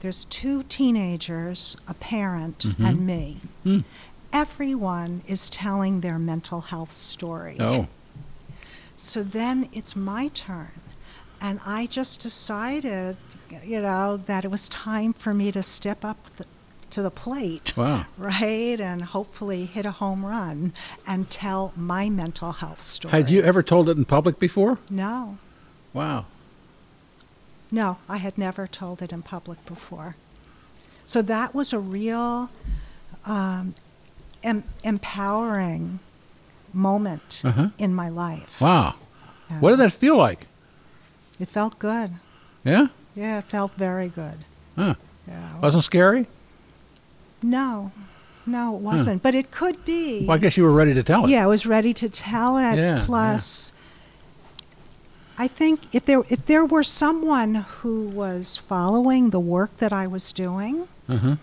There's 0.00 0.24
two 0.26 0.62
teenagers, 0.64 1.76
a 1.88 1.94
parent, 1.94 2.58
Mhm. 2.60 2.86
and 2.88 3.06
me. 3.06 3.40
Hmm. 3.62 3.80
Everyone 4.32 5.22
is 5.26 5.48
telling 5.48 6.00
their 6.00 6.18
mental 6.18 6.62
health 6.62 6.90
story. 6.92 7.56
Oh. 7.60 7.86
So 8.96 9.22
then 9.22 9.68
it's 9.72 9.94
my 9.94 10.28
turn. 10.28 10.80
And 11.46 11.60
I 11.66 11.86
just 11.86 12.20
decided, 12.20 13.16
you 13.62 13.80
know, 13.82 14.16
that 14.16 14.44
it 14.46 14.50
was 14.50 14.66
time 14.68 15.12
for 15.12 15.34
me 15.34 15.52
to 15.52 15.62
step 15.62 16.02
up 16.04 16.16
th- 16.38 16.48
to 16.90 17.02
the 17.02 17.10
plate, 17.10 17.76
Wow. 17.76 18.06
right? 18.16 18.80
And 18.80 19.02
hopefully 19.02 19.66
hit 19.66 19.84
a 19.84 19.90
home 19.90 20.24
run 20.24 20.72
and 21.06 21.28
tell 21.28 21.72
my 21.76 22.08
mental 22.08 22.52
health 22.52 22.80
story. 22.80 23.12
Had 23.12 23.28
you 23.28 23.42
ever 23.42 23.62
told 23.62 23.88
it 23.90 23.96
in 23.98 24.04
public 24.06 24.38
before? 24.38 24.78
No. 24.88 25.36
Wow. 25.92 26.24
No, 27.70 27.98
I 28.08 28.16
had 28.18 28.38
never 28.38 28.66
told 28.66 29.02
it 29.02 29.12
in 29.12 29.20
public 29.22 29.64
before. 29.66 30.16
So 31.04 31.20
that 31.22 31.54
was 31.54 31.72
a 31.74 31.78
real 31.78 32.48
um, 33.26 33.74
em- 34.42 34.64
empowering 34.82 35.98
moment 36.72 37.42
Uh-huh. 37.44 37.68
in 37.76 37.94
my 37.94 38.08
life. 38.08 38.58
Wow. 38.60 38.94
Yeah. 39.50 39.58
What 39.60 39.70
did 39.70 39.80
that 39.80 39.92
feel 39.92 40.16
like? 40.16 40.46
It 41.40 41.48
felt 41.48 41.78
good. 41.78 42.10
Yeah? 42.64 42.88
Yeah, 43.16 43.38
it 43.38 43.44
felt 43.44 43.72
very 43.74 44.08
good. 44.08 44.38
Huh. 44.76 44.94
Yeah. 45.28 45.58
Wasn't 45.60 45.84
scary? 45.84 46.26
No, 47.42 47.92
no, 48.46 48.74
it 48.76 48.80
wasn't. 48.80 49.22
But 49.22 49.34
it 49.34 49.50
could 49.50 49.84
be. 49.84 50.26
Well, 50.26 50.34
I 50.36 50.38
guess 50.38 50.56
you 50.56 50.64
were 50.64 50.72
ready 50.72 50.94
to 50.94 51.02
tell 51.02 51.24
it. 51.24 51.30
Yeah, 51.30 51.44
I 51.44 51.46
was 51.46 51.66
ready 51.66 51.92
to 51.94 52.08
tell 52.08 52.56
it. 52.58 52.76
Yeah, 52.76 52.98
Plus, 53.04 53.72
I 55.36 55.48
think 55.48 55.80
if 55.92 56.04
there 56.06 56.22
if 56.28 56.46
there 56.46 56.64
were 56.64 56.84
someone 56.84 57.54
who 57.56 58.08
was 58.08 58.56
following 58.56 59.30
the 59.30 59.40
work 59.40 59.76
that 59.78 59.92
I 59.92 60.06
was 60.06 60.32
doing, 60.32 60.88
Uh-huh. 61.08 61.36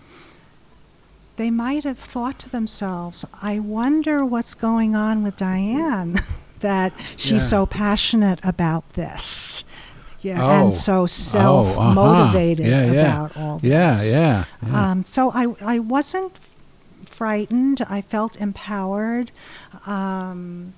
they 1.36 1.50
might 1.50 1.84
have 1.84 1.98
thought 1.98 2.38
to 2.40 2.48
themselves, 2.50 3.24
"I 3.42 3.58
wonder 3.58 4.24
what's 4.24 4.54
going 4.54 4.94
on 4.96 5.22
with 5.22 5.36
Diane 5.36 6.18
that 6.62 6.92
she's 7.16 7.32
Yeah. 7.32 7.38
so 7.54 7.66
passionate 7.66 8.40
about 8.42 8.90
this." 8.94 9.64
Yeah, 10.20 10.38
Oh. 10.40 10.50
and 10.50 10.72
so 10.72 11.04
self 11.06 11.76
motivated 11.76 12.66
Oh, 12.72 12.76
uh-huh. 12.76 12.92
Yeah, 12.94 13.00
about 13.02 13.36
all 13.36 13.58
this. 13.58 14.14
yeah. 14.16 14.44
yeah. 14.66 14.90
Um, 14.90 15.04
so 15.04 15.30
I, 15.32 15.46
I 15.64 15.78
wasn't 15.80 16.38
frightened. 17.06 17.82
I 17.88 18.02
felt 18.02 18.36
empowered. 18.36 19.32
Um, 19.86 20.74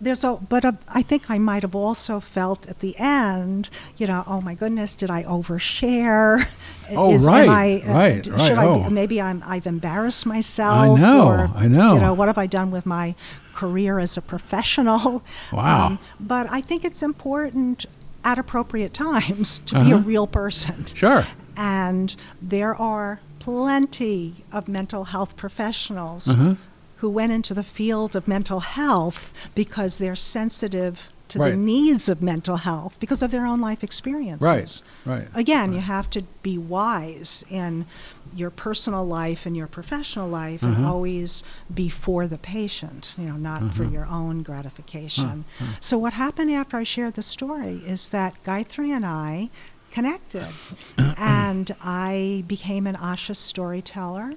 there's 0.00 0.22
a, 0.24 0.34
but 0.48 0.64
a, 0.64 0.76
I 0.88 1.02
think 1.02 1.30
I 1.30 1.38
might 1.38 1.62
have 1.62 1.74
also 1.74 2.20
felt 2.20 2.66
at 2.68 2.80
the 2.80 2.94
end, 2.98 3.70
you 3.96 4.06
know, 4.06 4.22
oh 4.26 4.40
my 4.42 4.54
goodness, 4.54 4.94
did 4.94 5.10
I 5.10 5.22
overshare? 5.24 6.46
Oh, 6.88 7.14
am 7.14 7.24
right, 7.24 7.48
I, 7.48 7.82
uh, 7.84 7.92
right, 7.92 8.22
d- 8.22 8.30
right, 8.30 8.46
Should 8.46 8.58
I 8.58 8.64
oh. 8.66 8.84
be, 8.84 8.90
maybe 8.94 9.20
I'm, 9.20 9.42
I've 9.44 9.66
embarrassed 9.66 10.24
myself. 10.24 10.96
I 10.96 11.00
know, 11.02 11.26
or, 11.26 11.50
I 11.56 11.66
know. 11.66 11.94
You 11.94 12.00
know, 12.00 12.14
what 12.14 12.28
have 12.28 12.38
I 12.38 12.46
done 12.46 12.70
with 12.70 12.86
my 12.86 13.16
career 13.60 13.98
as 14.06 14.16
a 14.16 14.22
professional? 14.34 15.06
Um, 15.52 15.58
Wow. 15.58 15.98
but 16.32 16.44
I 16.58 16.60
think 16.68 16.80
it's 16.88 17.02
important 17.02 17.86
at 18.30 18.38
appropriate 18.38 18.92
times 18.94 19.48
to 19.68 19.74
be 19.84 19.90
a 19.92 19.94
Uh-huh. 19.96 20.12
real 20.12 20.26
person. 20.26 20.76
Sure. 21.02 21.22
And 21.56 22.08
there 22.56 22.74
are 22.92 23.10
plenty 23.38 24.18
of 24.52 24.62
mental 24.68 25.04
health 25.14 25.32
professionals 25.36 26.22
Uh-huh. 26.28 26.54
who 27.00 27.08
went 27.18 27.32
into 27.32 27.54
the 27.54 27.62
field 27.78 28.14
of 28.16 28.22
mental 28.36 28.60
health 28.78 29.22
because 29.54 29.92
they're 29.98 30.16
sensitive 30.38 30.94
to 31.28 31.38
Right. 31.38 31.50
the 31.50 31.56
needs 31.56 32.08
of 32.08 32.22
mental 32.22 32.58
health 32.58 32.96
because 33.00 33.20
of 33.22 33.30
their 33.30 33.46
own 33.46 33.60
life 33.60 33.82
experiences. 33.82 34.82
Right. 35.04 35.18
Right. 35.20 35.28
Again, 35.34 35.72
you 35.72 35.80
have 35.80 36.08
to 36.10 36.22
be 36.42 36.56
wise 36.56 37.44
in 37.50 37.86
your 38.34 38.50
personal 38.50 39.04
life 39.04 39.46
and 39.46 39.56
your 39.56 39.66
professional 39.66 40.28
life 40.28 40.62
and 40.62 40.76
Mhm. 40.76 40.86
always 40.86 41.42
be 41.72 41.88
for 41.88 42.26
the 42.26 42.38
patient, 42.38 43.14
you 43.18 43.26
know, 43.26 43.36
not 43.36 43.74
for 43.74 43.84
Mhm. 43.84 43.92
your 43.92 44.06
own 44.06 44.42
gratification. 44.42 45.44
Huh. 45.58 45.64
So 45.80 45.98
what 45.98 46.12
happened 46.12 46.50
after 46.50 46.76
I 46.76 46.82
shared 46.84 47.14
the 47.14 47.22
story 47.22 47.82
is 47.86 48.08
that 48.10 48.34
Gayatri 48.44 48.90
and 48.90 49.04
I 49.06 49.50
connected 49.90 50.48
and 51.16 51.74
I 51.82 52.44
became 52.46 52.86
an 52.86 52.96
Asha 52.96 53.34
storyteller 53.36 54.34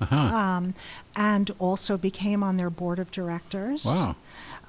Uh-huh. 0.00 0.16
um, 0.16 0.74
and 1.16 1.50
also 1.58 1.96
became 1.96 2.42
on 2.42 2.56
their 2.56 2.70
board 2.70 2.98
of 2.98 3.10
directors. 3.10 3.84
wow. 3.84 4.16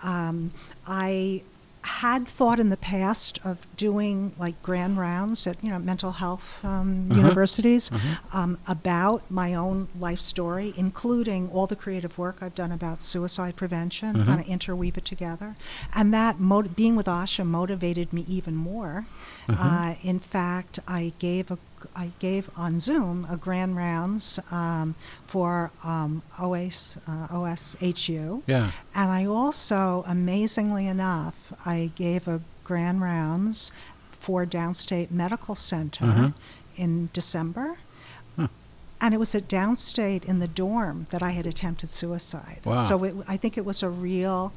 Um, 0.03 0.51
I 0.87 1.43
had 1.83 2.27
thought 2.27 2.59
in 2.59 2.69
the 2.69 2.77
past 2.77 3.37
of 3.43 3.67
doing 3.77 4.33
like 4.39 4.59
grand 4.63 4.97
rounds 4.97 5.45
at 5.45 5.63
you 5.63 5.69
know 5.69 5.77
mental 5.77 6.13
health 6.13 6.65
um, 6.65 7.09
Uh-huh. 7.11 7.19
universities 7.21 7.91
Uh-huh. 7.91 8.39
um, 8.39 8.57
about 8.65 9.29
my 9.29 9.53
own 9.53 9.87
life 9.99 10.19
story, 10.19 10.73
including 10.77 11.47
all 11.51 11.67
the 11.67 11.75
creative 11.75 12.17
work 12.17 12.37
I've 12.41 12.55
done 12.55 12.71
about 12.71 13.03
suicide 13.03 13.55
prevention, 13.55 14.15
Uh-huh. 14.15 14.25
kind 14.25 14.41
of 14.41 14.47
interweave 14.47 14.97
it 14.97 15.05
together, 15.05 15.55
and 15.93 16.11
that 16.13 16.39
mot- 16.39 16.75
being 16.75 16.95
with 16.95 17.05
Asha 17.05 17.45
motivated 17.45 18.11
me 18.13 18.25
even 18.27 18.55
more. 18.55 19.05
Uh-huh. 19.47 19.67
Uh, 19.67 19.95
in 20.01 20.19
fact, 20.19 20.79
I 20.87 21.13
gave 21.19 21.51
a 21.51 21.57
I 21.95 22.09
gave 22.17 22.49
on 22.57 22.79
Zoom 22.81 23.27
a 23.29 23.37
grand 23.37 23.75
rounds 23.77 24.39
um, 24.49 24.95
for 25.27 25.71
um, 25.83 26.23
OS, 26.39 26.97
uh, 27.07 27.27
OSHU. 27.27 28.41
Yeah. 28.47 28.71
And 28.95 29.11
I 29.11 29.25
also, 29.25 30.03
amazingly 30.07 30.87
enough, 30.87 31.53
I 31.63 31.91
gave 31.95 32.27
a 32.27 32.41
grand 32.63 33.01
rounds 33.01 33.71
for 34.19 34.47
Downstate 34.47 35.11
Medical 35.11 35.53
Center 35.53 36.05
Uh-huh. 36.05 36.29
in 36.75 37.09
December. 37.13 37.77
Huh. 38.35 38.47
And 38.99 39.13
it 39.13 39.17
was 39.19 39.35
at 39.35 39.47
Downstate 39.47 40.25
in 40.25 40.39
the 40.39 40.47
dorm 40.47 41.05
that 41.11 41.21
I 41.21 41.31
had 41.31 41.45
attempted 41.45 41.91
suicide. 41.91 42.61
Wow. 42.65 42.77
So 42.77 43.03
it, 43.03 43.13
I 43.27 43.37
think 43.37 43.59
it 43.59 43.65
was 43.65 43.83
a 43.83 43.89
real 43.89 44.53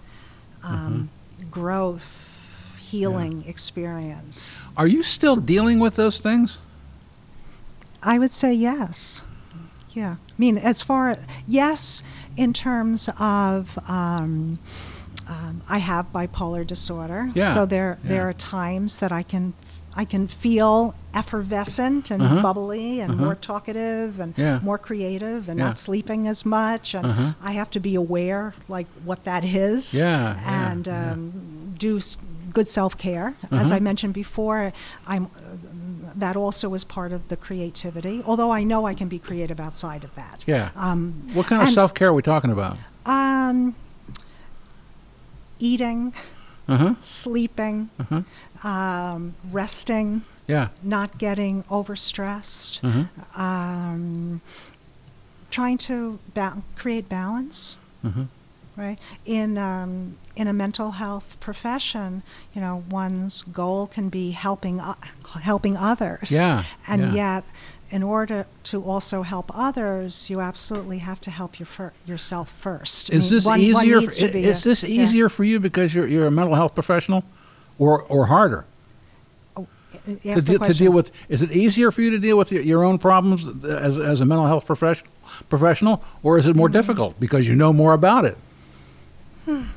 um, 0.64 1.10
growth, 1.50 2.27
healing 2.98 3.44
experience. 3.46 4.62
Are 4.76 4.86
you 4.86 5.02
still 5.02 5.36
dealing 5.36 5.78
with 5.78 5.96
those 5.96 6.18
things? 6.20 6.60
I 8.02 8.18
would 8.18 8.30
say 8.30 8.52
yes. 8.54 9.22
Yeah. 9.90 10.16
I 10.30 10.34
mean, 10.38 10.56
as 10.58 10.80
far 10.82 11.16
yes, 11.46 12.02
in 12.36 12.52
terms 12.52 13.08
of 13.18 13.78
um, 13.88 14.58
um, 15.28 15.60
I 15.68 15.78
have 15.78 16.06
bipolar 16.12 16.64
disorder. 16.66 17.30
Yeah, 17.34 17.52
So 17.54 17.66
there 17.66 17.98
yeah. 18.02 18.08
there 18.08 18.28
are 18.28 18.32
times 18.34 18.98
that 19.00 19.12
I 19.12 19.22
can 19.22 19.52
I 19.96 20.04
can 20.04 20.28
feel 20.28 20.94
effervescent 21.12 22.10
and 22.12 22.22
Uh-huh. 22.22 22.42
bubbly 22.42 23.00
and 23.02 23.10
Uh-huh. 23.14 23.24
more 23.24 23.34
talkative 23.34 24.20
and 24.22 24.32
Yeah. 24.36 24.60
more 24.62 24.78
creative 24.78 25.48
and 25.48 25.58
Yeah. 25.58 25.66
not 25.68 25.78
sleeping 25.78 26.28
as 26.28 26.44
much. 26.46 26.94
And 26.94 27.06
Uh-huh. 27.06 27.32
I 27.42 27.52
have 27.52 27.70
to 27.70 27.80
be 27.80 27.94
aware, 27.96 28.54
like 28.68 28.86
what 29.04 29.24
that 29.24 29.42
is, 29.44 29.94
Yeah, 29.94 30.04
yeah, 30.36 30.68
and 30.70 30.86
yeah. 30.86 31.12
um, 31.12 31.32
do 31.78 31.98
good 32.52 32.68
self 32.68 32.96
care. 32.98 33.34
As 33.50 33.66
Uh-huh. 33.68 33.76
I 33.76 33.80
mentioned 33.80 34.14
before, 34.14 34.72
I'm. 35.06 35.26
Uh, 35.26 35.28
that 36.16 36.36
also 36.36 36.72
is 36.74 36.84
part 36.84 37.12
of 37.12 37.28
the 37.28 37.36
creativity. 37.36 38.22
Although 38.24 38.50
I 38.50 38.64
know 38.64 38.86
I 38.86 38.94
can 38.94 39.08
be 39.08 39.18
creative 39.18 39.60
outside 39.60 40.04
of 40.04 40.14
that. 40.14 40.42
Yeah. 40.46 40.70
Um, 40.74 41.22
What 41.34 41.46
kind 41.46 41.62
of 41.62 41.70
self 41.70 41.92
care 41.94 42.08
are 42.08 42.12
we 42.14 42.22
talking 42.22 42.50
about? 42.50 42.76
um, 43.06 43.74
eating, 45.58 46.12
Uh 46.68 46.76
huh. 46.76 46.94
sleeping, 47.02 47.90
Uh-huh. 47.98 48.68
um, 48.68 49.34
resting, 49.50 50.22
Yeah. 50.46 50.68
not 50.82 51.18
getting 51.18 51.62
overstressed, 51.64 52.80
Uh-huh. 52.82 53.42
um, 53.42 54.40
trying 55.50 55.78
to 55.78 56.18
ba- 56.34 56.62
create 56.76 57.08
balance. 57.08 57.76
Right 58.78 58.98
in 59.26 59.58
um, 59.58 60.16
in 60.36 60.46
a 60.46 60.52
mental 60.52 60.92
health 60.92 61.36
profession, 61.40 62.22
you 62.54 62.60
know, 62.60 62.84
one's 62.90 63.42
goal 63.42 63.88
can 63.88 64.08
be 64.08 64.30
helping 64.30 64.80
o- 64.80 64.94
helping 65.42 65.76
others. 65.76 66.30
Yeah, 66.30 66.62
and 66.86 67.00
yeah. 67.12 67.12
yet, 67.12 67.44
in 67.90 68.04
order 68.04 68.46
to 68.70 68.82
also 68.84 69.22
help 69.22 69.50
others, 69.52 70.30
you 70.30 70.40
absolutely 70.40 70.98
have 70.98 71.20
to 71.22 71.30
help 71.32 71.58
your 71.58 71.66
fir- 71.66 71.92
yourself 72.06 72.52
first. 72.60 73.12
I 73.12 73.16
Is 73.16 73.24
mean, 73.30 73.36
this 73.36 73.44
one- 73.46 73.52
one 73.52 73.60
easier? 73.60 74.00
needs 74.00 74.16
f- 74.22 74.26
to 74.28 74.32
be 74.32 74.44
is 74.44 74.60
a- 74.64 74.68
this 74.68 74.82
yeah. 74.84 75.02
easier 75.02 75.28
for 75.28 75.42
you 75.42 75.58
because 75.58 75.92
you're 75.92 76.06
you're 76.06 76.28
a 76.28 76.30
mental 76.30 76.54
health 76.54 76.74
professional, 76.76 77.24
or 77.80 78.02
or 78.04 78.26
harder 78.26 78.64
to, 79.56 79.60
the 80.22 80.40
deal, 80.42 80.58
to 80.60 80.74
deal 80.74 80.92
with? 80.92 81.10
Is 81.28 81.42
it 81.42 81.50
easier 81.50 81.90
for 81.90 82.02
you 82.02 82.10
to 82.10 82.18
deal 82.20 82.38
with 82.38 82.52
your, 82.52 82.62
your 82.62 82.84
own 82.84 82.98
problems 82.98 83.48
as 83.64 83.98
as 83.98 84.20
a 84.20 84.24
mental 84.24 84.46
health 84.46 84.66
professional 84.66 85.10
professional, 85.48 86.02
or 86.22 86.38
is 86.38 86.46
it 86.46 86.50
Mm-hmm. 86.50 86.58
more 86.58 86.68
difficult 86.68 87.18
because 87.18 87.46
you 87.48 87.56
know 87.56 87.72
more 87.72 87.92
about 87.92 88.24
it? 88.24 88.36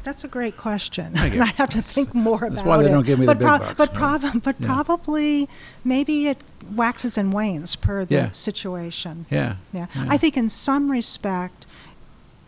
That's 0.04 0.24
a 0.24 0.28
great 0.28 0.58
question. 0.58 1.18
I 1.18 1.28
have 1.58 1.70
to 1.72 1.82
think 1.82 2.14
more 2.14 2.38
about 2.38 2.48
it. 2.52 2.56
That's 2.56 2.68
why 2.68 2.84
they 2.84 2.90
don't 2.90 3.06
give 3.06 3.20
me 3.20 3.26
the 3.26 3.34
but 3.36 3.40
big 3.40 3.48
bucks, 3.48 3.74
But, 3.74 3.90
right? 3.96 4.20
prob- 4.22 4.44
but 4.44 4.56
Yeah. 4.60 4.68
probably, 4.68 5.50
maybe 5.84 6.28
it 6.28 6.38
waxes 6.76 7.18
and 7.18 7.32
wanes 7.34 7.76
per 7.76 8.06
the 8.06 8.16
Yeah. 8.16 8.32
situation. 8.32 9.26
Yeah. 9.30 9.56
Yeah. 9.74 9.88
Yeah. 9.96 10.06
I 10.10 10.18
think 10.18 10.36
in 10.38 10.50
some 10.50 10.92
respect, 10.92 11.66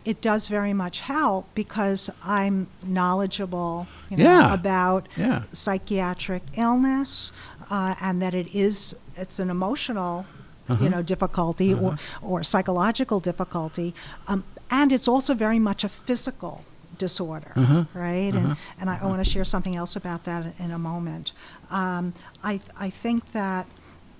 it 0.05 0.21
does 0.21 0.49
very 0.49 0.73
much 0.73 0.99
help 1.01 1.45
because 1.55 2.09
I'm 2.25 2.67
knowledgeable 2.85 3.87
you 4.09 4.17
know, 4.17 4.23
Yeah. 4.23 4.53
about 4.53 5.07
Yeah. 5.15 5.43
psychiatric 5.53 6.43
illness 6.55 7.31
uh, 7.69 7.95
and 8.01 8.21
that 8.21 8.33
it 8.33 8.47
is 8.53 8.95
it's 9.15 9.39
an 9.39 9.49
emotional 9.49 10.25
Uh-huh. 10.69 10.81
you 10.83 10.89
know 10.89 11.01
difficulty 11.01 11.73
or, 11.73 11.97
or 12.21 12.41
psychological 12.43 13.19
difficulty 13.19 13.93
um, 14.29 14.43
and 14.71 14.91
it's 14.91 15.07
also 15.09 15.33
very 15.33 15.59
much 15.59 15.83
a 15.83 15.89
physical 15.89 16.63
disorder 16.97 17.51
Uh-huh. 17.55 17.85
right 17.93 18.33
and, 18.33 18.55
and 18.79 18.89
I, 18.89 18.99
I 19.01 19.05
want 19.05 19.23
to 19.23 19.29
share 19.29 19.43
something 19.45 19.75
else 19.75 19.95
about 19.95 20.23
that 20.25 20.53
in 20.59 20.71
a 20.71 20.79
moment 20.79 21.31
um, 21.71 22.13
I, 22.43 22.59
I 22.79 22.89
think 22.89 23.31
that 23.33 23.65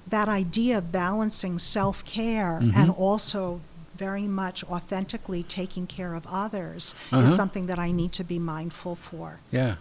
that 0.08 0.28
idea 0.28 0.78
of 0.80 0.92
balancing 0.92 1.60
self-care 1.60 2.60
Mhm. 2.62 2.76
and 2.76 2.92
also 2.92 3.62
very 3.96 4.28
much 4.28 4.64
authentically 4.66 5.44
taking 5.44 5.86
care 5.88 6.14
of 6.16 6.26
others 6.28 6.96
is 7.12 7.36
something 7.36 7.68
that 7.68 7.78
I 7.80 7.92
need 7.92 8.12
to 8.14 8.24
be 8.24 8.40
mindful 8.40 8.96
for 8.96 9.40
Yeah. 9.52 9.76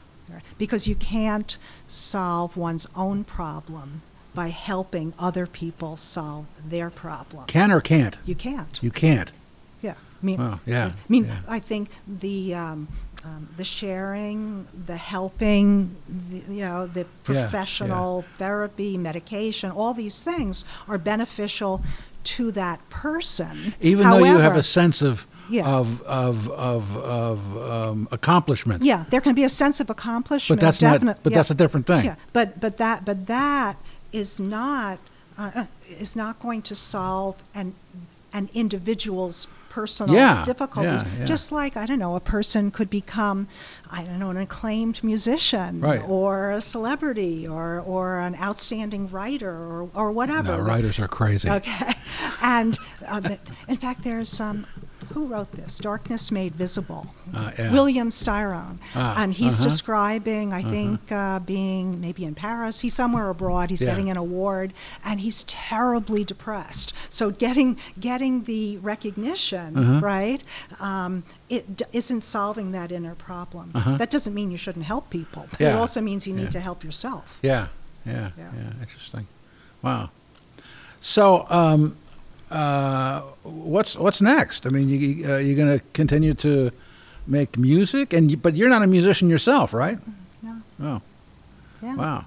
because 0.58 0.86
you 0.86 0.94
can't 0.94 1.56
solve 1.88 2.56
one's 2.56 2.86
own 2.94 3.24
problem 3.24 4.02
by 4.34 4.48
helping 4.50 5.12
other 5.18 5.46
people 5.46 5.96
solve 5.96 6.46
their 6.68 6.88
problem. 6.90 7.44
Can 7.46 7.70
or 7.72 7.80
can't? 7.80 8.16
You 8.24 8.34
can't. 8.34 8.78
You 8.82 8.90
can't. 8.90 9.32
Yeah. 10.22 10.26
I 10.26 10.26
mean, 10.26 10.38
Wow, 10.38 10.60
yeah, 10.66 10.86
I 10.86 10.92
mean, 11.08 11.24
yeah. 11.24 11.38
I 11.48 11.58
think 11.58 11.90
the 12.06 12.54
um, 12.54 12.88
um, 13.24 13.48
the 13.56 13.64
sharing, 13.64 14.66
the 14.86 14.96
helping, 14.96 15.96
the, 16.08 16.54
you 16.54 16.64
know, 16.64 16.86
the 16.86 17.00
yeah. 17.00 17.06
professional 17.24 18.22
therapy, 18.38 18.96
medication, 18.96 19.70
all 19.70 19.94
these 19.94 20.22
things 20.22 20.64
are 20.88 20.98
beneficial 20.98 21.82
to 22.24 22.52
that 22.52 22.78
person. 22.90 23.74
Even 23.80 24.08
though 24.08 24.18
you 24.24 24.38
have 24.38 24.56
a 24.56 24.62
sense 24.62 25.02
of 25.02 25.26
Yeah. 25.50 25.66
of 25.68 26.02
of 26.02 26.48
of, 26.50 26.96
of 26.96 27.38
um, 27.70 28.08
accomplishment. 28.10 28.82
Yeah, 28.84 29.04
there 29.10 29.20
can 29.20 29.34
be 29.34 29.44
a 29.44 29.48
sense 29.48 29.80
of 29.80 29.90
accomplishment. 29.90 30.60
But 30.60 30.66
that's 30.66 30.80
not. 30.82 31.00
But 31.22 31.32
yeah. 31.32 31.38
that's 31.38 31.50
a 31.50 31.54
different 31.54 31.86
thing. 31.86 32.04
Yeah, 32.04 32.16
but 32.32 32.60
but 32.60 32.76
that 32.78 33.04
but 33.04 33.26
that 33.26 33.76
is 34.12 34.38
not 34.38 34.98
uh, 35.38 35.50
uh, 35.54 35.66
is 36.00 36.14
not 36.14 36.38
going 36.38 36.62
to 36.62 36.74
solve 36.74 37.34
an 37.54 37.74
an 38.32 38.48
individual's 38.54 39.46
personal 39.72 40.14
Yeah, 40.14 40.44
difficulties. 40.44 41.02
yeah, 41.02 41.20
yeah. 41.20 41.24
Just 41.24 41.50
like 41.50 41.76
I 41.78 41.86
don't 41.86 41.98
know, 41.98 42.14
a 42.14 42.20
person 42.20 42.70
could 42.70 42.90
become 42.90 43.48
I 43.90 44.02
don't 44.04 44.18
know 44.18 44.28
an 44.30 44.36
acclaimed 44.36 45.02
musician 45.02 45.80
Right. 45.80 46.02
or 46.06 46.50
a 46.50 46.60
celebrity 46.60 47.46
or 47.48 47.80
or 47.80 48.18
an 48.20 48.34
outstanding 48.36 49.08
writer 49.10 49.50
or 49.50 49.88
or 49.94 50.12
whatever. 50.12 50.58
No, 50.58 50.62
writers 50.62 50.98
are 51.00 51.08
crazy. 51.08 51.48
Okay, 51.48 51.94
and 52.42 52.78
the- 53.00 53.38
in 53.66 53.76
fact, 53.78 54.04
there's 54.04 54.38
um, 54.40 54.66
who 55.12 55.26
wrote 55.26 55.52
this? 55.52 55.78
Darkness 55.78 56.30
Made 56.30 56.54
Visible. 56.54 57.14
Uh, 57.34 57.50
yeah. 57.58 57.72
William 57.72 58.10
Styron. 58.10 58.78
Ah, 58.94 59.22
and 59.22 59.32
he's 59.34 59.54
uh-huh. 59.54 59.64
describing, 59.68 60.52
I 60.52 60.62
think, 60.62 61.12
uh, 61.12 61.38
being 61.40 62.00
maybe 62.00 62.24
in 62.24 62.34
Paris. 62.34 62.80
He's 62.80 62.94
somewhere 62.94 63.28
abroad. 63.28 63.70
He's 63.70 63.82
Yeah. 63.82 63.90
getting 63.90 64.10
an 64.10 64.16
award, 64.16 64.72
and 65.04 65.20
he's 65.20 65.44
terribly 65.44 66.24
depressed. 66.24 66.92
So 67.08 67.30
getting 67.30 67.78
getting 68.00 68.44
the 68.44 68.78
recognition, 68.78 69.76
Uh-huh. 69.76 70.00
right? 70.00 70.42
Um, 70.80 71.22
it 71.48 71.76
d- 71.76 71.84
isn't 71.92 72.22
solving 72.22 72.72
that 72.72 72.90
inner 72.90 73.14
problem. 73.14 73.70
Uh-huh. 73.74 73.96
That 73.98 74.10
doesn't 74.10 74.34
mean 74.34 74.50
you 74.50 74.58
shouldn't 74.58 74.86
help 74.86 75.10
people. 75.10 75.46
But 75.50 75.60
It 75.60 75.74
also 75.74 76.00
means 76.00 76.26
you 76.26 76.34
need 76.34 76.44
yeah. 76.44 76.50
to 76.50 76.60
help 76.60 76.82
yourself. 76.84 77.38
Yeah, 77.42 77.68
yeah, 78.06 78.30
yeah, 78.38 78.50
Yeah. 78.56 78.80
Interesting. 78.80 79.26
Wow. 79.82 80.10
So, 81.00 81.46
um, 81.50 81.96
uh, 82.52 83.20
what's 83.42 83.96
what's 83.96 84.20
next? 84.20 84.66
I 84.66 84.70
mean, 84.70 84.88
you 84.88 85.24
uh, 85.28 85.38
you're 85.38 85.56
going 85.56 85.78
to 85.78 85.84
continue 85.92 86.34
to 86.34 86.70
make 87.26 87.56
music, 87.58 88.12
and 88.12 88.30
you, 88.30 88.36
but 88.36 88.56
you're 88.56 88.68
not 88.68 88.82
a 88.82 88.86
musician 88.86 89.30
yourself, 89.30 89.72
right? 89.72 89.98
No. 90.42 90.60
Oh, 90.82 91.00
Yeah. 91.82 91.96
wow. 91.96 92.24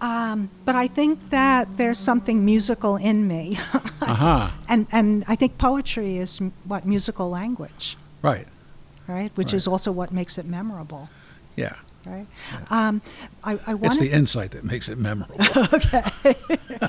Um, 0.00 0.50
but 0.66 0.74
I 0.76 0.86
think 0.88 1.30
that 1.30 1.66
there's 1.76 1.98
something 1.98 2.44
musical 2.44 2.96
in 2.96 3.26
me. 3.26 3.58
Uh 4.04 4.14
huh. 4.14 4.50
and, 4.68 4.86
and 4.92 5.24
I 5.28 5.34
think 5.34 5.56
poetry 5.56 6.18
is 6.18 6.38
what 6.68 6.84
musical 6.84 7.30
language, 7.30 7.96
Right. 8.20 8.46
right? 9.08 9.32
Which 9.34 9.54
is 9.54 9.66
also 9.66 9.92
what 9.92 10.12
makes 10.12 10.36
it 10.36 10.44
memorable, 10.44 11.08
Yeah. 11.56 11.72
Right? 12.06 12.26
Um, 12.70 13.02
I, 13.42 13.58
I 13.66 13.74
It's 13.82 13.98
the 13.98 14.10
insight 14.10 14.50
that 14.52 14.64
makes 14.64 14.88
it 14.88 14.98
memorable. 14.98 15.36
Okay. 15.72 16.02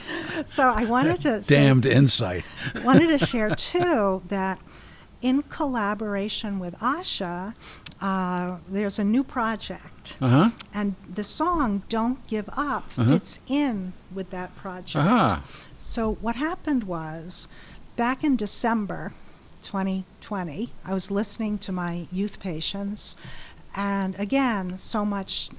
so 0.45 0.63
I 0.69 0.85
wanted 0.85 1.21
to 1.21 1.41
say- 1.43 1.55
Damned 1.55 1.85
insight. 1.85 2.45
wanted 2.83 3.07
to 3.17 3.25
share 3.25 3.49
too 3.55 4.21
that 4.27 4.59
in 5.21 5.41
collaboration 5.43 6.59
with 6.59 6.75
Asha, 6.79 7.55
uh, 8.01 8.57
there's 8.67 8.99
a 8.99 9.03
new 9.03 9.23
project. 9.23 10.17
Uh 10.21 10.27
huh. 10.29 10.49
And 10.73 10.95
the 11.11 11.23
song 11.23 11.83
Don't 11.89 12.25
Give 12.27 12.47
Up 12.49 12.83
Uh-huh. 12.97 13.05
fits 13.11 13.39
in 13.47 13.93
with 14.13 14.29
that 14.31 14.55
project. 14.55 14.95
Uh 15.05 15.29
huh. 15.29 15.39
So 15.79 16.13
what 16.21 16.35
happened 16.35 16.83
was, 16.83 17.47
back 17.95 18.23
in 18.23 18.35
December 18.35 19.13
2020, 19.63 20.69
I 20.85 20.93
was 20.93 21.09
listening 21.11 21.57
to 21.59 21.71
my 21.71 22.07
youth 22.11 22.39
patients, 22.39 23.15
and 23.75 24.17
again, 24.17 24.77
so 24.77 25.03
much 25.03 25.49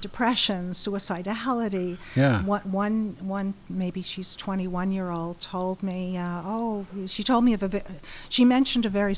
depression, 0.00 0.70
suicidality. 0.70 1.98
Yeah. 2.14 2.42
One, 2.44 2.70
one, 2.70 3.16
one 3.20 3.54
maybe 3.68 4.00
she's 4.00 4.36
21 4.36 4.92
year 4.92 5.10
old 5.10 5.40
told 5.40 5.82
me, 5.82 6.16
uh, 6.16 6.42
oh, 6.44 6.86
she 7.06 7.24
told 7.24 7.44
me 7.44 7.52
of 7.52 7.62
a, 7.62 7.68
ve- 7.68 7.82
she 8.28 8.44
mentioned 8.44 8.86
a 8.86 8.88
very 8.88 9.14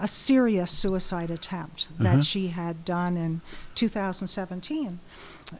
a 0.00 0.06
serious 0.06 0.70
suicide 0.70 1.28
attempt 1.30 1.88
that 1.98 2.24
she 2.24 2.48
had 2.48 2.84
done 2.84 3.16
in 3.16 3.40
2017, 3.74 5.00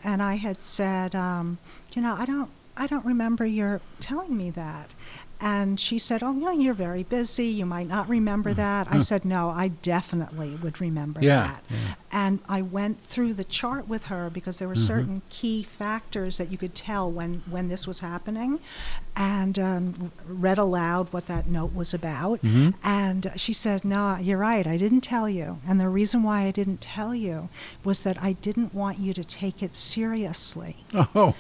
and 0.05 0.23
I 0.23 0.37
had 0.37 0.63
said, 0.63 1.17
um, 1.17 1.59
you 1.93 2.03
know, 2.03 2.15
I 2.17 2.25
don't, 2.25 2.51
I 2.77 2.87
don't 2.87 3.05
remember 3.05 3.45
your 3.45 3.81
telling 4.01 4.37
me 4.37 4.51
that. 4.51 4.91
And 5.45 5.81
she 5.81 5.99
said, 5.99 6.23
"Oh, 6.23 6.31
know, 6.33 6.53
you're 6.53 6.73
very 6.73 7.03
busy. 7.03 7.47
You 7.49 7.67
might 7.67 7.89
not 7.89 8.09
remember 8.09 8.55
that." 8.55 8.87
I 8.91 8.99
Mm. 8.99 9.03
said, 9.03 9.25
"No, 9.25 9.51
I 9.51 9.69
definitely 9.69 10.51
would 10.63 10.81
remember 10.81 11.21
Yeah, 11.21 11.43
that." 11.49 11.65
yeah. 11.69 11.95
And 12.13 12.39
I 12.49 12.63
went 12.63 13.03
through 13.05 13.35
the 13.35 13.43
chart 13.45 13.89
with 13.89 14.05
her 14.05 14.31
because 14.31 14.59
there 14.59 14.69
were 14.69 14.77
Mhm. 14.77 14.87
certain 14.87 15.23
key 15.31 15.65
factors 15.65 16.39
that 16.39 16.53
you 16.53 16.59
could 16.59 16.77
tell 16.77 17.11
when 17.11 17.43
when 17.51 17.67
this 17.69 17.89
was 17.89 17.99
happening, 18.01 18.61
and 19.17 19.59
um, 19.59 20.13
read 20.29 20.59
aloud 20.59 21.13
what 21.13 21.27
that 21.27 21.49
note 21.49 21.75
was 21.75 21.93
about. 21.93 22.41
Mhm. 22.43 22.75
And 22.85 23.33
she 23.35 23.53
said, 23.53 23.85
"No, 23.85 24.19
you're 24.19 24.39
right. 24.39 24.67
I 24.67 24.77
didn't 24.77 25.01
tell 25.01 25.29
you. 25.29 25.59
And 25.67 25.81
the 25.81 25.89
reason 25.89 26.23
why 26.23 26.43
I 26.43 26.53
didn't 26.53 26.81
tell 26.81 27.15
you 27.17 27.49
was 27.83 28.03
that 28.03 28.23
I 28.23 28.35
didn't 28.35 28.73
want 28.75 29.01
you 29.01 29.13
to 29.15 29.25
take 29.25 29.61
it 29.61 29.75
seriously." 29.75 30.77
Oh. 30.95 31.35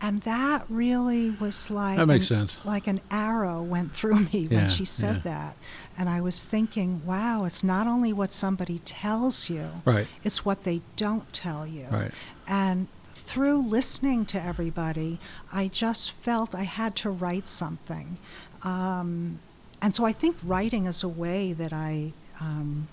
And 0.00 0.22
that 0.22 0.64
really 0.68 1.30
was 1.30 1.70
like 1.72 1.96
That 1.96 2.06
makes 2.06 2.30
an, 2.30 2.46
sense. 2.46 2.64
like 2.64 2.86
an 2.86 3.00
arrow 3.10 3.62
went 3.62 3.90
through 3.92 4.20
me 4.32 4.46
Yeah, 4.50 4.58
when 4.58 4.68
she 4.68 4.84
said 4.84 5.16
yeah. 5.16 5.22
that. 5.32 5.56
And 5.98 6.08
I 6.08 6.20
was 6.20 6.44
thinking, 6.44 7.02
wow, 7.04 7.44
it's 7.44 7.64
not 7.64 7.86
only 7.88 8.12
what 8.12 8.30
somebody 8.30 8.78
tells 8.84 9.50
you, 9.50 9.66
Right. 9.84 10.06
it's 10.22 10.44
what 10.44 10.62
they 10.64 10.82
don't 10.96 11.30
tell 11.32 11.66
you. 11.66 11.86
Right. 11.90 12.12
And 12.46 12.86
through 13.12 13.58
listening 13.60 14.24
to 14.26 14.40
everybody, 14.42 15.18
I 15.52 15.66
just 15.68 16.12
felt 16.12 16.54
I 16.54 16.62
had 16.62 16.94
to 16.96 17.10
write 17.10 17.48
something. 17.48 18.18
Um, 18.62 19.40
and 19.82 19.94
so 19.94 20.04
I 20.04 20.12
think 20.12 20.36
writing 20.44 20.86
is 20.86 21.02
a 21.02 21.08
way 21.08 21.52
that 21.52 21.72
I 21.72 22.12
um, 22.40 22.86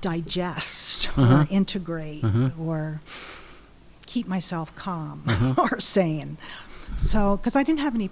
digest 0.00 1.10
Uh-huh. 1.18 1.42
or 1.42 1.46
integrate 1.50 2.24
Uh-huh. 2.24 2.50
or 2.58 3.00
keep 4.12 4.26
myself 4.36 4.68
calm 4.86 5.16
Uh-huh. 5.32 5.54
or 5.64 5.80
sane. 5.80 6.36
So, 6.98 7.36
because 7.36 7.54
I 7.60 7.62
didn't 7.66 7.80
have 7.86 7.94
any 7.94 8.10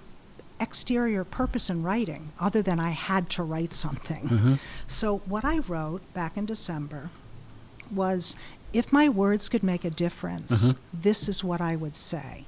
exterior 0.59 1.23
purpose 1.23 1.69
in 1.69 1.83
writing 1.83 2.23
other 2.39 2.61
than 2.61 2.79
I 2.79 2.91
had 2.91 3.23
to 3.35 3.43
write 3.43 3.73
something. 3.85 4.23
Mhm. 4.35 4.59
So, 4.87 5.07
what 5.33 5.43
I 5.53 5.55
wrote 5.71 6.01
back 6.13 6.33
in 6.37 6.45
December 6.45 7.09
was 8.01 8.35
if 8.71 8.91
my 8.99 9.07
words 9.09 9.49
could 9.49 9.63
make 9.63 9.83
a 9.85 9.89
difference, 10.05 10.51
Uh-huh. 10.51 10.73
this 11.07 11.27
is 11.31 11.43
what 11.49 11.61
I 11.71 11.75
would 11.75 11.95
say. 11.95 12.45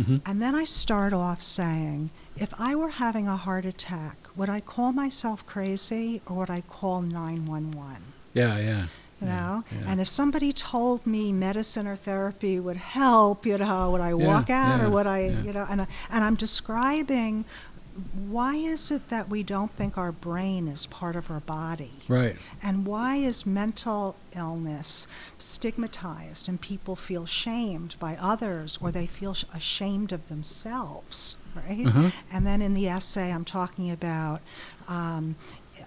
Mhm. 0.00 0.20
And 0.28 0.36
then 0.42 0.54
I 0.62 0.64
start 0.64 1.12
off 1.12 1.40
saying, 1.42 2.10
if 2.36 2.50
I 2.58 2.74
were 2.80 2.92
having 3.04 3.26
a 3.28 3.36
heart 3.46 3.64
attack, 3.66 4.16
would 4.36 4.48
I 4.48 4.60
call 4.60 4.90
myself 4.92 5.44
crazy 5.54 6.22
or 6.26 6.36
would 6.38 6.50
I 6.58 6.62
call 6.76 7.02
911? 7.02 8.02
Yeah, 8.34 8.56
yeah. 8.58 8.84
You 9.22 9.28
know? 9.28 9.64
yeah. 9.70 9.90
And 9.92 10.00
if 10.00 10.08
somebody 10.08 10.52
told 10.52 11.06
me 11.06 11.32
medicine 11.32 11.86
or 11.86 11.96
therapy 11.96 12.58
would 12.60 12.76
help, 12.76 13.46
you 13.46 13.56
know, 13.58 13.90
would 13.92 14.00
I 14.00 14.08
Yeah, 14.10 14.14
walk 14.14 14.50
out 14.50 14.80
or 14.82 14.90
would 14.90 15.06
I, 15.06 15.20
you 15.46 15.52
know, 15.52 15.66
and, 15.70 15.82
I- 15.82 15.86
and 16.10 16.24
I'm 16.24 16.34
describing 16.34 17.44
why 18.26 18.54
is 18.56 18.90
it 18.90 19.10
that 19.10 19.28
we 19.28 19.42
don't 19.42 19.70
think 19.72 19.98
our 19.98 20.12
brain 20.12 20.66
is 20.66 20.86
part 20.86 21.14
of 21.14 21.30
our 21.30 21.40
body? 21.40 21.90
Right. 22.08 22.36
And 22.62 22.86
why 22.86 23.16
is 23.16 23.44
mental 23.44 24.16
illness 24.34 25.06
stigmatized 25.38 26.48
and 26.48 26.58
people 26.58 26.96
feel 26.96 27.26
shamed 27.26 27.94
by 28.00 28.16
others 28.20 28.78
or 28.80 28.90
they 28.90 29.06
feel 29.06 29.34
sh- 29.34 29.44
ashamed 29.54 30.10
of 30.10 30.28
themselves, 30.28 31.36
right? 31.54 31.86
Uh-huh. 31.86 32.10
And 32.32 32.46
then 32.46 32.62
in 32.62 32.72
the 32.72 32.88
essay, 32.88 33.30
I'm 33.30 33.44
talking 33.44 33.90
about 33.90 34.40
um, 34.88 35.36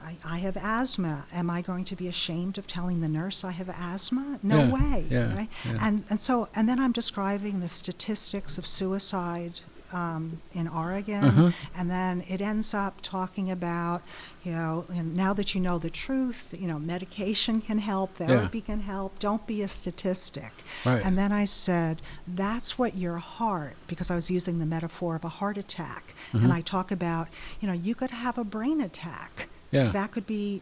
I, 0.03 0.15
I 0.25 0.37
have 0.39 0.57
asthma. 0.57 1.25
Am 1.33 1.49
I 1.49 1.61
going 1.61 1.85
to 1.85 1.95
be 1.95 2.07
ashamed 2.07 2.57
of 2.57 2.67
telling 2.67 3.01
the 3.01 3.07
nurse 3.09 3.43
I 3.43 3.51
have 3.51 3.69
asthma? 3.69 4.39
No 4.43 4.57
Yeah, 4.63 4.71
way. 4.71 5.05
yeah, 5.09 5.35
right? 5.35 5.49
yeah. 5.65 5.77
And, 5.81 6.03
and 6.09 6.19
so, 6.19 6.49
and 6.55 6.67
then 6.67 6.79
I'm 6.79 6.91
describing 6.91 7.59
the 7.59 7.69
statistics 7.69 8.57
of 8.57 8.65
suicide 8.67 9.61
um, 9.93 10.41
in 10.53 10.67
Oregon, 10.67 11.23
Uh-huh. 11.23 11.51
and 11.77 11.89
then 11.89 12.23
it 12.27 12.41
ends 12.41 12.73
up 12.73 12.95
talking 13.01 13.49
about, 13.49 14.01
you 14.43 14.51
know, 14.51 14.83
and 14.89 15.15
now 15.15 15.31
that 15.33 15.55
you 15.55 15.61
know 15.61 15.77
the 15.77 15.91
truth, 15.91 16.47
you 16.51 16.67
know, 16.67 16.79
medication 16.79 17.61
can 17.61 17.77
help, 17.77 18.15
therapy 18.15 18.59
can 18.61 18.81
help. 18.81 19.17
Don't 19.19 19.45
be 19.47 19.61
a 19.61 19.67
statistic. 19.69 20.51
Right. 20.85 21.05
And 21.05 21.17
then 21.17 21.31
I 21.31 21.45
said, 21.45 22.01
that's 22.27 22.77
what 22.77 22.97
your 22.97 23.17
heart, 23.19 23.75
because 23.87 24.11
I 24.11 24.15
was 24.15 24.29
using 24.29 24.59
the 24.59 24.65
metaphor 24.65 25.15
of 25.15 25.23
a 25.23 25.29
heart 25.29 25.57
attack, 25.57 26.13
and 26.33 26.51
I 26.51 26.59
talk 26.61 26.91
about, 26.91 27.27
you 27.61 27.67
know, 27.67 27.73
you 27.73 27.95
could 27.95 28.11
have 28.11 28.37
a 28.37 28.43
brain 28.43 28.81
attack. 28.81 29.47
Yeah. 29.75 29.91
That 29.91 30.11
could 30.11 30.25
be 30.25 30.61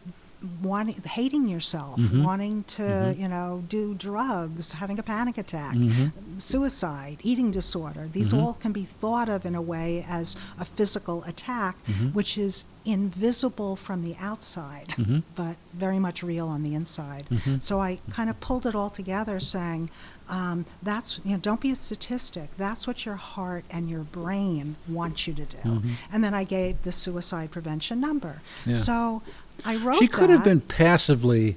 wanting 0.62 1.00
hating 1.04 1.48
yourself, 1.48 1.98
Mhm. 1.98 2.22
wanting 2.24 2.64
to, 2.64 2.82
Mhm. 2.82 3.18
you 3.18 3.28
know, 3.28 3.62
do 3.68 3.94
drugs, 3.94 4.72
having 4.72 4.98
a 4.98 5.02
panic 5.02 5.38
attack, 5.38 5.74
Mhm. 5.74 6.12
suicide, 6.38 7.18
eating 7.22 7.50
disorder. 7.50 8.08
These 8.12 8.32
Mhm. 8.32 8.42
all 8.42 8.54
can 8.54 8.72
be 8.72 8.84
thought 8.84 9.28
of 9.28 9.44
in 9.46 9.54
a 9.54 9.62
way 9.62 10.04
as 10.08 10.36
a 10.58 10.64
physical 10.64 11.22
attack, 11.24 11.76
Mhm. 11.86 12.12
which 12.14 12.36
is 12.38 12.64
invisible 12.86 13.76
from 13.76 14.02
the 14.02 14.14
outside, 14.20 14.88
Mhm. 14.98 15.22
but 15.34 15.56
very 15.72 15.98
much 15.98 16.22
real 16.22 16.48
on 16.48 16.62
the 16.62 16.74
inside. 16.74 17.26
So 17.60 17.80
I 17.80 17.98
kind 18.10 18.28
of 18.28 18.38
pulled 18.40 18.66
it 18.66 18.74
all 18.74 18.90
together, 18.90 19.40
saying, 19.40 19.88
um, 20.28 20.66
"That's 20.82 21.18
you 21.24 21.32
know, 21.32 21.38
don't 21.38 21.60
be 21.62 21.70
a 21.70 21.76
statistic. 21.76 22.50
That's 22.58 22.86
what 22.86 23.06
your 23.06 23.16
heart 23.16 23.64
and 23.70 23.88
your 23.88 24.02
brain 24.02 24.76
want 24.86 25.26
you 25.26 25.32
to 25.32 25.46
do." 25.46 25.82
And 26.12 26.22
then 26.22 26.34
I 26.34 26.44
gave 26.44 26.82
the 26.82 26.92
suicide 26.92 27.50
prevention 27.50 28.00
number. 28.00 28.42
Yeah. 28.66 28.74
So 28.74 29.22
I 29.64 29.76
wrote. 29.76 29.98
She 29.98 30.08
could 30.08 30.30
have 30.30 30.44
been 30.44 30.60
passively 30.60 31.56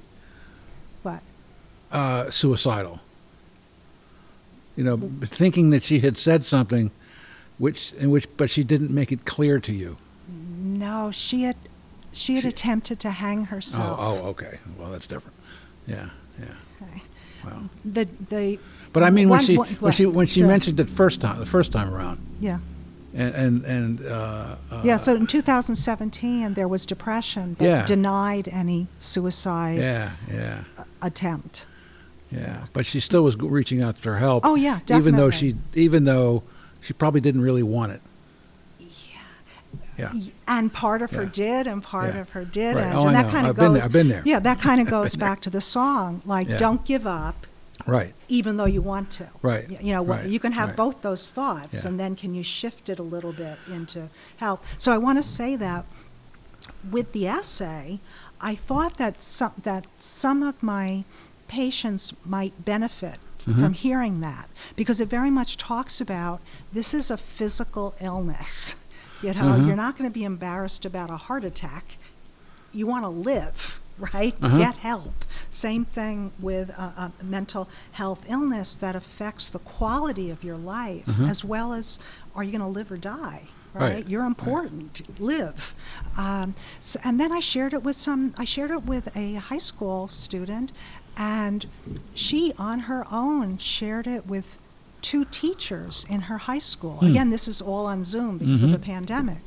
What? 1.04 1.22
uh, 1.91 2.30
suicidal. 2.30 3.00
You 4.76 4.84
know, 4.84 4.98
thinking 5.24 5.72
that 5.72 5.84
she 5.84 6.00
had 6.00 6.18
said 6.18 6.43
something, 6.45 6.91
which 7.58 7.93
in 7.93 8.12
which, 8.12 8.28
but 8.38 8.50
she 8.50 8.64
didn't 8.64 8.91
make 8.93 9.12
it 9.12 9.26
clear 9.26 9.60
to 9.60 9.74
you. 9.74 9.98
No, 10.30 11.10
she 11.12 11.43
had. 11.43 11.56
She 12.14 12.36
had 12.36 12.43
She- 12.43 12.50
attempted 12.50 13.00
to 13.02 13.12
hang 13.12 13.41
Oh, 13.41 13.45
herself. 13.45 14.00
oh, 14.02 14.18
okay. 14.30 14.60
Well, 14.78 14.91
that's 14.91 15.08
different. 15.08 15.36
Yeah, 15.88 16.10
yeah. 16.39 16.45
Okay. 16.82 17.02
Wow. 17.45 17.64
The 17.86 18.08
the. 18.30 18.60
But 18.93 19.04
I 19.04 19.10
mean, 19.10 19.30
when 19.30 19.38
one- 19.39 19.45
she 19.45 19.56
when 19.56 19.93
she 19.93 20.06
when 20.06 20.28
she 20.28 20.41
yeah. 20.41 20.48
mentioned 20.48 20.80
it 20.80 20.89
first 20.89 21.22
time, 21.22 21.39
the 21.39 21.45
first 21.45 21.72
time 21.72 21.91
around, 21.93 22.20
Yeah. 22.39 22.60
And 23.14 23.34
and 23.36 23.66
and 23.66 24.05
uh, 24.05 24.55
uh, 24.72 24.82
Yeah, 24.84 24.97
so 24.97 25.16
in 25.16 25.28
2017, 25.28 26.53
there 26.53 26.68
was 26.68 26.86
depression, 26.86 27.55
but 27.58 27.66
Yeah. 27.66 27.86
denied 27.86 28.47
any 28.51 28.88
suicide 28.99 29.80
yeah, 29.80 30.12
yeah, 30.32 30.64
attempt. 31.01 31.66
yeah. 32.32 32.66
But 32.74 32.86
she 32.86 32.99
still 32.99 33.24
was 33.24 33.38
reaching 33.38 33.82
out 33.82 33.97
for 33.97 34.18
help. 34.18 34.45
Oh, 34.45 34.55
yeah, 34.55 34.80
definitely. 34.86 34.97
Even 34.97 35.16
though 35.16 35.30
she 35.32 35.55
even 35.74 36.03
though 36.03 36.43
she 36.82 36.93
probably 36.93 37.22
didn't 37.22 37.41
really 37.41 37.64
want 37.64 37.91
it. 37.93 38.01
Yeah. 39.97 40.12
And 40.47 40.72
part 40.72 41.01
of 41.01 41.10
her 41.12 41.26
did, 41.26 41.66
and 41.66 41.82
part 41.82 42.14
Yeah. 42.14 42.22
of 42.22 42.30
her 42.32 42.45
didn't. 42.45 42.84
Right. 42.84 42.95
Oh, 42.95 43.08
and 43.08 43.18
I 43.18 43.24
that 43.24 43.26
know. 43.28 43.32
kind 43.32 43.47
of 43.47 43.51
I've 43.51 43.55
goes. 43.55 43.64
been 43.66 43.74
there. 43.74 43.84
I've 43.84 43.91
been 43.91 44.08
there. 44.10 44.22
Yeah, 44.26 44.39
that 44.39 44.60
kind 44.60 44.80
of 44.80 44.88
goes 44.97 45.16
back 45.16 45.41
to 45.41 45.49
the 45.49 45.60
song, 45.62 46.22
like 46.24 46.47
Yeah. 46.47 46.58
"Don't 46.58 46.86
give 46.86 47.08
up, 47.08 47.47
Right. 47.88 48.14
even 48.28 48.58
though 48.58 48.66
you 48.66 48.82
want 48.82 49.10
to." 49.12 49.28
Right. 49.42 49.70
You 49.82 49.94
know, 49.94 50.04
Right. 50.04 50.28
you 50.30 50.40
can 50.40 50.52
have 50.52 50.70
Right. 50.70 50.78
both 50.78 51.02
those 51.02 51.30
thoughts, 51.30 51.84
Yeah. 51.84 51.90
and 51.90 52.00
then 52.00 52.16
can 52.16 52.36
you 52.36 52.44
shift 52.44 52.90
it 52.90 53.00
a 53.00 53.04
little 53.04 53.34
bit 53.34 53.58
into 53.72 54.10
help? 54.38 54.64
So 54.78 54.92
I 54.94 54.98
want 54.98 55.18
to 55.18 55.24
say 55.24 55.56
that 55.56 55.86
with 56.92 57.14
the 57.14 57.28
essay, 57.28 58.00
I 58.42 58.56
thought 58.56 58.98
that 58.98 59.24
some 59.24 59.54
that 59.64 59.86
some 60.00 60.44
of 60.44 60.62
my 60.62 61.06
patients 61.48 62.14
might 62.26 62.66
benefit 62.66 63.20
Mhm. 63.48 63.60
from 63.62 63.74
hearing 63.74 64.20
that 64.20 64.50
because 64.76 65.00
it 65.00 65.10
very 65.10 65.32
much 65.32 65.56
talks 65.58 66.02
about 66.02 66.42
this 66.74 66.94
is 66.94 67.10
a 67.10 67.18
physical 67.18 67.96
illness. 68.02 68.76
You 69.24 69.34
know, 69.34 69.54
Mhm. 69.58 69.66
you're 69.66 69.76
not 69.76 69.98
going 69.98 70.08
to 70.08 70.14
be 70.14 70.24
embarrassed 70.24 70.86
about 70.86 71.10
a 71.10 71.18
heart 71.18 71.44
attack. 71.44 71.98
You 72.72 72.86
want 72.86 73.04
to 73.04 73.10
live, 73.10 73.80
right? 74.00 74.36
Uh-huh. 74.41 74.58
Get 74.58 74.78
help. 74.78 75.26
Same 75.50 75.86
thing 75.86 76.32
with 76.39 76.70
a, 76.70 77.12
a 77.20 77.24
mental 77.24 77.68
health 77.93 78.26
illness 78.30 78.76
that 78.78 78.95
affects 78.95 79.50
the 79.50 79.60
quality 79.60 80.30
of 80.30 80.43
your 80.43 80.58
life 80.58 81.06
Mhm. 81.06 81.30
as 81.30 81.43
well 81.43 81.74
as 81.74 82.00
are 82.36 82.43
you 82.43 82.52
going 82.52 82.62
to 82.62 82.68
live 82.68 82.91
or 82.91 82.98
die? 82.98 83.43
Right. 83.74 83.93
Right, 83.93 84.08
you're 84.08 84.24
important. 84.26 85.20
Live, 85.20 85.76
um, 86.18 86.56
so, 86.80 87.00
and 87.04 87.20
then 87.20 87.32
I 87.32 87.39
shared 87.39 87.74
it 87.74 87.84
with 87.84 87.95
some. 87.95 88.34
I 88.38 88.43
shared 88.43 88.72
it 88.72 88.86
with 88.86 89.16
a 89.16 89.36
high 89.36 89.60
school 89.60 90.08
student, 90.08 90.72
and 91.16 91.68
she, 92.16 92.54
on 92.58 92.82
her 92.82 93.06
own, 93.12 93.58
shared 93.60 94.08
it 94.08 94.26
with 94.26 94.58
two 95.04 95.26
teachers 95.26 96.06
in 96.10 96.22
her 96.22 96.39
high 96.39 96.58
school. 96.58 96.95
Hmm. 96.98 97.08
Again, 97.08 97.30
this 97.30 97.48
is 97.48 97.62
all 97.62 97.86
on 97.86 98.04
Zoom 98.04 98.39
because 98.39 98.64
of 98.64 98.72
the 98.72 98.80
Mhm. 98.80 98.82
pandemic. 98.93 99.38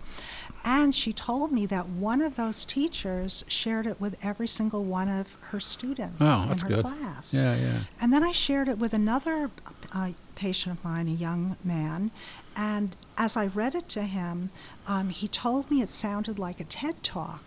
And 0.64 0.94
she 0.94 1.12
told 1.12 1.52
me 1.52 1.64
that 1.66 1.88
one 1.88 2.20
of 2.20 2.36
those 2.36 2.64
teachers 2.64 3.44
shared 3.48 3.86
it 3.86 4.00
with 4.00 4.16
every 4.22 4.46
single 4.48 4.84
one 4.84 5.08
of 5.08 5.36
her 5.50 5.60
students 5.60 6.18
Oh, 6.20 6.48
in 6.50 6.58
her 6.58 6.68
good. 6.68 6.82
class. 6.84 7.32
Yeah, 7.34 7.56
yeah. 7.56 7.78
And 8.00 8.12
then 8.12 8.22
I 8.22 8.32
shared 8.32 8.68
it 8.68 8.78
with 8.78 8.92
another 8.92 9.50
uh, 9.92 10.10
patient 10.36 10.76
of 10.78 10.84
mine, 10.84 11.08
a 11.08 11.12
young 11.12 11.56
man. 11.64 12.10
And 12.54 12.94
as 13.16 13.36
I 13.36 13.46
read 13.46 13.74
it 13.74 13.88
to 13.90 14.02
him, 14.02 14.50
um, 14.86 15.08
he 15.08 15.28
told 15.28 15.70
me 15.70 15.80
it 15.80 15.90
sounded 15.90 16.38
like 16.38 16.60
a 16.60 16.64
TED 16.64 17.02
talk. 17.02 17.42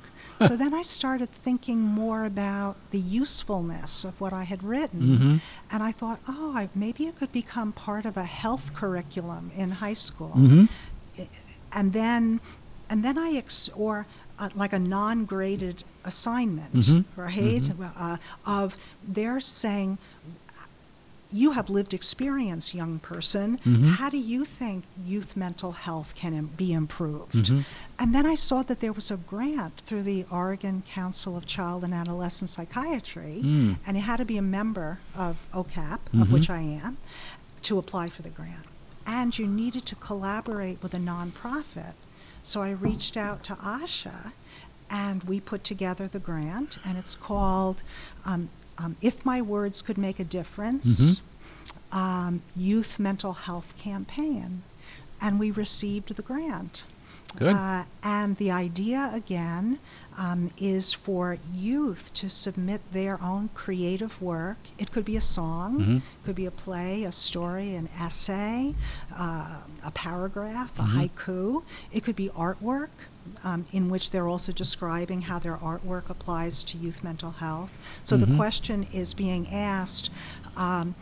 so 0.48 0.58
then 0.58 0.74
I 0.74 0.82
started 0.82 1.30
thinking 1.30 1.80
more 1.82 2.26
about 2.26 2.76
the 2.90 3.00
usefulness 3.00 4.04
of 4.04 4.20
what 4.20 4.34
I 4.34 4.44
had 4.44 4.64
written. 4.64 5.02
Mhm. 5.02 5.42
And 5.72 5.84
I 5.84 5.92
thought, 5.92 6.20
oh, 6.28 6.54
I, 6.56 6.70
maybe 6.74 7.06
it 7.06 7.18
could 7.18 7.32
become 7.32 7.72
part 7.72 8.06
of 8.06 8.18
a 8.18 8.26
health 8.26 8.74
curriculum 8.74 9.52
in 9.56 9.72
high 9.74 9.94
school 9.94 10.34
Mhm. 10.36 10.68
and 11.72 11.94
then 11.94 12.40
and 12.94 13.04
then 13.04 13.18
I 13.18 13.32
ex- 13.32 13.70
or 13.76 14.06
uh, 14.38 14.50
like 14.54 14.72
a 14.72 14.78
non-graded 14.78 15.84
assignment, 16.06 16.74
Mhm. 16.76 17.06
right? 17.16 17.64
Mhm. 17.64 17.92
Uh, 17.98 18.18
of 18.46 18.78
they're 19.16 19.40
saying 19.40 19.98
you 21.32 21.52
have 21.58 21.68
lived 21.72 21.96
experience, 21.96 22.76
young 22.76 23.00
person. 23.00 23.58
Mhm. 23.66 23.94
How 23.96 24.10
do 24.12 24.18
you 24.20 24.46
think 24.46 24.84
youth 25.04 25.36
mental 25.36 25.72
health 25.72 26.14
can 26.14 26.34
Im- 26.36 26.52
be 26.56 26.72
improved? 26.72 27.34
Mhm. 27.48 27.64
And 27.98 28.14
then 28.14 28.28
I 28.28 28.36
saw 28.36 28.62
that 28.62 28.80
there 28.80 28.94
was 28.94 29.10
a 29.10 29.18
grant 29.18 29.82
through 29.88 30.04
the 30.04 30.26
Oregon 30.30 30.84
Council 30.88 31.36
of 31.36 31.48
Child 31.48 31.84
and 31.84 31.94
Adolescent 31.96 32.52
Psychiatry, 32.52 33.42
Mm. 33.44 33.78
and 33.88 33.98
it 33.98 34.02
had 34.02 34.18
to 34.18 34.26
be 34.26 34.38
a 34.38 34.44
member 34.60 35.00
of 35.16 35.38
OCAP, 35.52 36.02
Mhm. 36.14 36.22
of 36.22 36.32
which 36.32 36.48
I 36.52 36.62
am, 36.62 36.98
to 37.64 37.80
apply 37.80 38.10
for 38.10 38.22
the 38.22 38.30
grant. 38.30 38.66
and 39.06 39.38
you 39.38 39.46
needed 39.46 39.86
to 39.86 39.96
collaborate 39.96 40.82
with 40.82 40.94
a 40.94 40.98
nonprofit. 40.98 41.92
So 42.44 42.62
I 42.62 42.72
reached 42.72 43.16
out 43.16 43.44
to 43.46 43.54
Asha, 43.56 44.34
and 44.90 45.24
we 45.24 45.40
put 45.40 45.64
together 45.64 46.08
the 46.08 46.20
grant, 46.20 46.78
and 46.86 46.98
it's 46.98 47.16
called 47.16 47.82
um, 48.26 48.50
um, 48.78 48.96
If 49.02 49.26
My 49.26 49.42
Words 49.42 49.82
Could 49.82 49.98
Make 49.98 50.20
a 50.20 50.24
Difference 50.26 51.22
um, 51.92 52.42
Youth 52.56 53.00
Mental 53.00 53.34
Health 53.34 53.74
Campaign. 53.78 54.64
And 55.22 55.40
we 55.40 55.52
received 55.52 56.14
the 56.16 56.22
grant. 56.22 56.84
Good. 57.38 57.56
Uh, 57.56 57.84
and 58.04 58.38
the 58.38 58.52
idea, 58.52 59.10
again, 59.14 59.80
um, 60.18 60.52
is 60.58 60.94
for 60.94 61.38
youth 61.54 62.14
to 62.14 62.30
submit 62.30 62.82
their 62.94 63.22
own 63.22 63.50
creative 63.56 64.22
work. 64.22 64.58
It 64.78 64.92
could 64.92 65.06
be 65.06 65.18
a 65.18 65.22
song, 65.22 65.80
Mhm. 65.80 65.98
it 65.98 66.04
could 66.26 66.36
be 66.36 66.46
a 66.46 66.52
play, 66.52 67.04
a 67.04 67.12
story, 67.12 67.74
an 67.76 67.90
essay, 68.00 68.76
uh, 69.18 69.62
a 69.84 69.92
paragraph, 69.92 70.78
a 70.78 70.84
Mhm. 70.84 71.10
haiku. 71.10 71.64
It 71.92 72.04
could 72.04 72.16
be 72.16 72.30
artwork. 72.30 72.90
Um, 73.46 73.66
in 73.72 73.88
which 73.90 74.12
they're 74.12 74.28
also 74.28 74.52
describing 74.52 75.22
how 75.22 75.40
their 75.40 75.56
artwork 75.56 76.10
applies 76.10 76.62
to 76.66 76.78
youth 76.78 77.06
mental 77.06 77.32
health. 77.32 77.72
So 78.04 78.18
the 78.18 78.26
Mhm. 78.26 78.36
question 78.36 78.84
is 78.92 79.14
being 79.14 79.48
asked 79.50 80.10
um, 80.58 80.94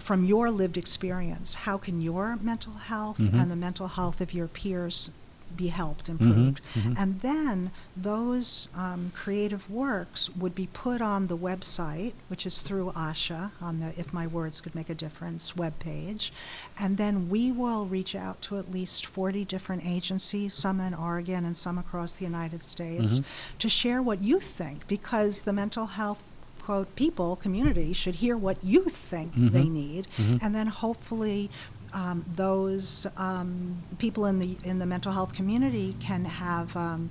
from 0.00 0.24
your 0.24 0.50
lived 0.50 0.76
experience 0.76 1.54
how 1.54 1.78
can 1.78 2.00
your 2.00 2.36
mental 2.42 2.72
health 2.74 3.18
Mhm. 3.18 3.40
and 3.40 3.50
the 3.52 3.56
mental 3.56 3.86
health 3.86 4.20
of 4.20 4.34
your 4.34 4.48
peers 4.48 5.10
be 5.56 5.68
helped, 5.68 6.06
Mhm, 6.06 6.10
improved? 6.20 6.60
mhm. 6.74 6.94
And 6.98 7.20
then 7.20 7.70
those 7.96 8.68
um, 8.74 9.10
creative 9.14 9.68
works 9.70 10.30
would 10.36 10.54
be 10.54 10.68
put 10.72 11.00
on 11.00 11.26
the 11.26 11.36
website, 11.36 12.12
which 12.28 12.46
is 12.46 12.60
through 12.62 12.92
ASHA, 12.92 13.50
on 13.60 13.80
the 13.80 13.98
If 13.98 14.12
My 14.12 14.26
Words 14.26 14.60
Could 14.60 14.74
Make 14.74 14.90
a 14.90 14.94
Difference 14.94 15.52
webpage. 15.52 16.30
And 16.78 16.96
then 16.96 17.28
we 17.28 17.50
will 17.52 17.84
reach 17.86 18.14
out 18.14 18.40
to 18.42 18.58
at 18.58 18.70
least 18.72 19.06
40 19.06 19.44
different 19.44 19.84
agencies, 19.84 20.54
some 20.54 20.80
in 20.80 20.94
Oregon 20.94 21.44
and 21.44 21.56
some 21.56 21.78
across 21.78 22.14
the 22.14 22.24
United 22.24 22.62
States, 22.62 23.20
Mhm. 23.20 23.24
to 23.58 23.68
share 23.68 24.02
what 24.02 24.22
you 24.22 24.40
think, 24.40 24.86
because 24.88 25.42
the 25.42 25.52
mental 25.52 25.86
health 25.86 26.22
quote 26.62 26.94
people 26.94 27.36
community 27.36 27.92
should 27.92 28.16
hear 28.16 28.36
what 28.36 28.56
you 28.62 28.84
think 28.84 29.34
they 29.34 29.64
Mhm. 29.64 29.70
need 29.72 30.06
Mhm. 30.18 30.38
and 30.42 30.54
then 30.54 30.66
hopefully 30.68 31.50
um, 31.92 32.24
those 32.36 33.06
um, 33.16 33.82
people 33.98 34.26
in 34.26 34.38
the 34.38 34.56
in 34.64 34.78
the 34.78 34.86
mental 34.86 35.12
health 35.12 35.34
community 35.34 35.96
can 36.00 36.24
have 36.24 36.76
um, 36.76 37.10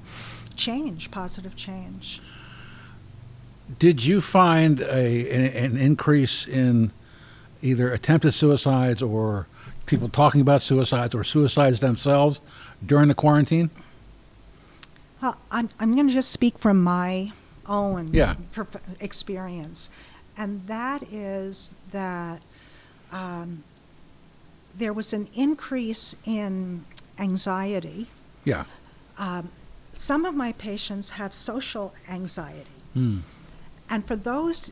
change, 0.55 1.11
positive 1.11 1.55
change. 1.55 2.21
Did 3.77 4.03
you 4.05 4.21
find 4.21 4.79
a 4.81 5.29
an, 5.31 5.73
an 5.73 5.77
increase 5.77 6.47
in 6.47 6.91
either 7.61 7.91
attempted 7.91 8.33
suicides 8.33 9.01
or 9.01 9.47
people 9.85 10.07
talking 10.09 10.39
about 10.41 10.61
suicides 10.61 11.13
or 11.13 11.23
suicides 11.23 11.79
themselves 11.79 12.41
during 12.85 13.07
the 13.09 13.15
quarantine? 13.15 13.69
Well, 15.21 15.37
I'm 15.51 15.69
I'm 15.79 15.93
going 15.95 16.07
to 16.07 16.13
just 16.13 16.29
speak 16.31 16.57
from 16.57 16.81
my 16.81 17.33
own 17.67 18.13
Yeah. 18.13 18.35
experience, 18.99 19.89
and 20.37 20.65
that 20.67 21.03
is 21.11 21.75
that 21.91 22.41
um, 23.11 23.63
there 24.79 24.93
was 24.93 25.13
an 25.13 25.27
increase 25.35 26.15
in 26.25 26.85
anxiety. 27.19 28.07
Yeah. 28.45 28.63
Um, 29.17 29.49
some 29.93 30.25
of 30.25 30.33
my 30.33 30.53
patients 30.53 31.11
have 31.11 31.33
social 31.33 31.93
anxiety. 32.09 32.71
Hmm. 32.93 33.19
And 33.89 34.05
for 34.05 34.15
those 34.15 34.71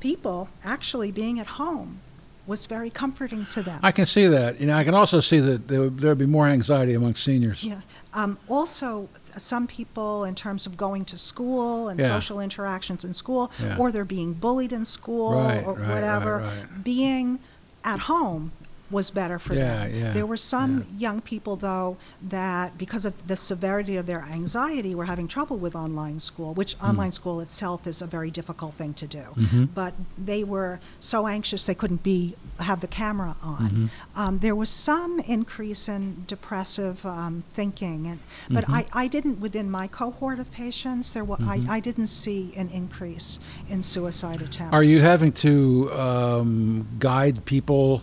people, 0.00 0.48
actually 0.64 1.10
being 1.10 1.38
at 1.40 1.46
home 1.46 2.00
was 2.46 2.64
very 2.64 2.88
comforting 2.88 3.44
to 3.46 3.62
them. 3.62 3.80
I 3.82 3.92
can 3.92 4.06
see 4.06 4.26
that. 4.26 4.58
You 4.60 4.66
know, 4.68 4.76
I 4.76 4.84
can 4.84 4.94
also 4.94 5.20
see 5.20 5.38
that 5.40 5.68
there 5.68 5.82
would, 5.82 6.18
be 6.18 6.24
more 6.26 6.46
anxiety 6.46 6.94
among 6.94 7.14
seniors. 7.16 7.62
yeah. 7.62 7.80
Um, 8.14 8.38
also, 8.48 9.08
some 9.36 9.66
people, 9.66 10.24
in 10.24 10.34
terms 10.34 10.64
of 10.64 10.76
going 10.76 11.04
to 11.06 11.18
school 11.18 11.88
and 11.88 12.00
Yeah. 12.00 12.08
social 12.08 12.40
interactions 12.40 13.04
in 13.04 13.12
school, 13.12 13.50
Yeah. 13.60 13.76
or 13.76 13.92
they're 13.92 14.04
being 14.06 14.32
bullied 14.32 14.72
in 14.72 14.84
school 14.86 15.32
Right, 15.34 15.62
or 15.66 15.74
right, 15.74 15.88
whatever, 15.88 16.38
right. 16.38 16.84
being 16.84 17.38
at 17.84 17.98
home 18.00 18.52
was 18.90 19.10
better 19.10 19.38
for 19.38 19.54
Yeah, 19.54 19.86
them. 19.86 19.94
yeah, 19.94 20.12
there 20.12 20.26
were 20.26 20.36
some 20.36 20.78
yeah. 20.78 20.84
young 20.98 21.20
people, 21.20 21.56
though, 21.56 21.96
that 22.22 22.78
because 22.78 23.04
of 23.04 23.14
the 23.26 23.36
severity 23.36 23.96
of 23.96 24.06
their 24.06 24.22
anxiety 24.24 24.94
were 24.94 25.04
having 25.04 25.28
trouble 25.28 25.56
with 25.58 25.74
online 25.76 26.18
school, 26.20 26.54
which 26.54 26.74
Hmm. 26.74 26.86
online 26.90 27.12
school 27.12 27.40
itself 27.40 27.86
is 27.86 28.00
a 28.02 28.06
very 28.06 28.30
difficult 28.30 28.74
thing 28.74 28.94
to 28.94 29.06
do. 29.06 29.24
Mhm. 29.36 29.68
But 29.74 29.94
they 30.16 30.42
were 30.44 30.80
so 31.00 31.26
anxious 31.26 31.64
they 31.64 31.74
couldn't 31.74 32.02
be 32.02 32.34
have 32.60 32.80
the 32.80 32.88
camera 32.88 33.36
on. 33.42 33.70
Mhm. 34.14 34.18
Um, 34.20 34.38
there 34.38 34.56
was 34.56 34.68
some 34.68 35.20
increase 35.20 35.88
in 35.88 36.24
depressive 36.26 37.04
um, 37.06 37.44
thinking, 37.54 38.06
and 38.08 38.18
but 38.50 38.64
Mhm. 38.64 38.74
I, 38.74 38.86
I 39.04 39.06
didn't 39.06 39.38
within 39.40 39.70
my 39.70 39.86
cohort 39.86 40.38
of 40.40 40.50
patients 40.50 41.12
there 41.12 41.24
Mhm. 41.24 41.68
I, 41.68 41.76
I 41.76 41.80
didn't 41.80 42.08
see 42.08 42.52
an 42.56 42.68
increase 42.70 43.38
in 43.68 43.82
suicide 43.82 44.40
attempts. 44.42 44.72
Are 44.74 44.82
you 44.82 45.00
having 45.02 45.30
to 45.32 45.92
um, 45.92 46.86
guide 46.98 47.44
people 47.44 48.02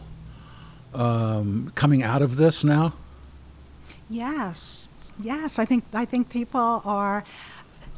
um, 0.95 1.71
coming 1.75 2.01
out 2.03 2.21
of 2.21 2.35
this 2.37 2.63
now? 2.63 2.93
Yes, 4.09 4.89
yes. 5.19 5.57
I 5.59 5.65
think 5.65 5.83
I 5.93 6.05
think 6.05 6.29
people 6.29 6.81
are, 6.85 7.23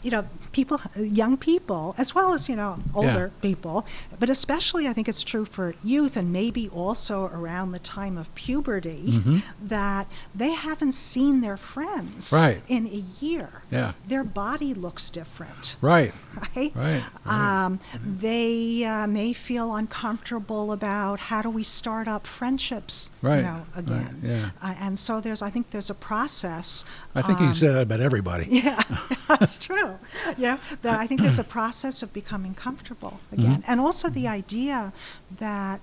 you 0.01 0.09
know, 0.11 0.25
people, 0.53 0.79
young 0.95 1.35
people, 1.37 1.93
as 1.97 2.15
well 2.15 2.33
as 2.33 2.47
you 2.47 2.55
know, 2.55 2.79
older 2.95 3.31
people, 3.41 3.85
but 4.19 4.29
especially 4.29 4.87
I 4.87 4.93
think 4.93 5.09
it's 5.09 5.23
true 5.23 5.43
for 5.45 5.75
youth 5.83 6.15
and 6.15 6.31
maybe 6.31 6.69
also 6.69 7.25
around 7.25 7.71
the 7.73 7.79
time 7.79 8.17
of 8.17 8.33
puberty 8.35 9.03
Mhm. 9.21 9.41
that 9.61 10.07
they 10.33 10.51
haven't 10.53 10.93
seen 10.93 11.41
their 11.41 11.57
friends 11.57 12.31
Right. 12.31 12.61
in 12.67 12.87
a 12.87 13.03
year. 13.23 13.63
Yeah. 13.69 13.91
Their 14.07 14.23
body 14.23 14.73
looks 14.73 15.09
different. 15.09 15.75
Right. 15.81 16.13
Right? 16.55 16.71
Right. 16.75 17.03
right. 17.25 17.63
Um, 17.65 17.79
they 18.05 18.83
uh, 18.83 19.07
may 19.07 19.33
feel 19.33 19.75
uncomfortable 19.75 20.71
about 20.71 21.19
how 21.19 21.41
do 21.41 21.49
we 21.49 21.63
start 21.63 22.07
up 22.07 22.27
friendships, 22.27 23.09
Right, 23.21 23.37
you 23.37 23.43
know, 23.43 23.65
right, 23.75 23.79
again. 23.83 24.19
yeah. 24.23 24.49
Uh, 24.61 24.75
and 24.79 24.99
so 24.99 25.19
there's, 25.21 25.41
I 25.41 25.49
think 25.49 25.71
there's 25.71 25.89
a 25.89 25.95
process. 25.95 26.85
I 27.15 27.21
think 27.21 27.39
you 27.39 27.47
um, 27.47 27.53
said 27.55 27.73
that 27.75 27.81
about 27.83 27.99
everybody. 28.01 28.45
Yeah, 28.67 28.81
that's 29.27 29.57
true. 29.57 29.97
Yeah, 30.37 30.57
that 30.81 30.99
I 30.99 31.07
think 31.07 31.21
there's 31.21 31.39
a 31.39 31.43
process 31.43 32.01
of 32.03 32.11
becoming 32.13 32.53
comfortable 32.53 33.19
again, 33.31 33.63
and 33.67 33.79
also 33.79 34.09
the 34.09 34.27
idea 34.27 34.93
that 35.39 35.79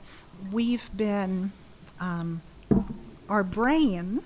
we've 0.53 0.89
been, 0.97 1.53
um, 2.01 2.43
our 3.29 3.43
brain 3.45 4.21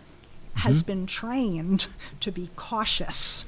has 0.54 0.82
Mhm. 0.82 0.86
been 0.86 1.06
trained 1.06 1.86
to 2.20 2.32
be 2.32 2.50
cautious. 2.56 3.44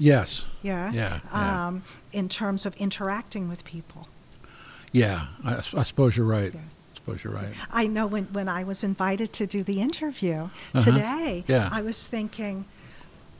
Yes. 0.00 0.44
Yeah. 0.62 0.90
Yeah, 0.92 1.20
yeah. 1.32 1.66
Um, 1.66 1.82
in 2.12 2.28
terms 2.28 2.66
of 2.66 2.74
interacting 2.76 3.48
with 3.48 3.64
people. 3.64 4.08
Yeah. 4.92 5.26
I, 5.44 5.56
I 5.76 5.82
suppose 5.84 6.16
you're 6.16 6.26
right. 6.26 6.52
Yeah. 6.54 6.60
I 6.60 6.94
suppose 6.96 7.22
you're 7.24 7.32
right. 7.32 7.48
I 7.70 7.86
know 7.86 8.06
when, 8.06 8.24
when 8.32 8.48
I 8.48 8.64
was 8.64 8.82
invited 8.82 9.32
to 9.34 9.46
do 9.46 9.62
the 9.62 9.80
interview 9.80 10.48
Uh-huh. 10.74 10.80
today, 10.80 11.44
Yeah. 11.46 11.68
I 11.70 11.82
was 11.82 12.06
thinking, 12.08 12.64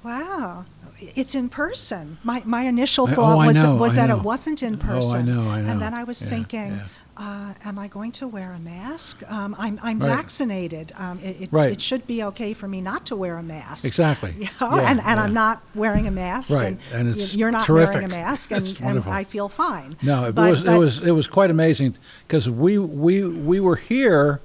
wow, 0.04 0.64
it's 1.00 1.34
in 1.34 1.48
person. 1.48 2.18
My, 2.24 2.42
my 2.44 2.62
initial 2.64 3.06
I- 3.08 3.12
oh, 3.12 3.14
thought 3.14 3.46
was, 3.46 3.56
know, 3.56 3.74
was 3.76 3.94
that 3.96 4.08
know. 4.08 4.18
it 4.18 4.22
wasn't 4.22 4.62
in 4.62 4.76
person. 4.78 5.16
Oh, 5.16 5.18
I 5.18 5.22
know, 5.22 5.50
I 5.50 5.61
know. 5.62 5.70
And 5.72 5.82
then 5.82 5.94
I 5.94 6.04
was 6.04 6.22
Yeah, 6.22 6.28
thinking, 6.28 6.72
yeah. 6.72 6.86
Uh, 7.21 7.53
am 7.64 7.79
I 7.79 7.87
going 7.89 8.12
to 8.12 8.27
wear 8.27 8.53
a 8.53 8.59
mask? 8.59 9.23
Um, 9.31 9.55
I'm, 9.59 9.79
I'm 9.83 9.99
Right. 9.99 10.09
vaccinated. 10.09 10.93
Um, 10.97 11.18
it, 11.23 11.43
it, 11.43 11.49
Right. 11.53 11.71
it 11.73 11.81
should 11.81 12.07
be 12.07 12.23
okay 12.25 12.55
for 12.55 12.66
me 12.66 12.81
not 12.81 13.05
to 13.07 13.14
wear 13.16 13.37
a 13.37 13.43
mask. 13.43 13.85
Exactly. 13.85 14.35
You 14.39 14.49
know? 14.61 14.77
Yeah, 14.77 14.91
and 14.91 15.01
and 15.01 15.18
yeah. 15.18 15.23
I'm 15.23 15.35
not 15.35 15.62
wearing 15.75 16.07
a 16.07 16.11
mask. 16.11 16.51
And 16.57 16.79
And, 16.95 17.09
it's 17.11 17.37
you're 17.37 17.51
not 17.51 17.66
terrific. 17.66 17.95
wearing 17.97 18.07
a 18.07 18.09
mask, 18.09 18.51
and, 18.53 18.81
and. 18.81 19.05
I 19.07 19.25
feel 19.25 19.49
fine. 19.51 19.95
No, 20.03 20.25
it 20.25 20.35
But- 20.35 20.51
was 20.51 20.62
but- 20.62 20.75
it 20.75 20.79
was 20.79 20.99
it 21.01 21.11
was 21.12 21.27
quite 21.29 21.51
amazing 21.51 21.97
because 22.27 22.49
we 22.49 22.79
we 22.79 23.23
we 23.29 23.61
were 23.61 23.77
here 23.77 24.41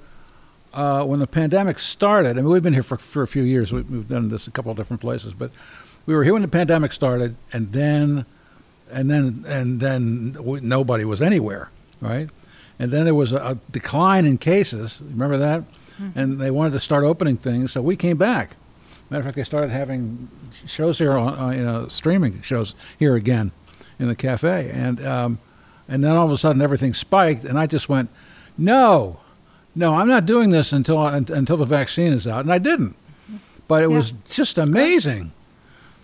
uh, 0.74 1.02
when 1.04 1.20
the 1.20 1.26
pandemic 1.26 1.78
started. 1.78 2.32
I 2.36 2.42
mean, 2.42 2.50
we've 2.50 2.62
been 2.62 2.74
here 2.74 2.82
for 2.82 2.98
for 2.98 3.22
a 3.22 3.26
few 3.28 3.42
years. 3.42 3.72
We, 3.72 3.80
we've 3.82 4.08
done 4.08 4.28
this 4.28 4.46
a 4.46 4.50
couple 4.50 4.70
of 4.70 4.76
different 4.76 5.00
places, 5.00 5.32
but 5.32 5.50
we 6.04 6.14
were 6.14 6.24
here 6.24 6.34
when 6.34 6.42
the 6.42 6.48
pandemic 6.60 6.92
started, 6.92 7.36
and 7.54 7.72
then 7.72 8.26
and 8.92 9.10
then 9.10 9.44
and 9.48 9.80
then 9.80 10.36
we, 10.42 10.60
nobody 10.60 11.04
was 11.06 11.22
anywhere, 11.22 11.70
right? 12.02 12.28
And 12.78 12.90
then 12.90 13.04
there 13.04 13.14
was 13.14 13.32
a, 13.32 13.36
a 13.36 13.58
decline 13.70 14.26
in 14.26 14.38
cases. 14.38 15.00
Remember 15.02 15.36
that? 15.38 15.64
And 16.14 16.38
they 16.38 16.50
wanted 16.50 16.72
to 16.74 16.80
start 16.80 17.04
opening 17.04 17.38
things, 17.38 17.72
so 17.72 17.80
we 17.80 17.96
came 17.96 18.18
back. 18.18 18.50
Matter 19.08 19.20
of 19.20 19.24
fact, 19.24 19.36
they 19.36 19.44
started 19.44 19.70
having 19.70 20.28
shows 20.66 20.98
here 20.98 21.12
on, 21.12 21.38
uh, 21.38 21.48
you 21.56 21.64
know, 21.64 21.88
streaming 21.88 22.42
shows 22.42 22.74
here 22.98 23.14
again 23.14 23.50
in 23.98 24.08
the 24.08 24.14
cafe, 24.14 24.70
and 24.74 25.02
um, 25.06 25.38
and 25.88 26.04
then 26.04 26.14
all 26.14 26.26
of 26.26 26.32
a 26.32 26.36
sudden 26.36 26.60
everything 26.60 26.92
spiked, 26.92 27.44
and 27.44 27.58
I 27.58 27.66
just 27.66 27.88
went, 27.88 28.10
no, 28.58 29.20
no, 29.74 29.94
I'm 29.94 30.08
not 30.08 30.26
doing 30.26 30.50
this 30.50 30.70
until 30.70 30.98
un- 30.98 31.28
until 31.30 31.56
the 31.56 31.64
vaccine 31.64 32.12
is 32.12 32.26
out, 32.26 32.40
and 32.40 32.52
I 32.52 32.58
didn't. 32.58 32.94
But 33.66 33.82
it 33.82 33.88
Yeah. 33.90 33.96
was 33.96 34.12
just 34.28 34.58
amazing 34.58 35.32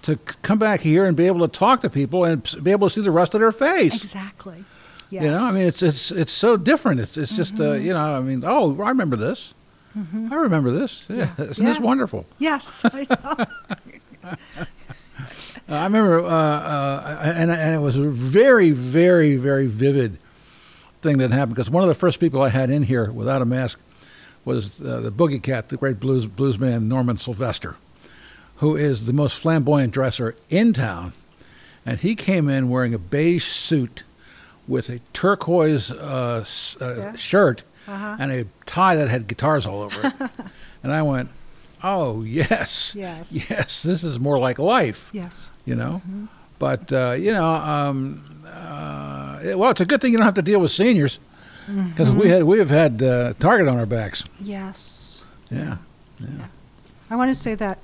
to 0.03 0.17
come 0.17 0.59
back 0.59 0.81
here 0.81 1.05
and 1.05 1.15
be 1.17 1.27
able 1.27 1.47
to 1.47 1.49
talk 1.59 1.83
to 1.83 1.91
people 1.91 2.25
and 2.25 2.43
be 2.63 2.71
able 2.71 2.89
to 2.89 2.95
see 2.95 3.03
the 3.03 3.11
rest 3.11 3.35
of 3.35 3.41
their 3.41 3.53
face. 3.53 4.03
Exactly. 4.03 4.65
Yes. 5.13 5.25
You 5.25 5.31
know, 5.31 5.45
I 5.45 5.53
mean, 5.53 5.67
it's 5.67 5.83
it's 5.83 6.11
it's 6.11 6.33
so 6.33 6.57
different. 6.57 6.99
It's 7.01 7.19
it's 7.19 7.37
just 7.37 7.55
uh, 7.61 7.65
Mm-hmm. 7.75 7.85
you 7.87 7.93
know, 7.93 8.17
I 8.17 8.21
mean, 8.21 8.43
oh, 8.47 8.81
I 8.81 8.89
remember 8.89 9.17
this. 9.17 9.53
I 9.95 10.37
remember 10.37 10.71
this. 10.71 11.05
Yeah, 11.11 11.29
isn't 11.39 11.67
this 11.67 11.79
wonderful? 11.79 12.25
Yes, 12.39 12.83
I 12.87 13.07
know. 13.11 13.45
Uh, 14.25 14.35
I 15.69 15.85
remember, 15.85 16.25
uh, 16.25 16.29
uh, 16.31 17.21
and, 17.37 17.51
and 17.51 17.75
it 17.75 17.79
was 17.79 17.97
a 17.97 18.09
very, 18.09 18.71
very, 18.71 19.37
very 19.37 19.67
vivid 19.67 20.17
thing 21.03 21.19
that 21.19 21.31
happened 21.31 21.57
because 21.57 21.69
one 21.71 21.83
of 21.83 21.89
the 21.91 21.95
first 21.95 22.19
people 22.21 22.41
I 22.41 22.49
had 22.49 22.71
in 22.71 22.85
here 22.85 23.11
without 23.13 23.43
a 23.43 23.45
mask 23.45 23.79
was 24.47 24.81
uh, 24.81 25.01
the 25.01 25.13
Boogie 25.13 25.43
Cat, 25.43 25.69
the 25.69 25.77
great 25.77 26.01
blues 26.01 26.27
bluesman 26.27 26.85
Norman 26.85 27.19
Sylvester, 27.19 27.77
who 28.57 28.77
is 28.77 29.05
the 29.07 29.13
most 29.13 29.39
flamboyant 29.39 29.93
dresser 29.93 30.35
in 30.49 30.73
town, 30.73 31.13
and 31.85 32.01
he 32.01 32.15
came 32.15 32.49
in 32.49 32.71
wearing 32.71 32.95
a 32.95 32.99
beige 32.99 33.45
suit 33.47 34.05
with 34.73 34.89
a 34.89 34.99
turquoise 35.13 35.91
uh, 35.93 36.45
uh, 36.81 36.95
Yeah. 36.97 37.17
shirt 37.17 37.63
Uh-huh. 37.87 38.17
and 38.21 38.33
a 38.33 38.45
tie 38.65 38.97
that 38.97 39.09
had 39.09 39.27
guitars 39.29 39.67
all 39.67 39.83
over 39.83 40.01
it, 40.09 40.15
and 40.83 40.91
I 40.93 41.03
went, 41.03 41.29
"Oh 41.83 42.23
yes, 42.23 42.95
Yes. 42.95 43.31
yes, 43.51 43.83
this 43.83 44.03
is 44.05 44.19
more 44.19 44.39
like 44.39 44.59
life." 44.59 45.11
Yes. 45.13 45.51
you 45.67 45.75
know. 45.77 46.01
Mm-hmm. 46.07 46.25
But 46.59 46.93
uh, 46.93 47.15
you 47.19 47.33
know, 47.39 47.51
um, 47.75 48.23
uh, 48.47 49.39
it- 49.49 49.59
well, 49.59 49.71
it's 49.73 49.81
a 49.81 49.85
good 49.91 50.01
thing 50.01 50.13
you 50.13 50.19
don't 50.19 50.27
have 50.33 50.41
to 50.43 50.51
deal 50.51 50.61
with 50.61 50.71
seniors 50.73 51.19
because 51.67 52.09
Mm-hmm. 52.09 52.19
we 52.23 52.29
had 52.31 52.43
we 52.53 52.59
have 52.59 52.71
had 52.71 53.03
uh, 53.03 53.35
target 53.39 53.69
on 53.69 53.77
our 53.79 53.87
backs. 53.87 54.23
Yes. 54.41 55.25
Yeah. 55.51 55.77
Yeah, 56.21 56.47
I 57.11 57.17
want 57.17 57.31
to 57.31 57.35
say 57.35 57.55
that 57.57 57.79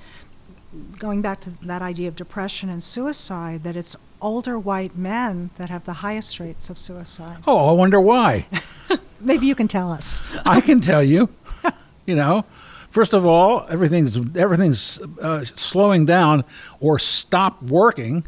going 0.97 1.21
back 1.21 1.39
to 1.41 1.49
that 1.67 1.81
idea 1.81 2.07
of 2.07 2.15
depression 2.15 2.69
and 2.69 2.81
suicide, 2.81 3.63
that 3.63 3.75
it's 3.75 3.95
older 4.21 4.57
white 4.59 4.95
men 4.97 5.49
that 5.57 5.69
have 5.69 5.85
the 5.85 5.93
highest 5.93 6.39
rates 6.39 6.69
of 6.69 6.77
suicide. 6.77 7.37
Oh, 7.47 7.69
I 7.69 7.73
wonder 7.73 7.99
why. 8.01 8.45
Maybe 9.19 9.45
you 9.47 9.55
can 9.55 9.67
tell 9.67 9.91
us. 9.91 10.21
I 10.45 10.61
can 10.61 10.79
tell 10.81 11.03
you. 11.03 11.29
You 12.05 12.15
know, 12.15 12.43
first 12.89 13.13
of 13.13 13.23
all, 13.23 13.67
everything's 13.69 14.17
everything's 14.35 14.97
uh, 15.21 15.45
slowing 15.55 16.07
down 16.07 16.43
or 16.79 16.97
stop 16.97 17.61
working. 17.61 18.23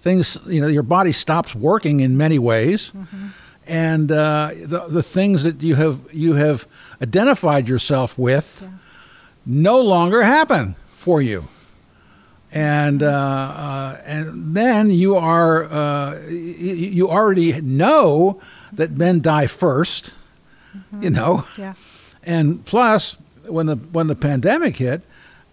Things, 0.00 0.36
you 0.46 0.60
know, 0.60 0.66
your 0.66 0.82
body 0.82 1.12
stops 1.12 1.54
working 1.54 2.00
in 2.00 2.16
many 2.16 2.40
ways, 2.40 2.92
and 3.64 4.10
uh, 4.10 4.50
the 4.60 4.88
the 4.88 5.02
things 5.04 5.44
that 5.44 5.62
you 5.62 5.76
have 5.76 6.00
you 6.12 6.34
have 6.34 6.66
identified 7.00 7.68
yourself 7.68 8.18
with 8.18 8.58
Yeah. 8.60 8.70
no 9.46 9.80
longer 9.80 10.24
happen 10.24 10.74
for 10.92 11.22
you. 11.22 11.46
And 12.52 13.02
uh, 13.02 13.06
uh, 13.08 14.00
and 14.06 14.54
then 14.54 14.90
you 14.90 15.16
are 15.16 15.64
uh, 15.64 16.12
y- 16.28 16.30
you 16.30 17.08
already 17.10 17.60
know 17.60 18.40
that 18.72 18.92
men 18.92 19.20
die 19.20 19.46
1st 19.46 20.12
You 21.00 21.10
know, 21.10 21.44
Yeah. 21.58 21.74
and 22.24 22.64
plus, 22.64 23.16
when 23.48 23.66
the 23.66 23.76
when 23.76 24.06
the 24.06 24.14
pandemic 24.14 24.76
hit, 24.76 25.02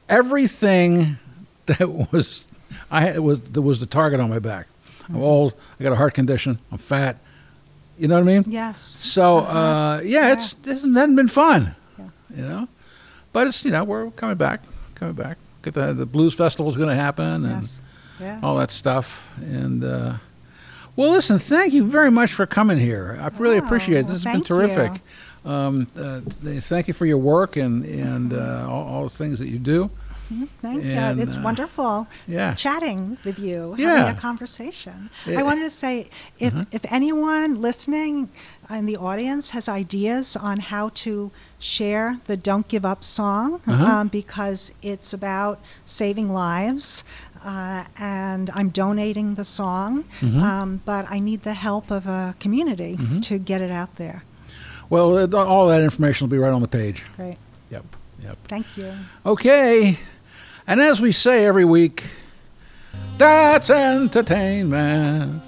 everything 0.07 1.17
that 1.65 1.89
was 2.11 2.45
I 2.91 3.01
had 3.01 3.19
was 3.19 3.39
there 3.51 3.61
was 3.63 3.79
the 3.79 3.85
target 3.85 4.19
on 4.19 4.29
my 4.29 4.39
back. 4.39 4.67
I'm 5.09 5.17
old. 5.17 5.53
I 5.79 5.83
got 5.83 5.91
a 5.93 5.95
heart 5.97 6.13
condition. 6.13 6.59
I'm 6.71 6.77
fat. 6.77 7.17
You 7.97 8.07
know 8.07 8.15
what 8.15 8.23
I 8.29 8.33
mean? 8.39 8.43
Yes. 8.47 8.79
So 9.01 9.39
Uh-huh. 9.39 9.59
uh, 9.59 10.01
yeah, 10.03 10.33
it's 10.33 10.55
it 10.65 10.73
hasn't 10.81 11.15
been 11.15 11.27
fun. 11.27 11.75
Yeah. 11.97 12.05
You 12.35 12.43
know, 12.49 12.67
but 13.33 13.47
it's 13.47 13.65
you 13.65 13.71
know 13.71 13.83
we're 13.83 14.11
coming 14.11 14.37
back, 14.37 14.61
coming 14.95 15.15
back. 15.15 15.37
The 15.63 15.93
the 15.93 16.05
blues 16.05 16.33
festival 16.33 16.69
is 16.71 16.77
going 16.77 16.89
to 16.89 16.95
happen 17.01 17.45
and 17.45 17.61
Yes. 17.63 17.81
Yeah. 18.19 18.39
all 18.43 18.57
that 18.57 18.69
stuff. 18.71 19.29
And 19.41 19.83
uh, 19.83 20.13
well, 20.95 21.11
listen, 21.11 21.39
thank 21.39 21.73
you 21.73 21.83
very 21.85 22.11
much 22.11 22.31
for 22.33 22.45
coming 22.45 22.77
here. 22.77 23.17
I 23.19 23.29
really 23.39 23.57
Oh, 23.59 23.65
appreciate 23.65 23.99
it. 24.01 24.07
This 24.07 24.23
has 24.23 24.33
been 24.33 24.43
terrific. 24.43 25.01
Um, 25.45 25.87
uh, 25.97 26.21
thank 26.61 26.87
you 26.87 26.93
for 26.93 27.05
your 27.05 27.17
work 27.17 27.57
and 27.57 27.83
and 27.85 28.31
uh, 28.33 28.65
all, 28.69 28.85
all 28.87 29.03
the 29.03 29.09
things 29.09 29.39
that 29.39 29.47
you 29.47 29.57
do. 29.59 29.89
Mhm. 30.31 30.47
Thank 30.61 30.85
And, 30.85 31.17
you. 31.17 31.23
It's 31.23 31.35
uh, 31.35 31.41
wonderful 31.43 32.07
Yeah. 32.27 32.53
chatting 32.53 33.17
with 33.25 33.37
you, 33.39 33.75
Yeah. 33.77 33.97
having 33.97 34.15
a 34.17 34.19
conversation. 34.19 35.09
Yeah. 35.25 35.39
I 35.39 35.43
wanted 35.43 35.63
to 35.63 35.69
say 35.69 36.09
if, 36.39 36.53
Uh-huh. 36.53 36.65
if 36.71 36.85
anyone 36.89 37.61
listening 37.61 38.29
in 38.69 38.85
the 38.85 38.97
audience 38.97 39.51
has 39.51 39.67
ideas 39.67 40.35
on 40.35 40.59
how 40.59 40.89
to 41.05 41.31
share 41.59 42.19
the 42.27 42.37
Don't 42.37 42.67
Give 42.67 42.85
Up 42.85 43.03
song, 43.03 43.59
Uh-huh. 43.67 43.85
um, 43.85 44.07
because 44.07 44.71
it's 44.81 45.13
about 45.13 45.59
saving 45.85 46.29
lives. 46.29 47.03
Uh, 47.45 47.83
and 47.97 48.49
I'm 48.55 48.69
donating 48.69 49.35
the 49.35 49.43
song, 49.43 50.05
Mhm. 50.21 50.41
um, 50.41 50.81
but 50.85 51.05
I 51.09 51.19
need 51.19 51.43
the 51.43 51.53
help 51.53 51.91
of 51.91 52.07
a 52.07 52.35
community 52.39 52.95
Mhm. 52.97 53.21
to 53.23 53.37
get 53.37 53.59
it 53.59 53.69
out 53.71 53.97
there. 53.97 54.23
Well, 54.89 55.35
all 55.35 55.67
that 55.67 55.81
information 55.81 56.25
will 56.25 56.31
be 56.31 56.37
right 56.37 56.53
on 56.53 56.61
the 56.61 56.69
page. 56.69 57.03
Great. 57.17 57.35
Yep. 57.69 57.83
Yep. 58.21 58.37
Thank 58.47 58.77
you. 58.77 58.93
Okay. 59.25 59.99
And 60.67 60.79
as 60.79 61.01
we 61.01 61.11
say 61.11 61.45
every 61.45 61.65
week, 61.65 62.03
that's 63.17 63.69
entertainment. 63.69 65.43